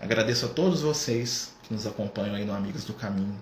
Agradeço 0.00 0.46
a 0.46 0.48
todos 0.48 0.82
vocês 0.82 1.52
que 1.62 1.72
nos 1.72 1.86
acompanham 1.86 2.34
aí 2.34 2.44
no 2.44 2.54
Amigos 2.54 2.84
do 2.84 2.94
Caminho, 2.94 3.40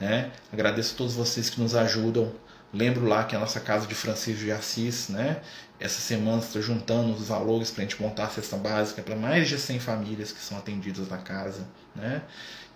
né? 0.00 0.30
Agradeço 0.52 0.94
a 0.94 0.98
todos 0.98 1.14
vocês 1.14 1.50
que 1.50 1.60
nos 1.60 1.74
ajudam. 1.74 2.32
Lembro 2.72 3.06
lá 3.06 3.24
que 3.24 3.34
a 3.34 3.38
nossa 3.38 3.60
casa 3.60 3.86
de 3.86 3.94
Francisco 3.94 4.44
de 4.44 4.52
Assis, 4.52 5.08
né? 5.08 5.40
Essa 5.78 6.00
semana 6.00 6.38
está 6.38 6.60
juntando 6.60 7.12
os 7.12 7.28
valores 7.28 7.70
para 7.70 7.84
a 7.84 7.86
gente 7.86 8.00
montar 8.00 8.24
a 8.24 8.30
cesta 8.30 8.56
básica 8.56 9.02
para 9.02 9.14
mais 9.14 9.48
de 9.48 9.58
100 9.58 9.78
famílias 9.78 10.32
que 10.32 10.40
são 10.40 10.56
atendidas 10.58 11.08
na 11.08 11.18
casa, 11.18 11.66
né? 11.94 12.22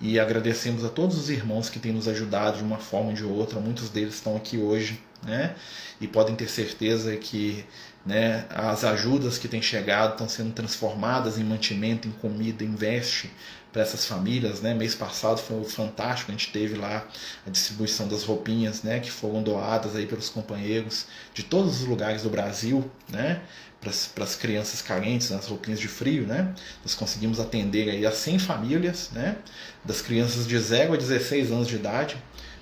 E 0.01 0.19
agradecemos 0.19 0.85
a 0.85 0.89
todos 0.89 1.19
os 1.19 1.29
irmãos 1.29 1.69
que 1.69 1.79
têm 1.79 1.93
nos 1.93 2.09
ajudado 2.09 2.57
de 2.57 2.63
uma 2.63 2.79
forma 2.79 3.09
ou 3.09 3.15
de 3.15 3.25
outra. 3.25 3.61
Muitos 3.61 3.91
deles 3.91 4.15
estão 4.15 4.35
aqui 4.35 4.57
hoje, 4.57 4.99
né? 5.23 5.55
E 6.01 6.09
podem 6.09 6.35
ter 6.35 6.49
certeza 6.49 7.15
que 7.17 7.65
né, 8.05 8.47
as 8.49 8.83
ajudas 8.83 9.37
que 9.37 9.47
têm 9.47 9.61
chegado 9.61 10.13
estão 10.13 10.27
sendo 10.29 10.53
transformadas 10.53 11.39
em 11.39 11.45
mantimento, 11.45 12.09
em 12.09 12.13
comida, 12.13 12.65
em 12.65 12.75
veste 12.75 13.31
para 13.71 13.83
essas 13.83 14.07
famílias. 14.07 14.61
Né? 14.61 14.73
Mês 14.73 14.95
passado 14.95 15.39
foi 15.39 15.63
fantástico, 15.65 16.31
a 16.31 16.35
gente 16.35 16.51
teve 16.51 16.77
lá 16.77 17.07
a 17.47 17.51
distribuição 17.51 18.09
das 18.09 18.25
roupinhas 18.25 18.83
né, 18.83 19.01
que 19.01 19.11
foram 19.11 19.43
doadas 19.43 19.95
aí 19.95 20.07
pelos 20.07 20.31
companheiros 20.31 21.07
de 21.35 21.43
todos 21.43 21.83
os 21.83 21.87
lugares 21.87 22.23
do 22.23 22.31
Brasil. 22.31 22.91
Né? 23.09 23.43
para 24.15 24.25
as 24.25 24.37
crianças 24.37 24.83
carentes, 24.83 25.31
nas 25.31 25.47
roupinhas 25.47 25.81
de 25.81 25.89
frio, 25.89 26.27
né? 26.27 26.55
Nós 26.85 26.95
conseguimos 26.95 27.41
atender 27.41 27.89
aí 27.89 28.05
a 28.05 28.13
100 28.13 28.39
famílias, 28.39 29.09
né? 29.11 29.39
Das 29.91 30.01
crianças 30.01 30.47
de 30.47 30.57
0 30.57 30.95
a 30.95 30.97
16 30.97 31.51
anos 31.51 31.67
de 31.67 31.75
idade, 31.75 32.17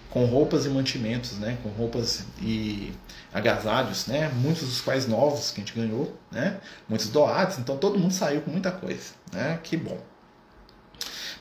com 0.08 0.24
roupas 0.24 0.64
e 0.64 0.70
mantimentos, 0.70 1.32
né? 1.32 1.58
Com 1.62 1.68
roupas 1.68 2.24
e 2.40 2.90
agasalhos, 3.34 4.06
né? 4.06 4.30
Muitos 4.30 4.66
dos 4.66 4.80
quais 4.80 5.06
novos 5.06 5.50
que 5.50 5.60
a 5.60 5.62
gente 5.62 5.78
ganhou, 5.78 6.18
né? 6.32 6.58
Muitos 6.88 7.08
doados, 7.10 7.58
então 7.58 7.76
todo 7.76 7.98
mundo 7.98 8.14
saiu 8.14 8.40
com 8.40 8.50
muita 8.50 8.72
coisa, 8.72 9.10
né? 9.30 9.60
Que 9.62 9.76
bom. 9.76 10.02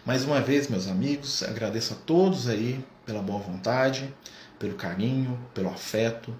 Mais 0.05 0.25
uma 0.25 0.41
vez, 0.41 0.67
meus 0.67 0.89
amigos, 0.89 1.41
agradeço 1.41 1.93
a 1.93 1.95
todos 2.05 2.49
aí 2.49 2.83
pela 3.05 3.21
boa 3.21 3.39
vontade, 3.39 4.13
pelo 4.59 4.75
carinho, 4.75 5.39
pelo 5.53 5.69
afeto. 5.69 6.35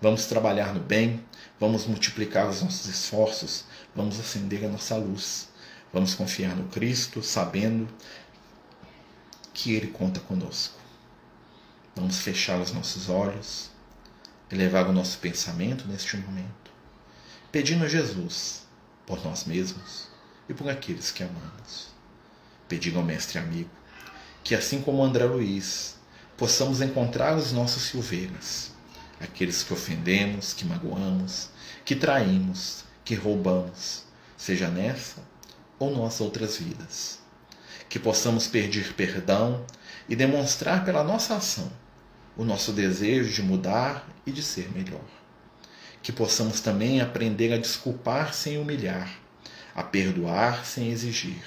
Vamos 0.00 0.24
trabalhar 0.24 0.72
no 0.72 0.80
bem, 0.80 1.22
vamos 1.60 1.84
multiplicar 1.84 2.48
os 2.48 2.62
nossos 2.62 2.86
esforços, 2.86 3.66
vamos 3.94 4.18
acender 4.18 4.64
a 4.64 4.68
nossa 4.68 4.96
luz. 4.96 5.54
Vamos 5.92 6.14
confiar 6.14 6.54
no 6.54 6.64
Cristo, 6.64 7.22
sabendo 7.22 7.88
que 9.56 9.72
Ele 9.72 9.86
conta 9.86 10.20
conosco. 10.20 10.78
Vamos 11.94 12.18
fechar 12.18 12.60
os 12.60 12.72
nossos 12.72 13.08
olhos 13.08 13.70
elevar 14.52 14.86
o 14.86 14.92
nosso 14.92 15.18
pensamento 15.18 15.88
neste 15.88 16.16
momento, 16.18 16.70
pedindo 17.50 17.84
a 17.84 17.88
Jesus 17.88 18.66
por 19.06 19.24
nós 19.24 19.44
mesmos 19.44 20.08
e 20.46 20.52
por 20.54 20.68
aqueles 20.68 21.10
que 21.10 21.22
amamos. 21.22 21.88
Pedindo 22.68 22.98
ao 22.98 23.04
Mestre 23.04 23.38
amigo 23.38 23.70
que, 24.44 24.54
assim 24.54 24.82
como 24.82 25.02
André 25.02 25.24
Luiz, 25.24 25.96
possamos 26.36 26.82
encontrar 26.82 27.34
os 27.34 27.50
nossos 27.50 27.84
silveiras, 27.84 28.72
aqueles 29.18 29.64
que 29.64 29.72
ofendemos, 29.72 30.52
que 30.52 30.66
magoamos, 30.66 31.48
que 31.82 31.96
traímos, 31.96 32.84
que 33.04 33.14
roubamos, 33.14 34.04
seja 34.36 34.68
nessa 34.68 35.20
ou 35.78 35.96
nas 35.96 36.20
outras 36.20 36.58
vidas. 36.58 37.25
Que 37.88 37.98
possamos 37.98 38.46
pedir 38.46 38.94
perdão 38.94 39.64
e 40.08 40.16
demonstrar 40.16 40.84
pela 40.84 41.04
nossa 41.04 41.36
ação 41.36 41.70
o 42.36 42.44
nosso 42.44 42.72
desejo 42.72 43.32
de 43.32 43.42
mudar 43.42 44.06
e 44.26 44.30
de 44.30 44.42
ser 44.42 44.70
melhor. 44.70 45.04
Que 46.02 46.12
possamos 46.12 46.60
também 46.60 47.00
aprender 47.00 47.52
a 47.52 47.58
desculpar 47.58 48.34
sem 48.34 48.58
humilhar, 48.58 49.10
a 49.74 49.82
perdoar 49.82 50.64
sem 50.66 50.90
exigir, 50.90 51.42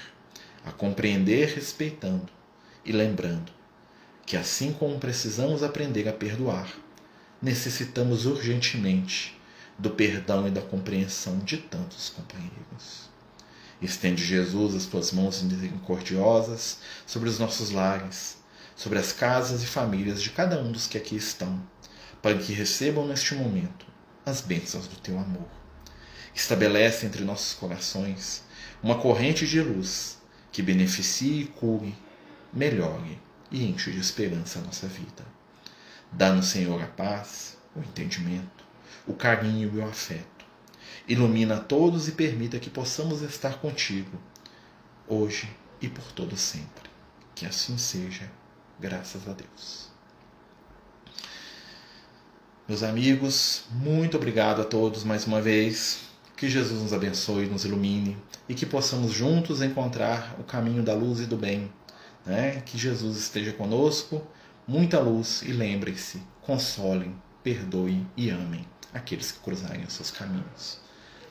a 0.64 0.72
compreender 0.72 1.54
respeitando 1.54 2.28
e 2.84 2.92
lembrando 2.92 3.52
que, 4.26 4.36
assim 4.36 4.72
como 4.72 4.98
precisamos 4.98 5.62
aprender 5.62 6.08
a 6.08 6.12
perdoar, 6.12 6.68
necessitamos 7.40 8.26
urgentemente 8.26 9.38
do 9.78 9.90
perdão 9.90 10.46
e 10.46 10.50
da 10.50 10.60
compreensão 10.60 11.38
de 11.38 11.56
tantos 11.56 12.10
companheiros. 12.10 13.09
Estende, 13.80 14.24
Jesus, 14.24 14.74
as 14.74 14.86
tuas 14.86 15.10
mãos 15.10 15.42
misericordiosas 15.42 16.78
sobre 17.06 17.28
os 17.28 17.38
nossos 17.38 17.70
lares, 17.70 18.36
sobre 18.76 18.98
as 18.98 19.12
casas 19.12 19.62
e 19.62 19.66
famílias 19.66 20.22
de 20.22 20.30
cada 20.30 20.60
um 20.60 20.70
dos 20.70 20.86
que 20.86 20.98
aqui 20.98 21.16
estão, 21.16 21.60
para 22.20 22.36
que 22.36 22.52
recebam 22.52 23.06
neste 23.06 23.34
momento 23.34 23.86
as 24.24 24.40
bênçãos 24.42 24.86
do 24.86 24.96
teu 24.96 25.18
amor. 25.18 25.48
Estabelece 26.34 27.06
entre 27.06 27.24
nossos 27.24 27.54
corações 27.54 28.42
uma 28.82 28.98
corrente 28.98 29.46
de 29.46 29.60
luz 29.60 30.18
que 30.52 30.62
beneficie 30.62 31.42
e 31.42 31.46
cure, 31.46 31.96
melhore 32.52 33.20
e 33.50 33.64
enche 33.64 33.90
de 33.90 34.00
esperança 34.00 34.58
a 34.58 34.62
nossa 34.62 34.86
vida. 34.86 35.24
Dá-nos, 36.12 36.46
Senhor, 36.46 36.82
a 36.82 36.86
paz, 36.86 37.56
o 37.74 37.80
entendimento, 37.80 38.64
o 39.06 39.14
carinho 39.14 39.72
e 39.74 39.78
o 39.78 39.86
afeto. 39.86 40.39
Ilumina 41.10 41.56
todos 41.56 42.06
e 42.06 42.12
permita 42.12 42.60
que 42.60 42.70
possamos 42.70 43.20
estar 43.22 43.58
contigo, 43.58 44.16
hoje 45.08 45.50
e 45.82 45.88
por 45.88 46.04
todo 46.12 46.36
sempre. 46.36 46.88
Que 47.34 47.44
assim 47.44 47.76
seja, 47.76 48.30
graças 48.78 49.28
a 49.28 49.32
Deus. 49.32 49.88
Meus 52.68 52.84
amigos, 52.84 53.64
muito 53.72 54.16
obrigado 54.16 54.62
a 54.62 54.64
todos 54.64 55.02
mais 55.02 55.26
uma 55.26 55.42
vez. 55.42 56.02
Que 56.36 56.48
Jesus 56.48 56.80
nos 56.80 56.92
abençoe, 56.92 57.46
nos 57.46 57.64
ilumine 57.64 58.16
e 58.48 58.54
que 58.54 58.64
possamos 58.64 59.10
juntos 59.10 59.62
encontrar 59.62 60.36
o 60.38 60.44
caminho 60.44 60.84
da 60.84 60.94
luz 60.94 61.18
e 61.18 61.26
do 61.26 61.36
bem. 61.36 61.72
Né? 62.24 62.60
Que 62.60 62.78
Jesus 62.78 63.18
esteja 63.18 63.52
conosco, 63.52 64.24
muita 64.64 65.00
luz 65.00 65.42
e 65.42 65.50
lembrem-se, 65.50 66.22
consolem, 66.40 67.20
perdoem 67.42 68.08
e 68.16 68.30
amem 68.30 68.64
aqueles 68.94 69.32
que 69.32 69.40
cruzarem 69.40 69.82
os 69.82 69.94
seus 69.94 70.12
caminhos. 70.12 70.79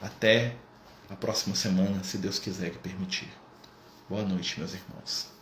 Até 0.02 0.56
a 1.10 1.16
próxima 1.16 1.56
semana, 1.56 2.04
se 2.04 2.18
Deus 2.18 2.39
quiser 2.39 2.72
que 2.72 2.78
permitir. 2.78 3.30
Boa 4.08 4.24
noite, 4.24 4.60
meus 4.60 4.74
irmãos. 4.74 5.39